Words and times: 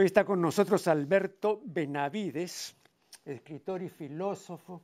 Hoy 0.00 0.06
está 0.06 0.24
con 0.24 0.40
nosotros 0.40 0.88
Alberto 0.88 1.60
Benavides, 1.62 2.74
escritor 3.22 3.82
y 3.82 3.90
filósofo, 3.90 4.80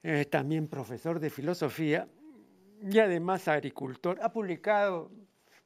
eh, 0.00 0.26
también 0.26 0.68
profesor 0.68 1.18
de 1.18 1.28
filosofía 1.28 2.06
y 2.88 3.00
además 3.00 3.48
agricultor. 3.48 4.20
Ha 4.22 4.32
publicado 4.32 5.10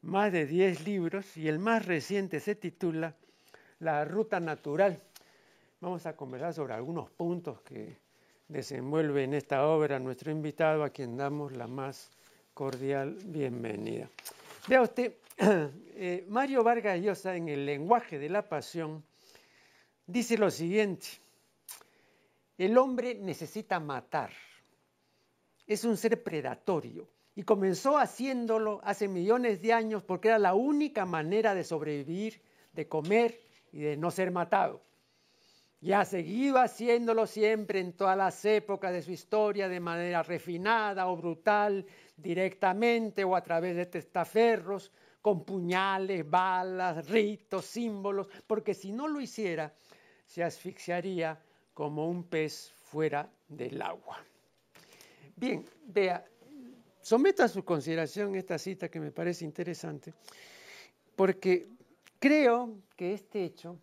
más 0.01 0.33
de 0.33 0.47
10 0.47 0.87
libros 0.87 1.37
y 1.37 1.49
el 1.49 1.59
más 1.59 1.85
reciente 1.85 2.41
se 2.41 2.55
titula 2.55 3.15
La 3.79 4.07
Ruta 4.07 4.41
Natural. 4.41 5.03
Vamos 5.83 6.07
a 6.07 6.17
conversar 6.17 6.55
sobre 6.55 6.73
algunos 6.73 7.11
puntos 7.11 7.61
que 7.61 7.99
desenvuelve 8.49 9.25
en 9.25 9.35
esta 9.35 9.67
obra 9.67 9.99
nuestro 9.99 10.33
invitado, 10.33 10.83
a 10.83 10.89
quien 10.89 11.19
damos 11.19 11.53
la 11.53 11.67
más 11.67 12.11
cordial 12.55 13.19
bienvenida. 13.23 14.09
Vea 14.69 14.83
usted, 14.83 15.15
eh, 15.39 16.25
Mario 16.29 16.65
Vargas 16.65 17.01
Llosa 17.01 17.37
en 17.37 17.49
el 17.49 17.65
lenguaje 17.65 18.19
de 18.19 18.29
la 18.29 18.49
pasión 18.49 19.05
dice 20.05 20.37
lo 20.37 20.51
siguiente, 20.51 21.07
el 22.59 22.77
hombre 22.77 23.15
necesita 23.15 23.79
matar, 23.79 24.31
es 25.69 25.85
un 25.85 25.97
ser 25.97 26.21
predatorio 26.21 27.09
y 27.37 27.45
comenzó 27.45 27.97
haciéndolo 27.97 28.81
hace 28.83 29.07
millones 29.07 29.63
de 29.63 29.73
años 29.73 30.03
porque 30.03 30.29
era 30.29 30.39
la 30.41 30.55
única 30.55 31.07
manera 31.07 31.55
de 31.55 31.63
sobrevivir, 31.63 32.43
de 32.73 32.89
comer 32.89 33.41
y 33.71 33.81
de 33.81 33.97
no 33.97 34.11
ser 34.11 34.33
matado. 34.33 34.83
Y 35.81 35.93
ha 35.93 36.05
seguido 36.05 36.59
haciéndolo 36.59 37.27
siempre 37.27 37.79
en 37.79 37.93
todas 37.93 38.17
las 38.17 38.45
épocas 38.45 38.93
de 38.93 39.03
su 39.03 39.13
historia 39.13 39.69
de 39.69 39.79
manera 39.79 40.25
refinada 40.25 41.07
o 41.07 41.17
brutal, 41.17 41.87
directamente 42.17 43.25
o 43.25 43.37
a 43.37 43.43
través 43.43 43.77
de 43.77 43.87
testaferros, 43.87 44.91
con 45.21 45.45
puñales, 45.45 46.29
balas, 46.29 47.09
ritos, 47.09 47.67
símbolos, 47.67 48.29
porque 48.47 48.75
si 48.75 48.93
no 48.93 49.09
lo 49.09 49.21
hiciera, 49.21 49.75
se 50.25 50.45
asfixiaría 50.45 51.41
como 51.75 52.09
un 52.09 52.25
pez 52.25 52.73
fuera 52.85 53.29
del 53.49 53.83
agua. 53.83 54.25
Bien, 55.35 55.65
vea, 55.87 56.25
someto 57.03 57.43
a 57.43 57.49
su 57.49 57.65
consideración 57.65 58.35
esta 58.37 58.57
cita 58.59 58.89
que 58.89 59.01
me 59.01 59.11
parece 59.11 59.45
interesante, 59.45 60.15
porque 61.15 61.69
creo 62.19 62.79
que 62.97 63.13
este 63.13 63.45
hecho, 63.45 63.79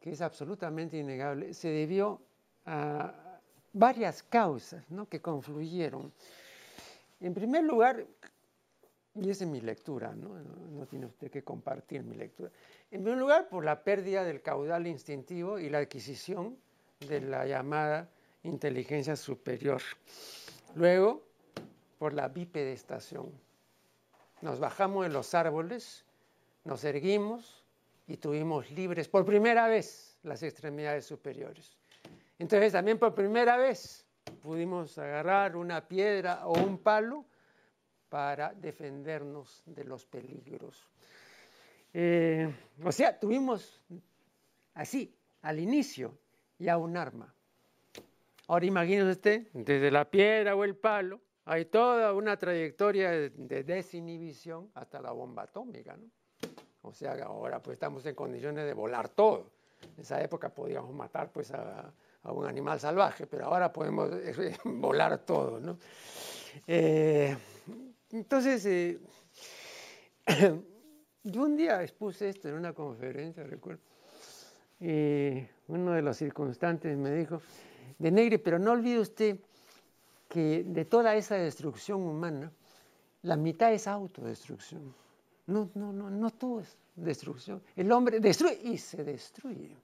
que 0.00 0.10
es 0.10 0.20
absolutamente 0.20 0.98
innegable, 0.98 1.54
se 1.54 1.68
debió 1.68 2.20
a 2.66 3.40
varias 3.72 4.22
causas 4.22 4.84
que 5.08 5.20
confluyeron. 5.20 6.12
En 7.20 7.34
primer 7.34 7.64
lugar, 7.64 8.06
y 9.14 9.30
esa 9.30 9.44
es 9.44 9.50
mi 9.50 9.60
lectura, 9.60 10.14
¿no? 10.14 10.38
¿no? 10.38 10.86
tiene 10.86 11.06
usted 11.06 11.30
que 11.30 11.42
compartir 11.44 12.02
mi 12.02 12.16
lectura. 12.16 12.50
En 12.90 13.02
primer 13.02 13.18
lugar, 13.18 13.48
por 13.48 13.64
la 13.64 13.84
pérdida 13.84 14.24
del 14.24 14.40
caudal 14.40 14.86
instintivo 14.86 15.58
y 15.58 15.68
la 15.68 15.78
adquisición 15.78 16.56
de 17.06 17.20
la 17.20 17.46
llamada 17.46 18.08
inteligencia 18.42 19.16
superior. 19.16 19.82
Luego, 20.74 21.22
por 21.98 22.14
la 22.14 22.28
bipedestación. 22.28 23.30
Nos 24.40 24.58
bajamos 24.58 25.04
de 25.04 25.10
los 25.10 25.34
árboles, 25.34 26.04
nos 26.64 26.82
erguimos 26.84 27.62
y 28.06 28.16
tuvimos 28.16 28.70
libres 28.70 29.06
por 29.08 29.26
primera 29.26 29.68
vez 29.68 30.18
las 30.22 30.42
extremidades 30.42 31.04
superiores. 31.04 31.76
Entonces 32.38 32.72
también 32.72 32.98
por 32.98 33.14
primera 33.14 33.58
vez 33.58 34.06
pudimos 34.42 34.96
agarrar 34.98 35.56
una 35.56 35.86
piedra 35.86 36.46
o 36.46 36.52
un 36.58 36.78
palo 36.78 37.24
para 38.08 38.52
defendernos 38.52 39.62
de 39.66 39.84
los 39.84 40.04
peligros. 40.06 40.88
Eh, 41.92 42.52
o 42.84 42.92
sea, 42.92 43.18
tuvimos 43.18 43.80
así, 44.74 45.14
al 45.42 45.58
inicio, 45.58 46.18
ya 46.58 46.76
un 46.76 46.96
arma. 46.96 47.32
Ahora 48.48 48.66
imagínese 48.66 49.10
usted, 49.10 49.46
desde 49.52 49.90
la 49.90 50.10
piedra 50.10 50.56
o 50.56 50.64
el 50.64 50.76
palo, 50.76 51.20
hay 51.44 51.66
toda 51.66 52.12
una 52.12 52.36
trayectoria 52.36 53.10
de, 53.10 53.64
desinhibición 53.64 54.70
hasta 54.74 55.00
la 55.00 55.12
bomba 55.12 55.42
atómica, 55.42 55.96
¿no? 55.96 56.06
O 56.82 56.92
sea, 56.92 57.12
ahora 57.24 57.62
pues 57.62 57.74
estamos 57.74 58.04
en 58.06 58.14
condiciones 58.14 58.64
de 58.64 58.72
volar 58.72 59.08
todo. 59.08 59.50
En 59.82 60.02
esa 60.02 60.22
época 60.22 60.48
podíamos 60.48 60.92
matar 60.94 61.30
pues 61.30 61.50
a, 61.50 61.92
un 62.24 62.46
animal 62.46 62.78
salvaje, 62.78 63.26
pero 63.26 63.46
ahora 63.46 63.72
podemos 63.72 64.10
volar 64.64 65.18
todo, 65.24 65.60
¿no? 65.60 65.78
Eh, 66.66 67.36
entonces, 68.10 68.66
eh, 68.66 68.98
yo 71.24 71.42
un 71.42 71.56
día 71.56 71.82
expuse 71.82 72.28
esto 72.28 72.48
en 72.48 72.54
una 72.54 72.72
conferencia, 72.72 73.42
recuerdo, 73.44 73.80
y 74.80 75.46
uno 75.68 75.92
de 75.92 76.02
los 76.02 76.16
circunstantes 76.16 76.96
me 76.96 77.10
dijo, 77.12 77.40
de 77.98 78.10
Negri, 78.10 78.38
pero 78.38 78.58
no 78.58 78.72
olvide 78.72 78.98
usted 78.98 79.38
que 80.28 80.64
de 80.64 80.84
toda 80.84 81.14
esa 81.16 81.34
destrucción 81.34 82.02
humana, 82.02 82.50
la 83.22 83.36
mitad 83.36 83.72
es 83.72 83.86
autodestrucción. 83.86 84.94
No, 85.46 85.68
no, 85.74 85.92
no, 85.92 86.08
no 86.08 86.30
todo 86.30 86.60
es 86.60 86.76
destrucción. 86.94 87.60
El 87.76 87.90
hombre 87.92 88.20
destruye 88.20 88.60
y 88.62 88.78
se 88.78 89.04
destruye. 89.04 89.76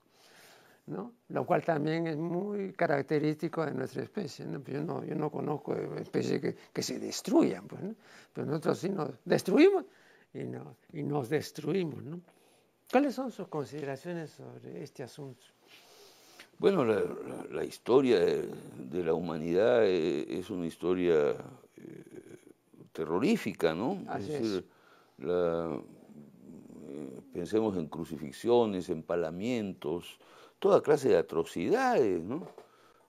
¿No? 0.87 1.15
Lo 1.29 1.45
cual 1.45 1.65
también 1.65 2.07
es 2.07 2.17
muy 2.17 2.73
característico 2.73 3.65
de 3.65 3.73
nuestra 3.73 4.03
especie. 4.03 4.47
¿no? 4.47 4.63
Yo, 4.63 4.83
no, 4.83 5.05
yo 5.05 5.15
no 5.15 5.31
conozco 5.31 5.75
especies 5.75 6.41
que, 6.41 6.57
que 6.73 6.83
se 6.83 6.99
destruyan, 6.99 7.67
pues, 7.67 7.83
¿no? 7.83 7.95
pero 8.33 8.47
nosotros 8.47 8.79
sí 8.79 8.89
nos 8.89 9.11
destruimos 9.25 9.85
y, 10.33 10.45
no, 10.45 10.77
y 10.93 11.03
nos 11.03 11.29
destruimos. 11.29 12.03
¿no? 12.05 12.21
¿Cuáles 12.91 13.15
son 13.15 13.33
sus 13.33 13.49
consideraciones 13.49 14.31
sobre 14.31 14.83
este 14.83 15.03
asunto? 15.03 15.45
Bueno, 16.59 16.85
la, 16.85 17.65
historia 17.65 18.19
de, 18.19 19.05
la 19.05 19.13
humanidad 19.13 19.85
eh, 19.85 20.39
es, 20.39 20.49
una 20.49 20.67
historia 20.67 21.33
eh, 21.77 22.05
terrorífica, 22.93 23.75
¿no? 23.75 24.03
es 24.19 24.27
decir, 24.27 24.67
eh, 25.19 25.81
pensemos 27.35 27.77
en 27.77 27.89
crucifixiones, 27.89 28.89
empalamientos, 28.89 30.19
toda 30.59 30.83
clase 30.83 31.09
de 31.09 31.19
atrocidades, 31.19 32.23
¿no? 32.23 32.49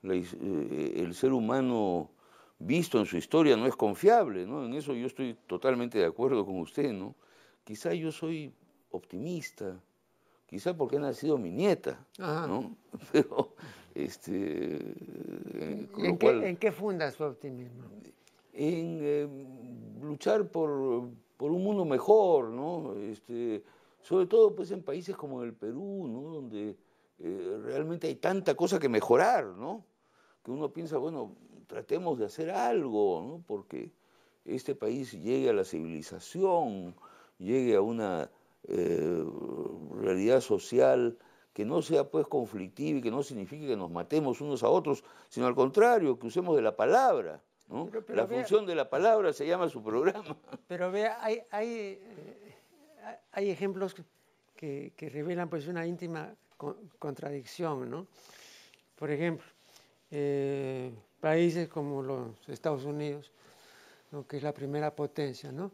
el 0.02 1.12
ser 1.14 1.32
humano 1.32 2.10
visto 2.58 2.98
en 2.98 3.06
su 3.06 3.16
historia 3.16 3.56
no 3.56 3.66
es 3.66 3.76
confiable, 3.76 4.46
¿no? 4.46 4.64
En 4.64 4.74
eso 4.74 4.94
yo 4.94 5.06
estoy 5.06 5.36
totalmente 5.46 5.98
de 5.98 6.06
acuerdo 6.06 6.44
con 6.44 6.58
usted, 6.60 6.92
¿no? 6.92 7.14
Quizá 7.64 7.94
yo 7.94 8.10
soy 8.10 8.52
optimista, 8.90 9.78
quizá 10.46 10.76
porque 10.76 10.96
ha 10.96 11.00
nacido 11.00 11.38
mi 11.38 11.50
nieta, 11.50 12.04
¿no? 12.18 12.76
Pero, 13.12 13.54
este... 13.94 14.76
Eh, 14.76 15.88
¿En, 15.98 16.18
qué, 16.18 16.28
¿En, 16.48 16.56
qué, 16.56 16.72
funda 16.72 17.10
su 17.10 17.24
optimismo? 17.24 17.84
En 18.52 18.98
eh, 19.02 19.28
luchar 20.02 20.48
por, 20.48 21.08
por, 21.36 21.52
un 21.52 21.62
mundo 21.62 21.84
mejor, 21.84 22.48
¿no? 22.50 22.94
Este, 22.96 23.62
sobre 24.02 24.26
todo 24.26 24.54
pues 24.54 24.70
en 24.72 24.82
países 24.82 25.16
como 25.16 25.42
el 25.44 25.52
Perú, 25.52 26.08
¿no? 26.08 26.22
Donde 26.34 26.76
eh, 27.20 27.60
realmente 27.64 28.06
hay 28.06 28.16
tanta 28.16 28.54
cosa 28.54 28.78
que 28.78 28.88
mejorar, 28.88 29.46
¿no? 29.46 29.84
Que 30.44 30.50
uno 30.50 30.72
piensa, 30.72 30.98
bueno, 30.98 31.36
tratemos 31.66 32.18
de 32.18 32.26
hacer 32.26 32.50
algo, 32.50 33.22
¿no? 33.26 33.44
Porque 33.46 33.92
este 34.44 34.74
país 34.74 35.12
llegue 35.12 35.50
a 35.50 35.52
la 35.52 35.64
civilización, 35.64 36.94
llegue 37.38 37.76
a 37.76 37.80
una 37.80 38.30
eh, 38.66 39.24
realidad 39.94 40.40
social 40.40 41.18
que 41.52 41.64
no 41.64 41.82
sea 41.82 42.08
pues 42.08 42.26
conflictiva 42.26 42.98
y 42.98 43.02
que 43.02 43.10
no 43.10 43.22
signifique 43.22 43.66
que 43.66 43.76
nos 43.76 43.90
matemos 43.90 44.40
unos 44.40 44.62
a 44.62 44.68
otros, 44.68 45.02
sino 45.28 45.46
al 45.46 45.54
contrario, 45.54 46.18
que 46.18 46.28
usemos 46.28 46.54
de 46.54 46.62
la 46.62 46.76
palabra. 46.76 47.42
la 48.08 48.26
función 48.26 48.64
de 48.64 48.76
la 48.76 48.88
palabra 48.88 49.32
se 49.32 49.46
llama 49.46 49.68
su 49.68 49.82
programa. 49.82 50.36
Pero 50.68 50.92
vea, 50.92 51.18
hay, 51.20 51.42
hay, 51.50 51.68
eh, 51.68 52.54
hay 53.32 53.50
ejemplos 53.50 53.96
que, 54.54 54.92
que, 54.96 55.08
revelan 55.08 55.48
pues 55.50 55.66
una 55.66 55.86
íntima 55.86 56.32
contradicción, 56.98 57.90
¿no? 57.90 58.06
Por 58.96 59.10
ejemplo, 59.10 59.46
eh, 60.10 60.92
países 61.20 61.68
como 61.68 62.02
los 62.02 62.48
Estados 62.48 62.84
Unidos, 62.84 63.30
que 64.28 64.38
es 64.38 64.42
la 64.42 64.52
primera 64.52 64.94
potencia, 64.94 65.52
¿no? 65.52 65.70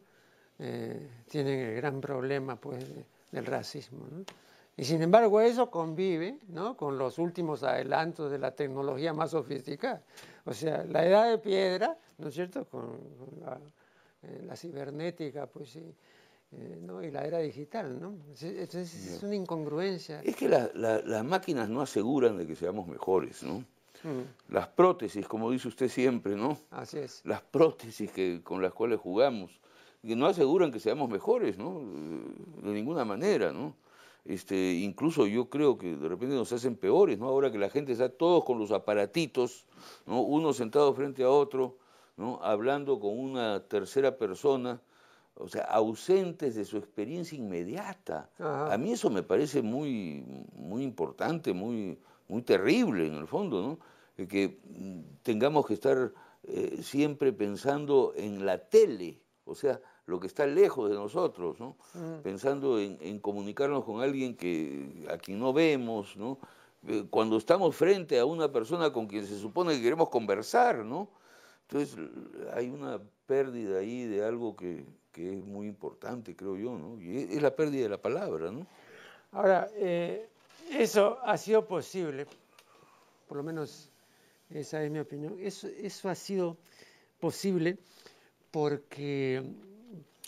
Eh, 0.58 1.10
tienen 1.28 1.58
el 1.60 1.76
gran 1.76 2.00
problema 2.00 2.56
pues, 2.56 2.84
del 3.32 3.46
racismo. 3.46 4.06
Y 4.76 4.84
sin 4.84 5.02
embargo 5.02 5.40
eso 5.40 5.70
convive 5.70 6.38
¿no? 6.48 6.76
con 6.76 6.98
los 6.98 7.18
últimos 7.18 7.62
adelantos 7.62 8.30
de 8.30 8.38
la 8.38 8.52
tecnología 8.52 9.12
más 9.12 9.30
sofisticada. 9.30 10.02
O 10.44 10.52
sea, 10.52 10.84
la 10.84 11.06
edad 11.06 11.30
de 11.30 11.38
piedra, 11.38 11.96
¿no 12.18 12.28
es 12.28 12.34
cierto?, 12.34 12.64
con, 12.66 12.98
eh, 14.22 14.42
la, 14.46 14.56
cibernética, 14.56 15.46
pues 15.46 15.70
sí, 15.70 15.94
eh, 16.58 16.78
¿no? 16.82 17.02
y 17.02 17.10
la 17.10 17.24
era 17.24 17.38
digital, 17.38 18.00
¿no? 18.00 18.14
Entonces 18.28 18.94
es 18.94 19.22
una 19.22 19.34
incongruencia. 19.34 20.20
Es 20.22 20.36
que 20.36 20.48
las 20.48 21.24
máquinas 21.24 21.68
no 21.68 21.80
aseguran 21.80 22.36
de 22.36 22.46
que 22.46 22.56
seamos 22.56 22.86
mejores, 22.86 23.42
¿no? 23.42 23.64
Mm. 24.02 24.52
Las 24.52 24.68
prótesis, 24.68 25.26
como 25.26 25.50
dice 25.50 25.68
usted 25.68 25.88
siempre, 25.88 26.36
¿no? 26.36 26.58
Así 26.70 26.98
es. 26.98 27.22
Las 27.24 27.40
prótesis 27.42 28.10
que, 28.10 28.42
con 28.42 28.60
las 28.60 28.72
cuales 28.72 29.00
jugamos 29.00 29.60
que 30.02 30.14
no 30.16 30.26
aseguran 30.26 30.70
que 30.70 30.80
seamos 30.80 31.08
mejores, 31.08 31.56
¿no? 31.56 31.80
De 32.62 32.72
ninguna 32.72 33.06
manera, 33.06 33.52
¿no? 33.52 33.74
este, 34.24 34.74
incluso 34.74 35.26
yo 35.26 35.50
creo 35.50 35.76
que 35.76 35.96
de 35.96 36.08
repente 36.08 36.34
nos 36.34 36.52
hacen 36.52 36.76
peores, 36.76 37.18
¿no? 37.18 37.28
Ahora 37.28 37.52
que 37.52 37.58
la 37.58 37.68
gente 37.68 37.92
está 37.92 38.08
todos 38.08 38.44
con 38.44 38.58
los 38.58 38.70
aparatitos, 38.70 39.66
¿no? 40.06 40.22
Uno 40.22 40.52
sentado 40.52 40.94
frente 40.94 41.24
a 41.24 41.30
otro, 41.30 41.76
¿no? 42.16 42.40
Hablando 42.42 42.98
con 42.98 43.18
una 43.18 43.60
tercera 43.64 44.16
persona, 44.16 44.80
o 45.36 45.48
sea, 45.48 45.62
ausentes 45.64 46.54
de 46.54 46.64
su 46.64 46.76
experiencia 46.76 47.36
inmediata. 47.36 48.30
A 48.38 48.76
mí 48.78 48.92
eso 48.92 49.10
me 49.10 49.22
parece 49.22 49.62
muy, 49.62 50.24
muy 50.54 50.82
importante, 50.82 51.52
muy, 51.52 51.98
muy 52.28 52.42
terrible 52.42 53.06
en 53.06 53.14
el 53.14 53.26
fondo, 53.26 53.60
¿no? 54.16 54.26
Que 54.26 54.58
tengamos 55.22 55.66
que 55.66 55.74
estar 55.74 56.12
eh, 56.44 56.78
siempre 56.82 57.32
pensando 57.32 58.12
en 58.16 58.46
la 58.46 58.58
tele, 58.58 59.20
o 59.44 59.54
sea, 59.54 59.80
lo 60.06 60.20
que 60.20 60.26
está 60.26 60.46
lejos 60.46 60.88
de 60.90 60.94
nosotros, 60.94 61.58
¿no? 61.58 61.76
Pensando 62.22 62.78
en, 62.78 63.18
comunicarnos 63.18 63.84
con 63.84 64.02
alguien 64.02 64.36
que, 64.36 65.06
a 65.10 65.18
quien 65.18 65.40
no 65.40 65.52
vemos, 65.52 66.16
¿no? 66.16 66.38
Eh, 66.86 67.06
cuando 67.10 67.38
estamos 67.38 67.74
frente 67.74 68.18
a 68.18 68.24
una 68.24 68.52
persona 68.52 68.92
con 68.92 69.06
quien 69.06 69.26
se 69.26 69.38
supone 69.38 69.74
que 69.74 69.82
queremos 69.82 70.10
conversar, 70.10 70.84
¿no? 70.84 71.08
Entonces 71.62 71.98
hay 72.54 72.68
una 72.68 73.00
pérdida 73.26 73.78
ahí 73.78 74.04
de 74.06 74.24
algo 74.24 74.56
que, 74.56 74.84
que 75.12 75.38
es 75.38 75.44
muy 75.44 75.66
importante, 75.66 76.34
creo 76.34 76.56
yo, 76.56 76.76
¿no? 76.76 77.00
Y 77.00 77.34
es, 77.34 77.42
la 77.42 77.54
pérdida 77.54 77.84
de 77.84 77.88
la 77.88 78.02
palabra, 78.02 78.50
¿no? 78.50 78.66
Ahora, 79.32 79.68
eh, 79.74 80.28
eso 80.70 81.18
ha 81.22 81.36
sido 81.36 81.66
posible, 81.66 82.26
por 83.28 83.36
lo 83.36 83.42
menos 83.42 83.90
esa 84.50 84.82
es 84.82 84.90
mi 84.90 84.98
opinión, 84.98 85.36
eso, 85.40 85.68
eso 85.68 86.08
ha 86.08 86.14
sido 86.14 86.56
posible 87.18 87.78
porque 88.50 89.42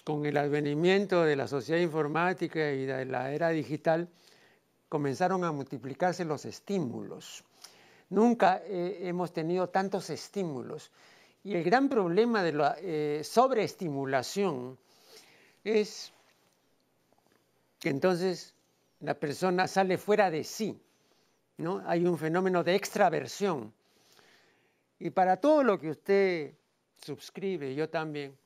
con 0.07 0.25
el 0.25 0.37
advenimiento 0.37 1.25
de 1.25 1.35
la 1.35 1.49
sociedad 1.49 1.81
informática 1.81 2.73
y 2.73 2.87
de 2.87 3.05
la 3.07 3.33
era 3.33 3.49
digital, 3.49 4.09
comenzaron 4.89 5.43
a 5.43 5.51
multiplicarse 5.51 6.25
los 6.25 6.45
estímulos. 6.45 7.43
Nunca 8.11 8.63
eh, 8.65 9.01
hemos 9.03 9.33
tenido 9.33 9.69
tantos 9.69 10.09
estímulos. 10.11 10.93
Y 11.47 11.55
el 11.55 11.63
gran 11.63 11.89
problema 11.89 12.43
de 12.43 12.53
la 12.53 12.77
eh, 12.81 13.21
sobreestimulación 13.23 14.77
es 15.63 16.13
que 17.79 17.89
entonces 17.89 18.53
la 18.99 19.15
persona 19.15 19.69
sale 19.69 19.97
fuera 19.97 20.29
de 20.29 20.43
sí. 20.43 20.77
¿no? 21.59 21.85
Hay 21.87 22.05
un 22.05 22.19
fenómeno 22.19 22.65
de 22.65 22.75
extraversión. 22.75 23.73
Y 24.99 25.11
para 25.11 25.37
todo 25.37 25.63
lo 25.63 25.79
que 25.79 25.91
usted 25.91 26.55
suscribe, 27.01 27.77
yo 27.77 27.89
también, 27.89 28.37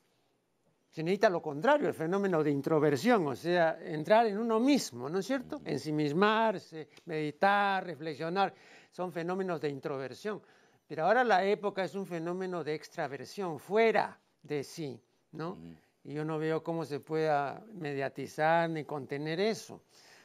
se 0.91 1.03
necesita 1.03 1.31
lo 1.31 1.41
contrario, 1.41 1.89
el 1.89 1.95
fenómeno 1.95 2.45
de 2.45 2.51
introversión, 2.51 3.27
o 3.29 3.35
sea, 3.35 3.79
entrar 3.81 4.27
en 4.27 4.37
uno 4.37 4.61
mismo, 4.61 5.09
¿no 5.09 5.21
es 5.21 5.27
cierto? 5.27 5.63
Ensimismarse, 5.65 6.91
meditar, 7.07 7.83
reflexionar, 7.83 8.53
son 8.93 9.11
fenómenos 9.11 9.59
de 9.59 9.71
introversión. 9.71 10.43
Pero 10.91 11.05
ahora 11.05 11.23
la 11.23 11.45
época 11.45 11.85
es 11.85 11.95
un 11.95 12.05
fenómeno 12.05 12.65
de 12.65 12.75
extraversión, 12.75 13.61
fuera 13.61 14.19
de 14.43 14.65
sí, 14.65 15.01
¿no? 15.31 15.57
Y 16.03 16.15
yo 16.15 16.25
no 16.25 16.37
veo 16.37 16.65
cómo 16.65 16.85
se 16.85 16.99
pueda 16.99 17.65
mediatizar 17.75 18.69
ni 18.69 18.83
contener 18.83 19.39
eso, 19.39 19.83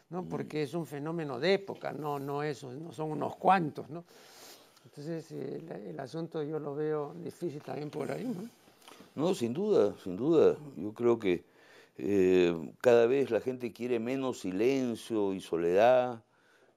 ¿no? 0.10 0.26
Porque 0.26 0.64
es 0.64 0.74
un 0.74 0.88
fenómeno 0.88 1.40
de 1.40 1.54
época, 1.54 1.94
no, 1.94 2.18
no, 2.18 2.42
eso, 2.42 2.72
no 2.72 2.92
son 2.92 3.12
unos 3.12 3.36
cuantos, 3.36 3.92
¿no? 3.92 4.06
Entonces, 4.86 5.32
el, 5.34 5.72
el 5.72 6.00
asunto 6.00 6.42
yo 6.42 6.58
lo 6.58 6.74
veo 6.74 7.14
difícil 7.24 7.62
también 7.62 7.92
por 7.92 8.12
ahí, 8.12 8.24
¿no? 8.24 8.50
No, 9.14 9.36
sin 9.36 9.54
duda, 9.54 9.94
sin 10.04 10.18
duda. 10.18 10.58
Yo 10.78 10.94
creo 10.94 11.20
que 11.20 11.44
eh, 12.00 12.74
cada 12.82 13.06
vez 13.06 13.30
la 13.30 13.40
gente 13.40 13.72
quiere 13.72 14.00
menos 14.00 14.40
silencio 14.40 15.32
y 15.36 15.42
soledad 15.42 16.24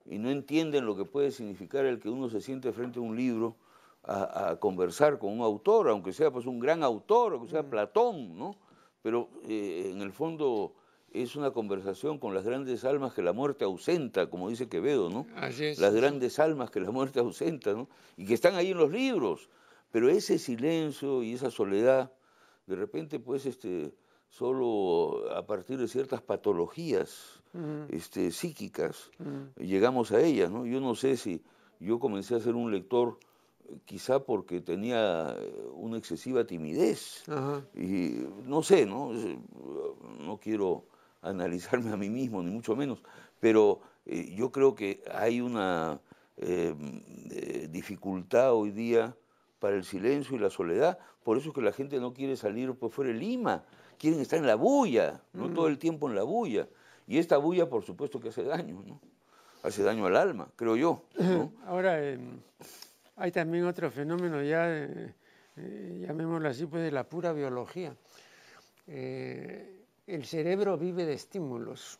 y 0.04 0.18
no 0.18 0.28
entienden 0.28 0.84
lo 0.84 0.94
que 0.94 1.06
puede 1.06 1.30
significar 1.30 1.86
el 1.86 1.98
que 2.00 2.10
uno 2.10 2.28
se 2.28 2.42
siente 2.42 2.70
frente 2.74 2.98
a 2.98 3.02
un 3.02 3.16
libro 3.16 3.56
a, 4.08 4.56
conversar 4.58 5.18
con 5.18 5.32
un 5.32 5.40
autor, 5.42 5.88
aunque 5.88 6.12
sea 6.12 6.30
pues 6.30 6.46
un 6.46 6.58
gran 6.58 6.82
autor, 6.82 7.34
aunque 7.34 7.50
sea 7.50 7.62
mm. 7.62 7.70
Platón, 7.70 8.38
¿no? 8.38 8.56
Pero 9.02 9.28
eh, 9.46 9.90
en 9.92 10.00
el 10.00 10.12
fondo 10.12 10.74
es 11.12 11.36
una 11.36 11.50
conversación 11.50 12.18
con 12.18 12.34
las 12.34 12.44
grandes 12.44 12.84
almas 12.84 13.14
que 13.14 13.22
la 13.22 13.32
muerte 13.32 13.64
ausenta, 13.64 14.28
como 14.28 14.48
dice 14.48 14.68
Quevedo, 14.68 15.08
¿no? 15.08 15.26
las 15.78 15.94
grandes 15.94 16.38
almas 16.38 16.70
que 16.70 16.80
la 16.80 16.90
muerte 16.90 17.20
ausenta, 17.20 17.72
¿no? 17.72 17.88
Y 18.16 18.26
que 18.26 18.34
están 18.34 18.54
ahí 18.56 18.72
en 18.72 18.78
los 18.78 18.90
libros. 18.90 19.48
Pero 19.90 20.10
ese 20.10 20.38
silencio 20.38 21.22
y 21.22 21.34
esa 21.34 21.50
soledad 21.50 22.12
de 22.66 22.76
repente 22.76 23.18
pues 23.18 23.46
este, 23.46 23.94
solo 24.28 25.30
a 25.34 25.46
partir 25.46 25.78
de 25.78 25.88
ciertas 25.88 26.20
patologías 26.20 27.40
este, 27.88 28.30
psíquicas 28.30 29.10
llegamos 29.56 30.12
a 30.12 30.20
ellas. 30.20 30.50
¿no? 30.50 30.66
Yo 30.66 30.80
no 30.80 30.94
sé 30.94 31.16
si 31.16 31.42
yo 31.80 31.98
comencé 31.98 32.34
a 32.34 32.40
ser 32.40 32.54
un 32.54 32.70
lector 32.70 33.18
quizá 33.84 34.24
porque 34.24 34.60
tenía 34.60 35.36
una 35.74 35.98
excesiva 35.98 36.44
timidez. 36.44 37.24
Y 37.74 38.26
no 38.44 38.62
sé, 38.62 38.86
¿no? 38.86 39.12
no 40.20 40.38
quiero 40.38 40.84
analizarme 41.22 41.92
a 41.92 41.96
mí 41.96 42.10
mismo, 42.10 42.42
ni 42.42 42.50
mucho 42.50 42.76
menos, 42.76 43.02
pero 43.40 43.80
eh, 44.06 44.34
yo 44.34 44.50
creo 44.52 44.74
que 44.74 45.02
hay 45.12 45.40
una 45.40 46.00
eh, 46.36 46.74
eh, 47.30 47.68
dificultad 47.70 48.54
hoy 48.54 48.70
día 48.70 49.16
para 49.58 49.76
el 49.76 49.84
silencio 49.84 50.36
y 50.36 50.38
la 50.38 50.50
soledad. 50.50 50.98
Por 51.24 51.36
eso 51.36 51.48
es 51.48 51.54
que 51.54 51.62
la 51.62 51.72
gente 51.72 52.00
no 52.00 52.14
quiere 52.14 52.36
salir 52.36 52.74
por 52.74 52.90
fuera 52.90 53.12
de 53.12 53.18
Lima, 53.18 53.64
quieren 53.98 54.20
estar 54.20 54.38
en 54.38 54.46
la 54.46 54.54
bulla, 54.54 55.20
no 55.32 55.52
todo 55.52 55.68
el 55.68 55.78
tiempo 55.78 56.08
en 56.08 56.14
la 56.14 56.22
bulla. 56.22 56.68
Y 57.06 57.18
esta 57.18 57.38
bulla, 57.38 57.68
por 57.68 57.84
supuesto, 57.84 58.20
que 58.20 58.28
hace 58.28 58.44
daño, 58.44 58.82
¿no? 58.86 59.00
Hace 59.62 59.82
daño 59.82 60.06
al 60.06 60.16
alma, 60.16 60.48
creo 60.56 60.76
yo. 60.76 61.02
Ahora, 61.66 62.02
em, 62.02 62.38
hay 63.18 63.32
también 63.32 63.64
otro 63.64 63.90
fenómeno 63.90 64.42
ya, 64.42 64.68
eh, 64.68 65.14
llamémoslo 66.06 66.48
así, 66.48 66.66
pues 66.66 66.82
de 66.84 66.92
la 66.92 67.04
pura 67.04 67.32
biología. 67.32 67.94
Eh, 68.86 69.84
el 70.06 70.24
cerebro 70.24 70.78
vive 70.78 71.04
de 71.04 71.14
estímulos. 71.14 71.98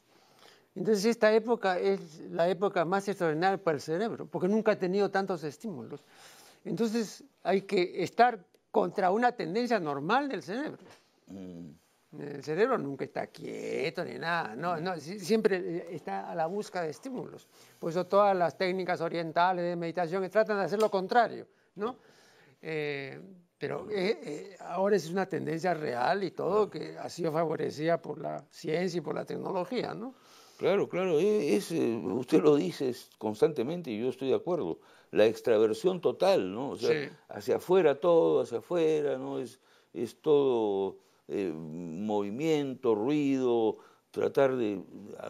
Entonces 0.74 1.04
esta 1.04 1.32
época 1.32 1.78
es 1.78 2.20
la 2.30 2.48
época 2.48 2.84
más 2.84 3.08
extraordinaria 3.08 3.62
para 3.62 3.74
el 3.74 3.80
cerebro, 3.80 4.26
porque 4.26 4.48
nunca 4.48 4.72
ha 4.72 4.78
tenido 4.78 5.10
tantos 5.10 5.42
estímulos. 5.42 6.04
Entonces 6.64 7.24
hay 7.42 7.62
que 7.62 8.02
estar 8.02 8.44
contra 8.70 9.10
una 9.10 9.32
tendencia 9.32 9.80
normal 9.80 10.28
del 10.28 10.42
cerebro. 10.42 10.78
Mm. 11.26 11.70
El 12.16 12.42
cerebro 12.42 12.78
nunca 12.78 13.04
está 13.04 13.26
quieto 13.26 14.02
ni 14.02 14.18
nada, 14.18 14.56
no, 14.56 14.98
siempre 14.98 15.94
está 15.94 16.30
a 16.30 16.34
la 16.34 16.46
busca 16.46 16.80
de 16.80 16.88
estímulos. 16.88 17.46
Por 17.78 17.90
eso 17.90 18.06
todas 18.06 18.34
las 18.34 18.56
técnicas 18.56 19.02
orientales 19.02 19.62
de 19.62 19.76
meditación 19.76 20.28
tratan 20.30 20.56
de 20.58 20.64
hacer 20.64 20.80
lo 20.80 20.90
contrario, 20.90 21.46
¿no? 21.74 21.96
Eh, 22.62 23.20
pero 23.58 23.90
eh, 23.90 24.18
eh, 24.22 24.56
ahora 24.60 24.96
es 24.96 25.10
una 25.10 25.26
tendencia 25.26 25.74
real 25.74 26.24
y 26.24 26.30
todo 26.30 26.70
que 26.70 26.96
ha 26.96 27.10
sido 27.10 27.30
favorecida 27.30 28.00
por 28.00 28.18
la 28.18 28.42
ciencia 28.50 28.98
y 28.98 29.00
por 29.02 29.14
la 29.14 29.26
tecnología, 29.26 29.92
¿no? 29.92 30.14
Claro, 30.56 30.88
claro, 30.88 31.20
es, 31.20 31.70
usted 31.70 32.42
lo 32.42 32.56
dice 32.56 32.92
constantemente 33.18 33.90
y 33.90 34.00
yo 34.00 34.08
estoy 34.08 34.28
de 34.28 34.34
acuerdo 34.34 34.80
la 35.10 35.26
extraversión 35.26 36.00
total, 36.00 36.52
¿no? 36.52 36.70
O 36.70 36.76
sea, 36.76 37.10
hacia 37.28 37.56
afuera 37.56 38.00
todo, 38.00 38.40
hacia 38.40 38.58
afuera, 38.58 39.18
¿no? 39.18 39.38
Es, 39.38 39.60
es 39.92 40.20
todo 40.20 40.96
eh, 41.28 41.52
movimiento, 41.54 42.94
ruido, 42.94 43.78
tratar 44.10 44.56
de 44.56 44.80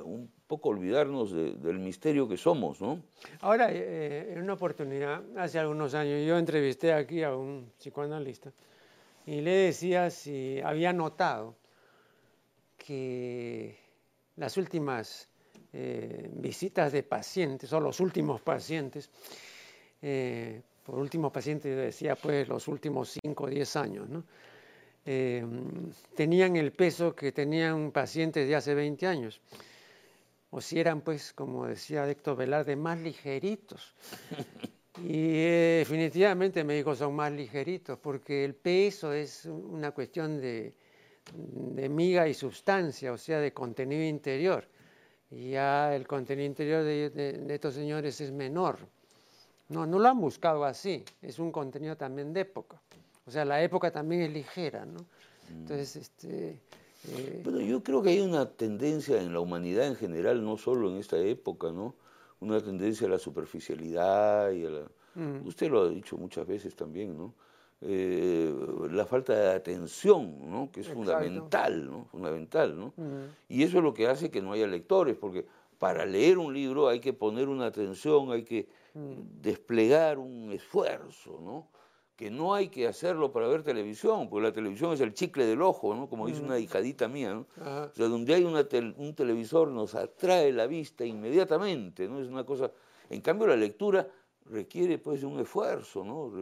un 0.05 0.31
poco 0.47 0.71
olvidarnos 0.71 1.33
del 1.33 1.79
misterio 1.79 2.27
que 2.27 2.37
somos, 2.37 2.81
¿no? 2.81 3.03
Ahora, 3.41 3.69
eh, 3.71 4.33
en 4.33 4.43
una 4.43 4.55
oportunidad, 4.55 5.23
hace 5.37 5.59
algunos 5.59 5.95
años, 5.95 6.27
yo 6.27 6.39
entrevisté 6.39 6.93
aquí 6.93 7.23
a 7.23 7.37
un 7.37 7.71
psicoanalista 7.79 8.51
y 9.27 9.43
le 9.43 9.51
decía 9.51 10.09
si 10.09 10.59
había 10.61 10.93
notado 10.93 11.55
que 12.79 13.77
las 14.37 14.57
últimas 14.57 15.29
eh, 15.75 16.31
visitas 16.33 16.93
de 16.93 17.03
pacientes, 17.03 17.71
o 17.75 17.81
los 17.81 18.01
últimos 18.01 18.41
pacientes, 18.41 19.11
eh, 20.01 20.63
por 20.83 20.99
último 20.99 21.31
paciente 21.31 21.69
decía 21.69 22.17
pues 22.17 22.49
los 22.49 22.67
últimos 22.69 23.19
5 23.23 23.45
o 23.45 23.47
10 23.49 23.77
años, 23.77 24.09
eh, 25.11 25.43
tenían 26.15 26.57
el 26.57 26.71
peso 26.71 27.17
que 27.17 27.33
tenían 27.33 27.93
pacientes 27.93 28.47
de 28.47 28.55
hace 28.55 28.75
20 28.75 29.07
años. 29.07 29.41
O 30.51 30.61
si 30.61 30.79
eran 30.79 31.01
pues, 31.01 31.33
como 31.33 31.67
decía 31.67 32.07
Héctor 32.07 32.37
Velarde, 32.37 32.77
más 32.77 32.99
ligeritos. 33.01 33.95
Y 35.01 35.15
eh, 35.15 35.77
definitivamente 35.79 36.65
me 36.65 36.75
dijo 36.75 36.93
son 36.93 37.15
más 37.15 37.31
ligeritos, 37.31 38.01
porque 38.01 38.45
el 38.45 38.57
peso 38.57 39.13
es 39.13 39.45
una 39.45 39.93
cuestión 39.93 40.41
de, 40.41 40.75
miga 41.89 42.27
y 42.27 42.35
sustancia, 42.35 43.13
o 43.13 43.17
sea, 43.17 43.39
de 43.39 43.53
contenido 43.53 44.03
interior. 44.03 44.67
Y 45.31 45.51
ya 45.51 45.95
el 45.95 46.05
contenido 46.05 46.49
interior 46.49 46.83
de 46.83 47.47
estos 47.49 47.75
señores 47.75 48.21
es 48.21 48.33
menor. 48.33 48.81
No, 49.69 49.87
no 49.87 50.01
lo 50.01 50.09
han 50.09 50.21
buscado 50.21 50.65
así, 50.65 51.05
es 51.23 51.39
un 51.39 51.53
contenido 51.53 51.97
también 51.97 52.33
de 52.33 52.41
época. 52.41 52.83
O 53.29 53.31
sea, 53.31 53.45
la 53.45 53.63
época 53.63 53.91
también 53.91 54.23
es 54.23 54.33
ligera, 54.33 54.87
¿no? 54.87 55.01
Mm. 55.51 55.61
Entonces, 55.61 55.97
este, 55.97 56.59
Eh, 57.07 57.43
bueno, 57.45 57.61
yo 57.61 57.83
creo 57.83 58.03
que 58.03 58.11
hay 58.11 58.21
una 58.21 58.51
tendencia 58.51 59.23
en 59.23 59.33
la 59.33 59.39
humanidad 59.39 59.87
en 59.87 59.95
general, 59.95 60.43
no 60.43 60.57
solo 60.57 60.91
en 60.91 60.97
esta 60.97 61.17
época, 61.17 61.71
¿no? 61.71 61.95
Una 62.41 62.61
tendencia 62.61 63.07
a 63.07 63.11
la 63.11 63.19
superficialidad 63.19 64.51
y 64.51 64.67
a 64.67 64.71
la... 64.71 64.83
Mm. 65.15 65.47
Usted 65.47 65.71
lo 65.71 65.83
ha 65.83 65.89
dicho 65.89 66.17
muchas 66.17 66.47
veces 66.47 66.75
también, 66.75 67.17
¿no? 67.17 67.35
Eh, 67.81 68.53
la 68.91 69.05
falta 69.05 69.33
de 69.35 69.53
atención, 69.53 70.51
¿no? 70.51 70.69
que 70.73 70.81
es 70.81 70.89
fundamental, 70.89 71.87
¿no? 71.89 72.07
fundamental, 72.07 72.77
¿no? 72.77 72.93
Mm. 72.97 73.27
Y 73.49 73.63
eso 73.63 73.79
es 73.79 73.85
lo 73.85 73.95
que 73.95 74.09
hace 74.09 74.33
que 74.33 74.43
no 74.43 74.53
haya 74.53 74.67
lectores, 74.67 75.17
porque 75.17 75.47
para 75.79 76.05
leer 76.05 76.39
un 76.39 76.53
libro 76.53 76.89
hay 76.89 76.99
que 76.99 77.13
poner 77.13 77.49
una 77.49 77.67
atención, 77.67 78.33
hay 78.33 78.43
que 78.43 78.67
desplegar 79.41 80.19
un 80.19 80.51
esfuerzo, 80.53 81.39
¿no? 81.41 81.69
Que 82.19 82.33
no 82.33 82.53
hay 82.53 82.67
que 82.67 82.89
hacerlo 82.89 83.31
para 83.31 83.47
ver 83.47 83.63
televisión, 83.63 84.29
porque 84.29 84.49
la 84.49 84.53
televisión 84.53 84.93
es 84.93 85.01
el 85.01 85.15
chicle 85.15 85.47
del 85.47 85.63
ojo, 85.63 85.95
¿no? 85.95 86.09
como 86.09 86.27
dice 86.27 86.43
una 86.43 86.57
mm. 86.57 86.63
hijadita 86.63 87.07
mía. 87.07 87.33
¿no? 87.33 87.47
O 87.65 87.95
sea, 87.95 88.09
donde 88.09 88.35
hay 88.35 88.45
un 88.45 89.15
televisor 89.15 89.69
nos 89.69 89.95
atrae 89.95 90.53
la 90.53 90.67
vista 90.67 91.05
inmediatamente, 91.05 92.09
¿no? 92.09 92.21
es 92.21 92.27
una 92.27 92.43
cosa... 92.43 92.73
En 93.09 93.21
cambio 93.21 93.47
la 93.47 93.55
lectura 93.55 94.05
requiere 94.47 94.99
pues 94.99 95.23
un 95.23 95.39
esfuerzo, 95.39 96.05
¿no? 96.05 96.33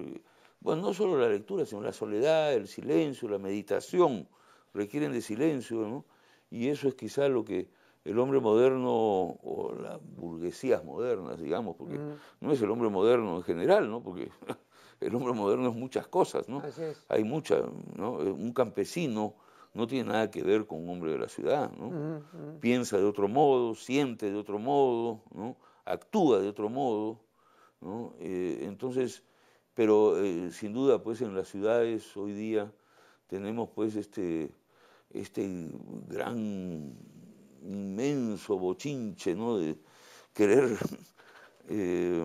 Bueno, 0.61 0.81
no 0.81 0.95
solo 0.95 1.19
la 1.19 1.29
lectura, 1.29 1.67
sino 1.67 1.83
la 1.83 1.93
soledad, 1.93 2.55
el 2.55 2.69
silencio, 2.69 3.29
la 3.29 3.39
meditación, 3.39 4.27
requieren 4.73 5.13
de 5.13 5.21
silencio, 5.21 5.87
¿no? 5.87 6.07
Y 6.49 6.69
eso 6.69 6.89
es 6.89 6.95
quizá 6.95 7.29
lo 7.29 7.45
que 7.45 7.69
el 8.03 8.19
hombre 8.19 8.41
moderno 8.41 8.93
o 8.93 9.75
las 9.79 10.01
burguesías 10.03 10.83
modernas, 10.83 11.39
digamos, 11.39 11.77
porque 11.77 11.99
mm. 11.99 12.15
no 12.41 12.53
es 12.53 12.63
el 12.63 12.71
hombre 12.71 12.89
moderno 12.89 13.37
en 13.37 13.43
general, 13.43 13.91
¿no? 13.91 14.03
Porque 14.03 14.31
el 15.01 15.15
hombre 15.15 15.33
moderno 15.33 15.69
es 15.69 15.75
muchas 15.75 16.07
cosas, 16.07 16.49
¿no? 16.49 16.63
Hay 17.09 17.25
muchas, 17.25 17.63
¿no? 17.97 18.13
Un 18.13 18.53
campesino 18.53 19.35
no 19.75 19.87
tiene 19.87 20.11
nada 20.11 20.31
que 20.31 20.43
ver 20.43 20.67
con 20.67 20.83
un 20.83 20.89
hombre 20.89 21.13
de 21.13 21.19
la 21.19 21.29
ciudad, 21.29 21.71
¿no? 21.73 22.23
Piensa 22.61 22.97
de 22.97 23.05
otro 23.05 23.29
modo, 23.29 23.75
siente 23.75 24.31
de 24.31 24.37
otro 24.37 24.59
modo, 24.59 25.23
¿no? 25.35 25.57
Actúa 25.85 26.41
de 26.41 26.49
otro 26.49 26.69
modo, 26.69 27.21
¿no? 27.81 28.15
Eh, 28.19 28.61
entonces, 28.63 29.23
pero 29.75 30.19
eh, 30.23 30.51
sin 30.51 30.73
duda, 30.73 31.03
pues 31.03 31.21
en 31.21 31.35
las 31.35 31.49
ciudades 31.49 32.17
hoy 32.17 32.33
día 32.33 32.73
tenemos 33.27 33.69
pues 33.75 33.97
este, 33.97 34.51
este 35.11 35.69
gran, 36.09 36.97
inmenso 37.63 38.59
bochinche, 38.59 39.35
¿no? 39.35 39.59
De 39.59 39.77
querer 40.33 40.79
eh, 41.69 42.25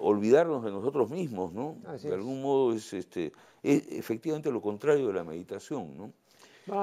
olvidarnos 0.00 0.64
de 0.64 0.70
nosotros 0.70 1.10
mismos, 1.10 1.52
¿no? 1.52 1.76
de 2.02 2.14
algún 2.14 2.42
modo 2.42 2.74
es, 2.74 2.92
este, 2.92 3.32
efectivamente 3.62 4.50
lo 4.50 4.60
contrario 4.60 5.08
de 5.08 5.12
la 5.12 5.24
meditación, 5.24 5.96
¿no? 5.96 6.12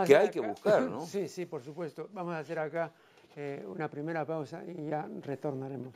que 0.05 0.15
hay 0.15 0.29
que 0.29 0.39
buscar, 0.39 0.81
¿no? 0.89 1.05
Sí, 1.05 1.27
sí, 1.27 1.45
por 1.45 1.61
supuesto. 1.61 2.09
Vamos 2.13 2.33
a 2.33 2.39
hacer 2.39 2.59
acá 2.59 2.91
eh, 3.35 3.65
una 3.67 3.89
primera 3.89 4.25
pausa 4.25 4.63
y 4.65 4.89
ya 4.89 5.07
retornaremos. 5.21 5.93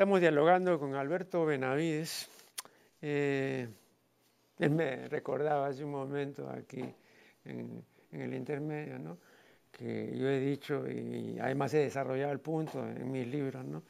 Estamos 0.00 0.22
dialogando 0.22 0.78
con 0.78 0.94
Alberto 0.94 1.44
Benavides. 1.44 2.26
Eh, 3.02 3.68
él 4.58 4.70
me 4.70 5.08
recordaba 5.08 5.66
hace 5.66 5.84
un 5.84 5.90
momento 5.90 6.48
aquí 6.48 6.82
en, 7.44 7.84
el 8.10 8.32
intermedio, 8.32 8.98
¿no? 8.98 9.18
que 9.70 10.16
yo 10.16 10.26
he 10.26 10.40
dicho 10.40 10.90
y 10.90 11.38
además 11.38 11.74
he 11.74 11.80
desarrollado 11.80 12.32
el 12.32 12.40
punto 12.40 12.82
en 12.82 13.12
mis 13.12 13.26
libros, 13.26 13.62
¿no? 13.66 13.82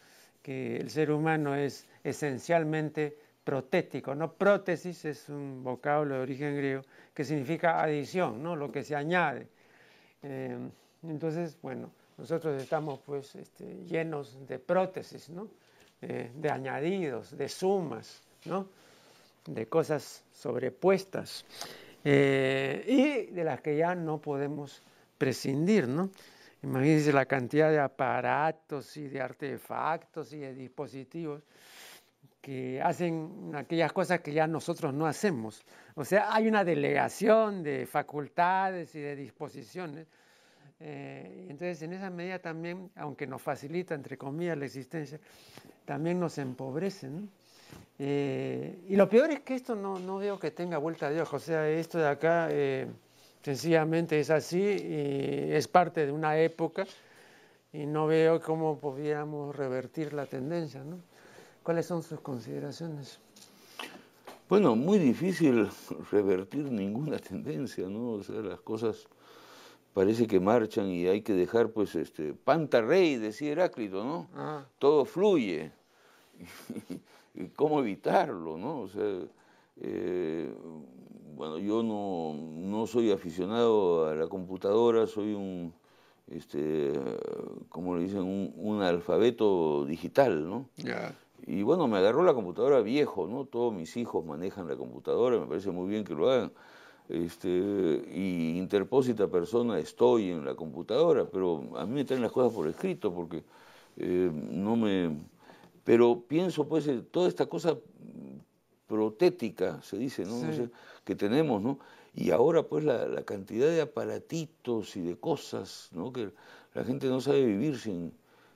que 0.42 0.78
el 0.78 0.90
ser 0.90 1.12
humano 1.12 1.54
es 1.54 1.86
esencialmente 2.02 3.16
protético, 3.44 4.12
¿no? 4.12 4.32
Prótesis 4.32 5.04
es 5.04 5.28
un 5.28 5.62
vocablo 5.62 6.16
de 6.16 6.22
origen 6.22 6.56
griego 6.56 6.82
que 7.14 7.22
significa 7.22 7.80
adición, 7.80 8.42
¿no? 8.42 8.56
Lo 8.56 8.72
que 8.72 8.82
se 8.82 8.96
añade. 8.96 9.46
Eh, 10.24 10.58
entonces, 11.04 11.56
bueno, 11.62 11.92
nosotros 12.18 12.60
estamos 12.60 12.98
pues 12.98 13.36
este, 13.36 13.84
llenos 13.84 14.44
de 14.48 14.58
prótesis, 14.58 15.30
¿no? 15.30 15.48
Eh, 16.02 16.30
de 16.34 16.50
añadidos, 16.50 17.36
de 17.36 17.46
sumas, 17.46 18.22
¿no? 18.46 18.68
de 19.46 19.66
cosas 19.66 20.24
sobrepuestas 20.32 21.44
eh, 22.02 22.84
y 22.86 23.34
de 23.34 23.44
las 23.44 23.60
que 23.60 23.76
ya 23.76 23.94
no 23.94 24.18
podemos 24.18 24.82
prescindir. 25.18 25.86
¿no? 25.86 26.08
Imagínense 26.62 27.12
la 27.12 27.26
cantidad 27.26 27.70
de 27.70 27.80
aparatos 27.80 28.96
y 28.96 29.08
de 29.08 29.20
artefactos 29.20 30.32
y 30.32 30.38
de 30.38 30.54
dispositivos 30.54 31.42
que 32.40 32.80
hacen 32.80 33.52
aquellas 33.54 33.92
cosas 33.92 34.20
que 34.20 34.32
ya 34.32 34.46
nosotros 34.46 34.94
no 34.94 35.06
hacemos. 35.06 35.62
O 35.96 36.06
sea, 36.06 36.34
hay 36.34 36.48
una 36.48 36.64
delegación 36.64 37.62
de 37.62 37.84
facultades 37.84 38.94
y 38.94 39.00
de 39.00 39.16
disposiciones 39.16 40.06
eh, 40.80 41.46
entonces, 41.50 41.82
en 41.82 41.92
esa 41.92 42.08
medida 42.08 42.38
también, 42.38 42.90
aunque 42.96 43.26
nos 43.26 43.42
facilita, 43.42 43.94
entre 43.94 44.16
comillas, 44.16 44.56
la 44.56 44.64
existencia, 44.64 45.20
también 45.84 46.18
nos 46.18 46.38
empobrece. 46.38 47.08
Eh, 47.98 48.84
y 48.88 48.96
lo 48.96 49.08
peor 49.08 49.30
es 49.30 49.40
que 49.40 49.54
esto 49.54 49.74
no, 49.74 49.98
no, 49.98 50.18
veo 50.18 50.38
que 50.38 50.50
tenga 50.50 50.78
vuelta 50.78 51.08
a 51.08 51.10
Dios. 51.10 51.32
O 51.32 51.38
sea, 51.38 51.68
esto 51.68 51.98
de 51.98 52.08
acá 52.08 52.48
eh, 52.50 52.86
sencillamente 53.42 54.18
es 54.18 54.30
así 54.30 54.58
y 54.58 55.52
es 55.52 55.68
parte 55.68 56.06
de 56.06 56.12
una 56.12 56.38
época 56.38 56.86
y 57.72 57.84
no 57.84 58.06
veo 58.06 58.40
cómo 58.40 58.78
pudiéramos 58.78 59.54
revertir 59.54 60.14
la 60.14 60.24
tendencia. 60.24 60.82
¿no? 60.82 60.98
¿Cuáles 61.62 61.84
son 61.84 62.02
sus 62.02 62.20
consideraciones? 62.20 63.20
Bueno, 64.48 64.74
muy 64.74 64.98
difícil 64.98 65.68
revertir 66.10 66.72
ninguna 66.72 67.18
tendencia, 67.18 67.86
¿no? 67.88 68.14
O 68.14 68.22
sea, 68.22 68.40
las 68.40 68.60
cosas 68.60 69.06
parece 69.94 70.26
que 70.26 70.40
marchan 70.40 70.88
y 70.88 71.06
hay 71.06 71.22
que 71.22 71.34
dejar, 71.34 71.70
pues, 71.70 71.94
este, 71.94 72.34
panta 72.34 72.80
rey, 72.80 73.16
decía 73.16 73.52
Heráclito, 73.52 74.04
¿no? 74.04 74.28
Ah. 74.34 74.64
Todo 74.78 75.04
fluye. 75.04 75.72
y 77.34 77.48
cómo 77.48 77.80
evitarlo, 77.80 78.56
¿no? 78.56 78.80
O 78.80 78.88
sea, 78.88 79.20
eh, 79.80 80.52
bueno, 81.36 81.58
yo 81.58 81.82
no, 81.82 82.34
no, 82.34 82.86
soy 82.86 83.10
aficionado 83.10 84.06
a 84.06 84.14
la 84.14 84.28
computadora, 84.28 85.06
soy 85.06 85.34
un, 85.34 85.72
este, 86.28 86.92
como 87.68 87.96
le 87.96 88.04
dicen, 88.04 88.20
un, 88.20 88.52
un 88.56 88.82
alfabeto 88.82 89.84
digital, 89.86 90.48
¿no? 90.48 90.68
Y 91.46 91.62
bueno, 91.62 91.88
me 91.88 91.96
agarró 91.96 92.22
la 92.22 92.34
computadora 92.34 92.80
viejo, 92.82 93.26
¿no? 93.26 93.46
Todos 93.46 93.72
mis 93.72 93.96
hijos 93.96 94.24
manejan 94.24 94.68
la 94.68 94.76
computadora, 94.76 95.38
me 95.38 95.46
parece 95.46 95.70
muy 95.70 95.88
bien 95.88 96.04
que 96.04 96.14
lo 96.14 96.30
hagan 96.30 96.52
este, 97.10 97.48
y 97.48 98.56
interpósita 98.58 99.28
persona 99.28 99.78
estoy 99.78 100.30
en 100.30 100.44
la 100.44 100.54
computadora, 100.54 101.24
pero 101.24 101.76
a 101.76 101.84
mí 101.84 101.94
me 101.94 102.04
traen 102.04 102.22
las 102.22 102.32
cosas 102.32 102.52
por 102.52 102.68
escrito 102.68 103.12
porque 103.12 103.42
eh, 103.96 104.30
no 104.32 104.76
me... 104.76 105.16
Pero 105.84 106.22
pienso 106.26 106.68
pues 106.68 106.88
toda 107.10 107.28
esta 107.28 107.46
cosa 107.46 107.76
protética, 108.86 109.80
se 109.82 109.98
dice, 109.98 110.24
¿no? 110.24 110.40
que 111.04 111.14
tenemos, 111.14 111.62
¿no? 111.62 111.78
Y 112.14 112.30
ahora 112.30 112.62
pues 112.62 112.84
la, 112.84 113.22
cantidad 113.24 113.68
de 113.68 113.80
aparatitos 113.80 114.96
y 114.96 115.00
de 115.00 115.16
cosas, 115.16 115.88
¿no? 115.92 116.12
Que 116.12 116.30
la 116.74 116.84
gente 116.84 117.06
no 117.06 117.20
sabe 117.20 117.44
vivir 117.44 117.78
sin, 117.78 118.12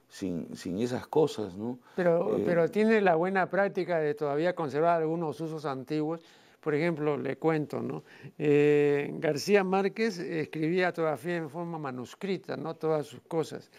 sin, 0.09 0.55
sin 0.57 0.79
esas 0.79 1.07
cosas, 1.07 1.57
¿no? 1.57 1.79
Pero, 1.97 2.37
eh, 2.37 2.43
pero 2.45 2.71
tiene 2.71 3.01
la 3.01 3.15
buena 3.15 3.49
práctica 3.49 3.99
de 3.99 4.15
todavía 4.15 4.55
conservar 4.55 5.01
algunos 5.01 5.41
usos 5.41 5.65
antiguos 5.65 6.21
por 6.65 6.75
ejemplo, 6.75 7.19
le 7.19 7.37
cuento, 7.37 7.83
¿no? 7.83 8.05
Eh, 8.39 9.11
García 9.19 9.63
Márquez 9.63 10.19
escribía 10.19 10.95
todavía 10.95 11.37
en 11.37 11.51
forma 11.51 11.79
manuscrita, 11.79 12.57
¿no? 12.57 12.75
Todas 12.75 13.07
sus 13.07 13.21
cosas. 13.29 13.71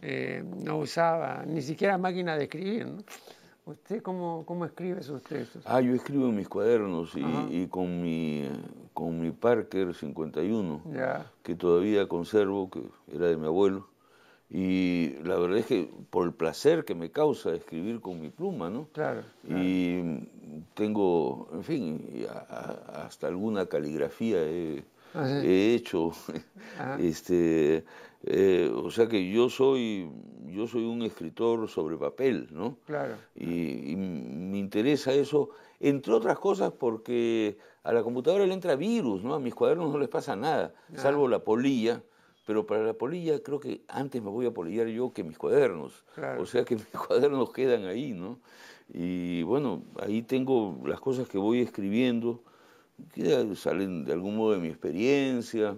Eh, 0.00 0.44
no 0.64 0.78
usaba 0.78 1.44
ni 1.44 1.60
siquiera 1.62 1.98
máquina 1.98 2.36
de 2.36 2.44
escribir, 2.44 2.86
¿no? 2.86 2.98
¿Usted 3.66 4.02
cómo, 4.02 4.44
cómo, 4.46 4.64
escribe 4.64 5.02
sus 5.02 5.20
textos? 5.24 5.64
Ah, 5.66 5.80
yo 5.80 5.92
escribo 5.94 6.28
en 6.28 6.36
mis 6.36 6.48
cuadernos 6.48 7.10
y, 7.50 7.66
con, 7.66 8.00
mi, 8.00 8.48
con 8.94 9.20
mi 9.20 9.32
Parker 9.32 9.92
51, 9.92 10.82
que 11.42 11.56
todavía 11.56 12.06
conservo, 12.06 12.70
que 12.70 12.82
era 13.12 13.26
de 13.26 13.36
mi 13.36 13.46
abuelo. 13.46 13.88
Y 14.50 15.14
la 15.24 15.36
verdad 15.36 15.58
es 15.58 15.66
que 15.66 15.90
por 16.10 16.26
el 16.26 16.32
placer 16.32 16.84
que 16.84 16.94
me 16.94 17.10
causa 17.10 17.52
escribir 17.54 18.00
con 18.00 18.20
mi 18.20 18.30
pluma, 18.30 18.70
¿no? 18.70 18.88
Claro. 18.92 19.22
Y 19.46 20.00
tengo, 20.74 21.50
en 21.52 21.64
fin, 21.64 22.26
hasta 22.94 23.26
alguna 23.26 23.66
caligrafía 23.66 24.38
he, 24.42 24.84
ah, 25.14 25.40
hecho. 25.44 26.12
Ah. 26.80 26.96
este, 27.00 27.84
eh, 28.24 28.70
o 28.72 28.90
sea 28.90 29.08
que 29.08 29.30
yo 29.30 29.48
soy, 29.48 30.10
yo 30.46 30.66
soy 30.66 30.84
un 30.84 31.02
escritor 31.02 31.68
sobre 31.68 31.96
papel, 31.96 32.48
¿no? 32.52 32.76
Claro. 32.86 33.14
Y, 33.34 33.96
me 33.96 34.58
interesa 34.58 35.12
eso, 35.12 35.50
entre 35.80 36.12
otras 36.12 36.38
cosas 36.38 36.72
porque 36.72 37.58
a 37.82 37.92
la 37.92 38.02
computadora 38.02 38.46
le 38.46 38.54
entra 38.54 38.76
virus, 38.76 39.24
¿no? 39.24 39.34
A 39.34 39.40
mis 39.40 39.54
cuadernos 39.54 39.90
no 39.90 39.98
les 39.98 40.08
pasa 40.08 40.36
nada, 40.36 40.74
salvo 40.94 41.26
la 41.26 41.42
polilla 41.42 42.02
pero 42.48 42.64
para 42.64 42.82
la 42.82 42.94
polilla 42.94 43.42
creo 43.42 43.60
que 43.60 43.82
antes 43.88 44.22
me 44.22 44.30
voy 44.30 44.46
a 44.46 44.50
polillar 44.50 44.86
yo 44.86 45.12
que 45.12 45.22
mis 45.22 45.36
cuadernos. 45.36 46.02
O 46.38 46.46
sea 46.46 46.64
que 46.64 46.76
mis 46.76 46.86
cuadernos 47.06 47.52
quedan 47.52 47.84
ahí, 47.84 48.14
¿no? 48.14 48.38
Y 48.90 49.42
bueno, 49.42 49.82
ahí 50.00 50.22
tengo 50.22 50.80
las 50.86 50.98
cosas 50.98 51.28
que 51.28 51.36
voy 51.36 51.60
escribiendo, 51.60 52.42
que 53.12 53.54
salen 53.54 54.06
de 54.06 54.14
algún 54.14 54.38
modo 54.38 54.52
de 54.52 54.60
mi 54.60 54.68
experiencia, 54.68 55.76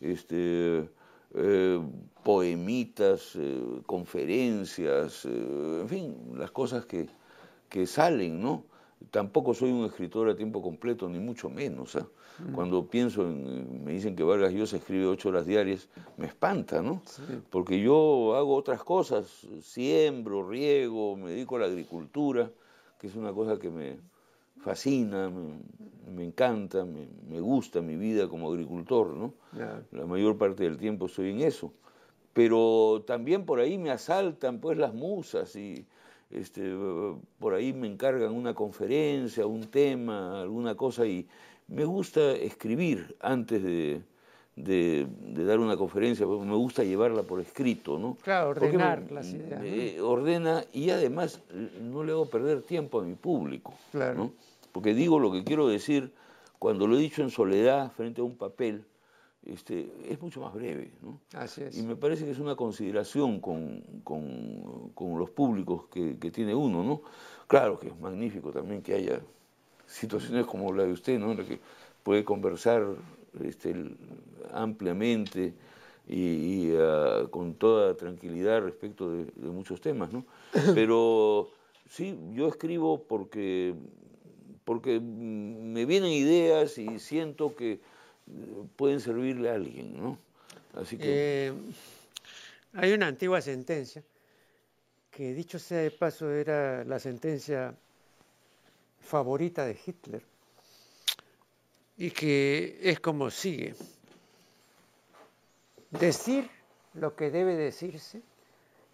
este, 0.00 0.86
eh, 1.34 1.80
poemitas, 2.22 3.32
eh, 3.36 3.80
conferencias, 3.86 5.24
eh, 5.24 5.78
en 5.80 5.88
fin, 5.88 6.16
las 6.36 6.50
cosas 6.50 6.84
que, 6.84 7.08
que 7.70 7.86
salen, 7.86 8.42
¿no? 8.42 8.66
Tampoco 9.10 9.54
soy 9.54 9.70
un 9.70 9.84
escritor 9.84 10.28
a 10.28 10.36
tiempo 10.36 10.62
completo, 10.62 11.08
ni 11.08 11.18
mucho 11.18 11.50
menos. 11.50 11.96
Mm. 11.96 12.52
Cuando 12.52 12.86
pienso, 12.86 13.22
en, 13.22 13.84
me 13.84 13.92
dicen 13.92 14.16
que 14.16 14.22
Vargas 14.22 14.52
Llosa 14.52 14.76
escribe 14.76 15.06
ocho 15.06 15.28
horas 15.28 15.46
diarias, 15.46 15.88
me 16.16 16.26
espanta, 16.26 16.82
¿no? 16.82 17.02
Porque 17.50 17.80
yo 17.80 18.34
hago 18.36 18.54
otras 18.54 18.82
cosas, 18.82 19.46
siembro, 19.62 20.48
riego, 20.48 21.16
me 21.16 21.30
dedico 21.30 21.56
a 21.56 21.60
la 21.60 21.66
agricultura, 21.66 22.50
que 22.98 23.06
es 23.06 23.16
una 23.16 23.32
cosa 23.32 23.58
que 23.58 23.70
me 23.70 23.98
fascina, 24.62 25.30
me, 26.08 26.24
encanta, 26.24 26.84
me, 26.84 27.40
gusta 27.40 27.80
mi 27.80 27.96
vida 27.96 28.28
como 28.28 28.50
agricultor, 28.50 29.08
¿no? 29.08 29.34
La 29.90 30.06
mayor 30.06 30.38
parte 30.38 30.64
del 30.64 30.78
tiempo 30.78 31.06
estoy 31.06 31.30
en 31.30 31.40
eso. 31.40 31.72
Pero 32.32 33.04
también 33.06 33.44
por 33.44 33.60
ahí 33.60 33.76
me 33.76 33.90
asaltan 33.90 34.58
pues 34.60 34.78
las 34.78 34.94
musas 34.94 35.54
y 35.56 35.86
este, 36.32 36.72
por 37.38 37.54
ahí 37.54 37.72
me 37.72 37.86
encargan 37.86 38.32
una 38.32 38.54
conferencia, 38.54 39.46
un 39.46 39.66
tema, 39.66 40.40
alguna 40.42 40.74
cosa 40.74 41.06
y 41.06 41.26
me 41.68 41.84
gusta 41.84 42.32
escribir 42.32 43.16
antes 43.20 43.62
de, 43.62 44.02
dar 45.44 45.58
una 45.58 45.76
conferencia, 45.76 46.26
me 46.26 46.56
gusta 46.56 46.84
llevarla 46.84 47.22
por 47.22 47.40
escrito, 47.40 47.98
¿no? 47.98 48.16
Claro, 48.22 48.50
ordenar 48.50 49.10
las 49.10 49.32
ideas. 49.32 50.00
Ordena 50.00 50.64
y 50.72 50.90
además 50.90 51.40
no 51.80 52.04
le 52.04 52.12
hago 52.12 52.26
perder 52.26 52.62
tiempo 52.62 53.00
a 53.00 53.04
mi 53.04 53.14
público, 53.14 53.74
claro. 53.90 54.32
Porque 54.72 54.94
digo 54.94 55.18
lo 55.18 55.30
que 55.32 55.44
quiero 55.44 55.68
decir 55.68 56.12
cuando 56.58 56.86
lo 56.86 56.96
he 56.96 57.00
dicho 57.00 57.22
en 57.22 57.30
soledad 57.30 57.90
frente 57.92 58.20
a 58.20 58.24
un 58.24 58.36
papel, 58.36 58.84
este, 59.46 59.92
es 60.08 60.20
mucho 60.20 60.40
más 60.40 60.54
breve. 60.54 60.90
¿no? 61.02 61.20
Así 61.34 61.62
es. 61.62 61.76
Y 61.76 61.82
me 61.82 61.96
parece 61.96 62.24
que 62.24 62.30
es 62.30 62.38
una 62.38 62.54
consideración 62.54 63.40
con, 63.40 63.82
los 65.18 65.30
públicos 65.30 65.86
que, 65.90 66.30
tiene 66.30 66.54
uno. 66.54 66.82
¿no? 66.82 67.02
Claro 67.46 67.78
que 67.78 67.88
es 67.88 68.00
magnífico 68.00 68.50
también 68.50 68.82
que 68.82 68.94
haya 68.94 69.20
situaciones 69.86 70.46
como 70.46 70.72
la 70.72 70.84
de 70.84 70.92
usted, 70.92 71.18
¿no? 71.18 71.32
en 71.32 71.38
la 71.38 71.44
que 71.44 71.60
puede 72.02 72.24
conversar 72.24 72.84
este, 73.44 73.74
ampliamente 74.52 75.54
y, 76.08 76.72
ah, 76.76 77.26
con 77.30 77.54
toda 77.54 77.96
tranquilidad 77.96 78.62
respecto 78.62 79.10
de, 79.10 79.24
de 79.24 79.48
muchos 79.48 79.80
temas. 79.80 80.12
¿no? 80.12 80.24
Pero 80.74 81.48
sí, 81.88 82.18
yo 82.32 82.48
escribo 82.48 83.02
porque, 83.02 83.74
porque 84.64 85.00
me 85.00 85.84
vienen 85.84 86.10
ideas 86.10 86.78
y 86.78 86.98
siento 86.98 87.54
que 87.56 87.80
pueden 88.76 89.00
servirle 89.00 89.50
a 89.50 89.54
alguien, 89.54 89.96
¿no? 89.96 90.18
Así 90.74 90.96
que... 90.96 91.48
Eh, 91.48 91.52
hay 92.74 92.92
una 92.92 93.06
antigua 93.06 93.40
sentencia 93.40 94.02
que, 95.10 95.34
dicho 95.34 95.58
sea 95.58 95.78
de 95.78 95.90
paso, 95.90 96.30
era 96.30 96.84
la 96.84 96.98
sentencia 96.98 97.74
favorita 99.00 99.66
de 99.66 99.78
Hitler 99.84 100.22
y 101.98 102.10
que 102.10 102.78
es 102.82 103.00
como 103.00 103.30
sigue. 103.30 103.74
Decir 105.90 106.48
lo 106.94 107.14
que 107.14 107.30
debe 107.30 107.54
decirse 107.56 108.22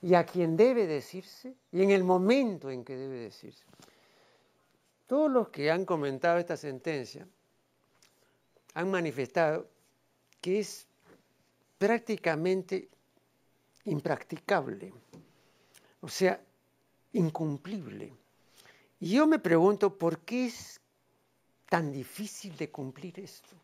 y 0.02 0.14
a 0.14 0.24
quien 0.24 0.56
debe 0.56 0.86
decirse 0.86 1.54
y 1.70 1.82
en 1.82 1.90
el 1.90 2.02
momento 2.02 2.70
en 2.70 2.84
que 2.84 2.96
debe 2.96 3.18
decirse. 3.20 3.64
Todos 5.06 5.30
los 5.30 5.48
que 5.50 5.70
han 5.70 5.84
comentado 5.84 6.38
esta 6.38 6.56
sentencia 6.56 7.26
han 8.78 8.92
manifestado 8.92 9.68
que 10.40 10.60
es 10.60 10.86
prácticamente 11.78 12.88
impracticable, 13.86 14.92
o 16.00 16.08
sea, 16.08 16.40
incumplible. 17.12 18.12
Y 19.00 19.14
yo 19.14 19.26
me 19.26 19.40
pregunto 19.40 19.98
por 19.98 20.20
qué 20.20 20.46
es 20.46 20.80
tan 21.68 21.90
difícil 21.90 22.56
de 22.56 22.70
cumplir 22.70 23.18
esto. 23.18 23.56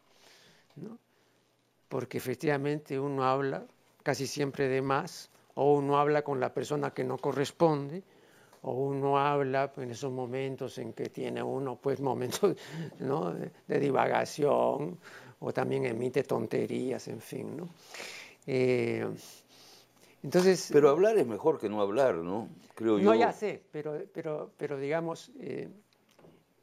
Porque 1.88 2.18
efectivamente 2.18 2.98
uno 2.98 3.22
habla 3.22 3.64
casi 4.02 4.26
siempre 4.26 4.66
de 4.66 4.82
más, 4.82 5.30
o 5.54 5.74
uno 5.74 5.96
habla 5.96 6.22
con 6.22 6.40
la 6.40 6.52
persona 6.52 6.92
que 6.92 7.04
no 7.04 7.18
corresponde, 7.18 8.02
o 8.64 8.72
uno 8.72 9.18
habla 9.18 9.72
en 9.76 9.90
esos 9.90 10.10
momentos 10.10 10.78
en 10.78 10.94
que 10.94 11.10
tiene 11.10 11.42
uno 11.42 11.76
pues 11.76 12.00
momentos 12.00 12.56
de, 13.68 13.78
divagación 13.78 14.98
o 15.40 15.52
también 15.52 15.84
emite 15.84 16.22
tonterías, 16.22 17.06
en 17.08 17.20
fin. 17.20 17.56
¿no? 17.58 17.68
Eh, 18.46 19.06
entonces, 20.22 20.70
pero 20.72 20.88
hablar 20.88 21.18
es 21.18 21.26
mejor 21.26 21.60
que 21.60 21.68
no 21.68 21.82
hablar, 21.82 22.14
¿no? 22.14 22.48
Creo 22.74 22.98
yo. 22.98 23.04
No, 23.04 23.14
ya 23.14 23.32
sé, 23.32 23.62
pero, 23.70 24.00
pero, 24.14 24.50
pero 24.56 24.78
digamos, 24.78 25.30
eh, 25.38 25.68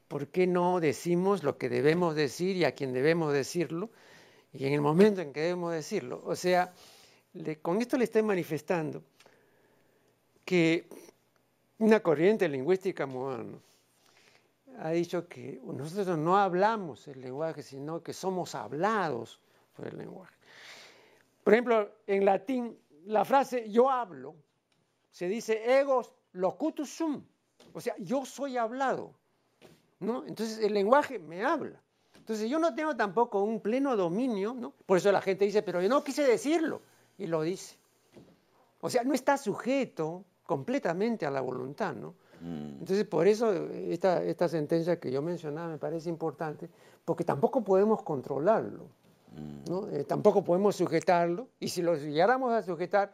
¿por 0.07 0.27
qué 0.29 0.47
no 0.47 0.79
decimos 0.79 1.43
lo 1.43 1.59
que 1.59 1.69
debemos 1.69 2.15
decir 2.15 2.57
y 2.57 2.65
a 2.65 2.71
quien 2.71 2.93
debemos 2.93 3.31
decirlo 3.31 3.91
y 4.51 4.65
en 4.65 4.73
el 4.73 4.81
momento 4.81 5.21
en 5.21 5.33
que 5.33 5.41
debemos 5.41 5.71
decirlo? 5.71 6.23
O 6.25 6.35
sea, 6.35 6.73
con 7.61 7.79
esto 7.79 7.95
le 7.99 8.05
estoy 8.05 8.23
manifestando 8.23 9.03
que 10.43 10.87
una 11.81 11.99
corriente 11.99 12.47
lingüística 12.47 13.07
moderna 13.07 13.57
ha 14.77 14.91
dicho 14.91 15.27
que 15.27 15.59
nosotros 15.63 16.15
no 16.15 16.37
hablamos 16.37 17.07
el 17.07 17.21
lenguaje, 17.21 17.63
sino 17.63 18.03
que 18.03 18.13
somos 18.13 18.53
hablados 18.53 19.39
por 19.75 19.87
el 19.87 19.97
lenguaje. 19.97 20.33
Por 21.43 21.53
ejemplo, 21.53 21.91
en 22.05 22.23
latín, 22.23 22.77
la 23.05 23.25
frase 23.25 23.67
yo 23.69 23.89
hablo 23.89 24.35
se 25.09 25.27
dice 25.27 25.79
egos 25.79 26.13
locutus 26.33 26.89
sum, 26.89 27.23
o 27.73 27.81
sea, 27.81 27.95
yo 27.97 28.25
soy 28.25 28.57
hablado. 28.57 29.15
¿no? 29.99 30.23
Entonces 30.27 30.59
el 30.59 30.75
lenguaje 30.75 31.17
me 31.17 31.43
habla. 31.43 31.81
Entonces 32.15 32.47
yo 32.47 32.59
no 32.59 32.75
tengo 32.75 32.95
tampoco 32.95 33.41
un 33.41 33.59
pleno 33.59 33.97
dominio, 33.97 34.53
¿no? 34.53 34.71
Por 34.85 34.97
eso 34.97 35.11
la 35.11 35.21
gente 35.21 35.45
dice, 35.45 35.63
pero 35.63 35.81
yo 35.81 35.89
no 35.89 36.03
quise 36.03 36.23
decirlo, 36.23 36.83
y 37.17 37.25
lo 37.25 37.41
dice. 37.41 37.75
O 38.81 38.89
sea, 38.89 39.03
no 39.03 39.15
está 39.15 39.37
sujeto 39.37 40.23
completamente 40.45 41.25
a 41.25 41.31
la 41.31 41.41
voluntad, 41.41 41.93
¿no? 41.93 42.15
Mm. 42.41 42.79
Entonces, 42.79 43.05
por 43.05 43.27
eso 43.27 43.53
esta, 43.53 44.23
esta 44.23 44.47
sentencia 44.47 44.99
que 44.99 45.11
yo 45.11 45.21
mencionaba 45.21 45.69
me 45.69 45.77
parece 45.77 46.09
importante, 46.09 46.69
porque 47.05 47.23
tampoco 47.23 47.63
podemos 47.63 48.01
controlarlo, 48.01 48.89
¿no? 49.69 49.81
Mm. 49.81 49.95
Eh, 49.95 50.03
tampoco 50.03 50.43
podemos 50.43 50.75
sujetarlo, 50.75 51.47
y 51.59 51.69
si 51.69 51.81
lo 51.81 51.95
llegáramos 51.95 52.51
a 52.51 52.63
sujetar, 52.63 53.11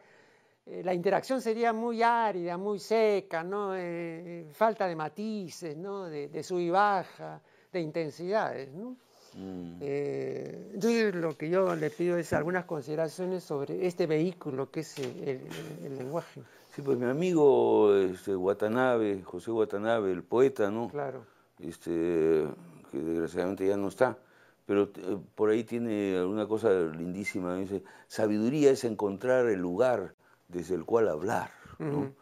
eh, 0.66 0.82
la 0.84 0.94
interacción 0.94 1.40
sería 1.40 1.72
muy 1.72 2.02
árida, 2.02 2.56
muy 2.56 2.78
seca, 2.78 3.44
¿no? 3.44 3.76
Eh, 3.76 4.48
falta 4.52 4.86
de 4.86 4.96
matices, 4.96 5.76
¿no? 5.76 6.06
De, 6.06 6.28
de 6.28 6.42
sub 6.42 6.58
y 6.58 6.70
baja, 6.70 7.40
de 7.72 7.80
intensidades, 7.80 8.72
¿no? 8.72 8.96
Mm. 9.34 9.82
entonces 9.82 11.14
lo 11.14 11.36
que 11.36 11.50
yo 11.50 11.76
le 11.76 11.90
pido 11.90 12.16
es 12.16 12.32
algunas 12.32 12.64
consideraciones 12.64 13.44
sobre 13.44 13.86
este 13.86 14.06
vehículo 14.06 14.70
que 14.70 14.80
es 14.80 14.98
el 14.98 15.96
lenguaje. 15.98 16.42
Sí, 16.78 16.82
pues 16.82 16.96
mi 16.96 17.06
amigo 17.06 17.92
este, 17.92 18.36
Watanabe, 18.36 19.24
José 19.24 19.50
Watanabe, 19.50 20.12
el 20.12 20.22
poeta, 20.22 20.70
¿no? 20.70 20.88
Claro. 20.88 21.24
Este, 21.58 22.46
que 22.92 22.98
desgraciadamente 22.98 23.66
ya 23.66 23.76
no 23.76 23.88
está, 23.88 24.16
pero 24.64 24.84
eh, 24.84 25.18
por 25.34 25.50
ahí 25.50 25.64
tiene 25.64 26.16
alguna 26.16 26.46
cosa 26.46 26.70
lindísima. 26.70 27.56
Dice, 27.56 27.82
sabiduría 28.06 28.70
es 28.70 28.84
encontrar 28.84 29.46
el 29.46 29.58
lugar 29.58 30.14
desde 30.46 30.76
el 30.76 30.84
cual 30.84 31.08
hablar. 31.08 31.50
¿no? 31.80 32.12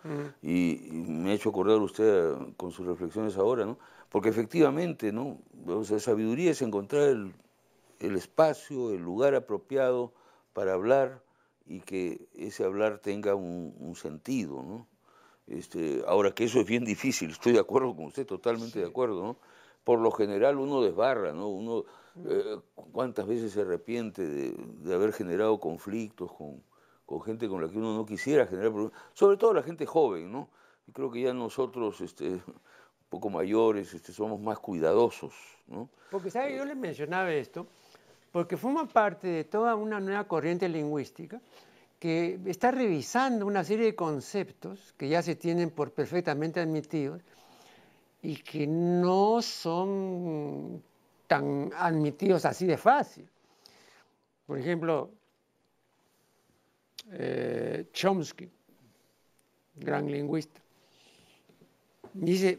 Y, 0.41 0.89
me 0.91 1.33
ha 1.33 1.35
hecho 1.35 1.51
acordar 1.51 1.77
usted 1.77 2.33
con 2.57 2.71
sus 2.71 2.87
reflexiones 2.87 3.37
ahora, 3.37 3.67
¿no? 3.67 3.79
Porque 4.09 4.31
efectivamente, 4.31 5.13
¿no? 5.13 5.37
O 5.67 5.85
sea, 5.85 5.99
sabiduría 5.99 6.53
es 6.53 6.63
encontrar 6.63 7.03
el, 7.03 7.35
el 8.01 8.17
espacio, 8.17 8.91
el 8.93 9.03
lugar 9.03 9.35
apropiado 9.35 10.15
para 10.55 10.73
hablar 10.73 11.26
y 11.67 11.81
que 11.81 12.29
ese 12.35 12.65
hablar 12.65 12.99
tenga 12.99 13.35
un, 13.35 13.95
sentido, 13.97 14.63
¿no? 14.63 14.87
Este, 15.47 16.03
ahora 16.07 16.33
que 16.33 16.45
eso 16.45 16.61
es 16.61 16.67
bien 16.67 16.85
difícil, 16.85 17.31
estoy 17.31 17.53
de 17.53 17.61
acuerdo 17.61 17.95
con 17.95 18.07
usted, 18.07 18.27
totalmente 18.27 18.81
de 18.81 18.87
acuerdo, 18.87 19.23
¿no? 19.23 19.37
Por 19.85 20.01
lo 20.01 20.11
general 20.11 20.59
uno 20.59 20.83
desbarra, 20.83 21.33
¿no? 21.33 21.49
Uno 21.49 21.85
eh, 22.25 22.59
cuántas 22.93 23.27
veces 23.27 23.53
se 23.53 23.61
arrepiente 23.61 24.27
de, 24.27 24.95
haber 24.95 25.13
generado 25.13 25.61
conflictos 25.61 26.33
con, 26.33 26.63
gente 27.23 27.49
con 27.49 27.63
la 27.63 27.69
que 27.69 27.79
uno 27.79 27.95
no 27.95 28.07
quisiera 28.07 28.47
generar 28.47 28.73
problemas, 28.73 28.99
sobre 29.13 29.37
todo 29.37 29.53
la 29.53 29.63
gente 29.63 29.87
joven, 29.87 30.33
¿no? 30.33 30.49
Y 30.87 30.93
creo 30.93 31.11
que 31.11 31.21
ya 31.21 31.35
nosotros, 31.35 32.01
este, 32.01 32.29
un 32.35 32.43
poco 33.09 33.29
mayores, 33.31 33.93
este, 33.93 34.13
somos 34.13 34.41
más 34.41 34.59
cuidadosos, 34.59 35.35
¿no? 35.67 35.91
Porque, 36.11 36.31
¿sabe? 36.31 36.57
Yo 36.57 36.65
les 36.65 36.77
mencionaba 36.77 37.33
esto, 37.33 37.67
porque 38.37 38.59
forma 38.59 38.87
parte 38.87 39.29
de 39.29 39.45
toda 39.45 39.75
una 39.77 39.99
nueva 39.99 40.25
corriente 40.25 40.69
lingüística 40.69 41.41
que 41.99 42.39
está 42.45 42.71
revisando 42.71 43.47
una 43.47 43.65
serie 43.65 43.87
de 43.87 43.95
conceptos 43.95 44.93
que 44.99 45.09
ya 45.09 45.23
se 45.23 45.37
tienen 45.37 45.71
por 45.71 45.93
perfectamente 45.93 46.61
admitidos 46.61 47.23
y 48.21 48.37
que 48.37 48.67
no 48.67 49.41
son 49.41 50.83
tan 51.27 51.71
admitidos 51.79 52.45
así 52.45 52.67
de 52.67 52.77
fácil. 52.77 53.27
Por 54.47 54.59
ejemplo, 54.59 55.09
eh, 57.13 57.87
Chomsky, 57.91 58.51
gran 59.77 60.11
lingüista, 60.11 60.61
dice, 62.13 62.59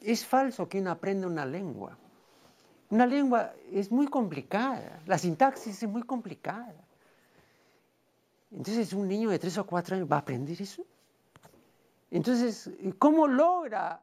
es 0.00 0.24
falso 0.24 0.68
que 0.68 0.78
uno 0.78 0.92
aprenda 0.92 1.26
una 1.26 1.44
lengua. 1.44 1.98
Una 2.90 3.06
lengua 3.06 3.54
es 3.70 3.90
muy 3.90 4.08
complicada, 4.08 5.00
la 5.06 5.16
sintaxis 5.16 5.82
es 5.82 5.88
muy 5.88 6.02
complicada. 6.02 6.74
Entonces 8.50 8.92
un 8.92 9.06
niño 9.06 9.30
de 9.30 9.38
tres 9.38 9.56
o 9.58 9.64
cuatro 9.64 9.94
años 9.94 10.10
va 10.10 10.16
a 10.16 10.20
aprender 10.20 10.60
eso. 10.60 10.84
Entonces, 12.10 12.68
¿cómo 12.98 13.28
logra 13.28 14.02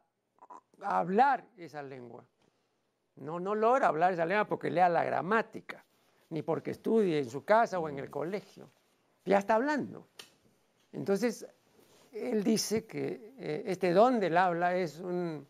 hablar 0.82 1.46
esa 1.58 1.84
lengua? 1.84 2.24
No, 3.18 3.42
no 3.42 3.56
logra 3.56 3.88
hablar 3.88 4.14
esa 4.14 4.26
lengua 4.26 4.46
porque 4.46 4.70
lea 4.70 4.88
la 4.88 5.04
gramática, 5.04 5.84
ni 6.30 6.42
porque 6.42 6.72
estudie 6.72 7.20
en 7.20 7.30
su 7.30 7.44
casa 7.44 7.80
o 7.80 7.90
en 7.90 8.00
el 8.00 8.10
colegio. 8.10 8.70
Ya 9.26 9.40
está 9.40 9.56
hablando. 9.56 10.08
Entonces, 10.94 11.46
él 12.14 12.42
dice 12.42 12.86
que 12.86 13.34
eh, 13.38 13.64
este 13.66 13.92
don 13.92 14.22
del 14.22 14.38
habla 14.38 14.78
es 14.78 15.00
un, 15.02 15.46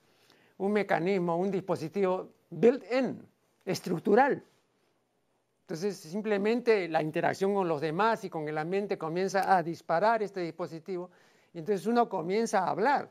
un 0.58 0.74
mecanismo, 0.74 1.38
un 1.38 1.52
dispositivo 1.52 2.32
built-in, 2.50 3.22
estructural. 3.66 4.44
Entonces, 5.62 5.98
simplemente 5.98 6.88
la 6.88 7.02
interacción 7.02 7.54
con 7.54 7.68
los 7.68 7.82
demás 7.82 8.24
y 8.24 8.30
con 8.30 8.48
el 8.48 8.58
ambiente 8.58 8.98
comienza 8.98 9.56
a 9.56 9.62
disparar 9.62 10.24
este 10.24 10.40
dispositivo 10.40 11.10
y 11.54 11.60
entonces 11.60 11.86
uno 11.88 12.08
comienza 12.08 12.60
a 12.60 12.70
hablar, 12.70 13.10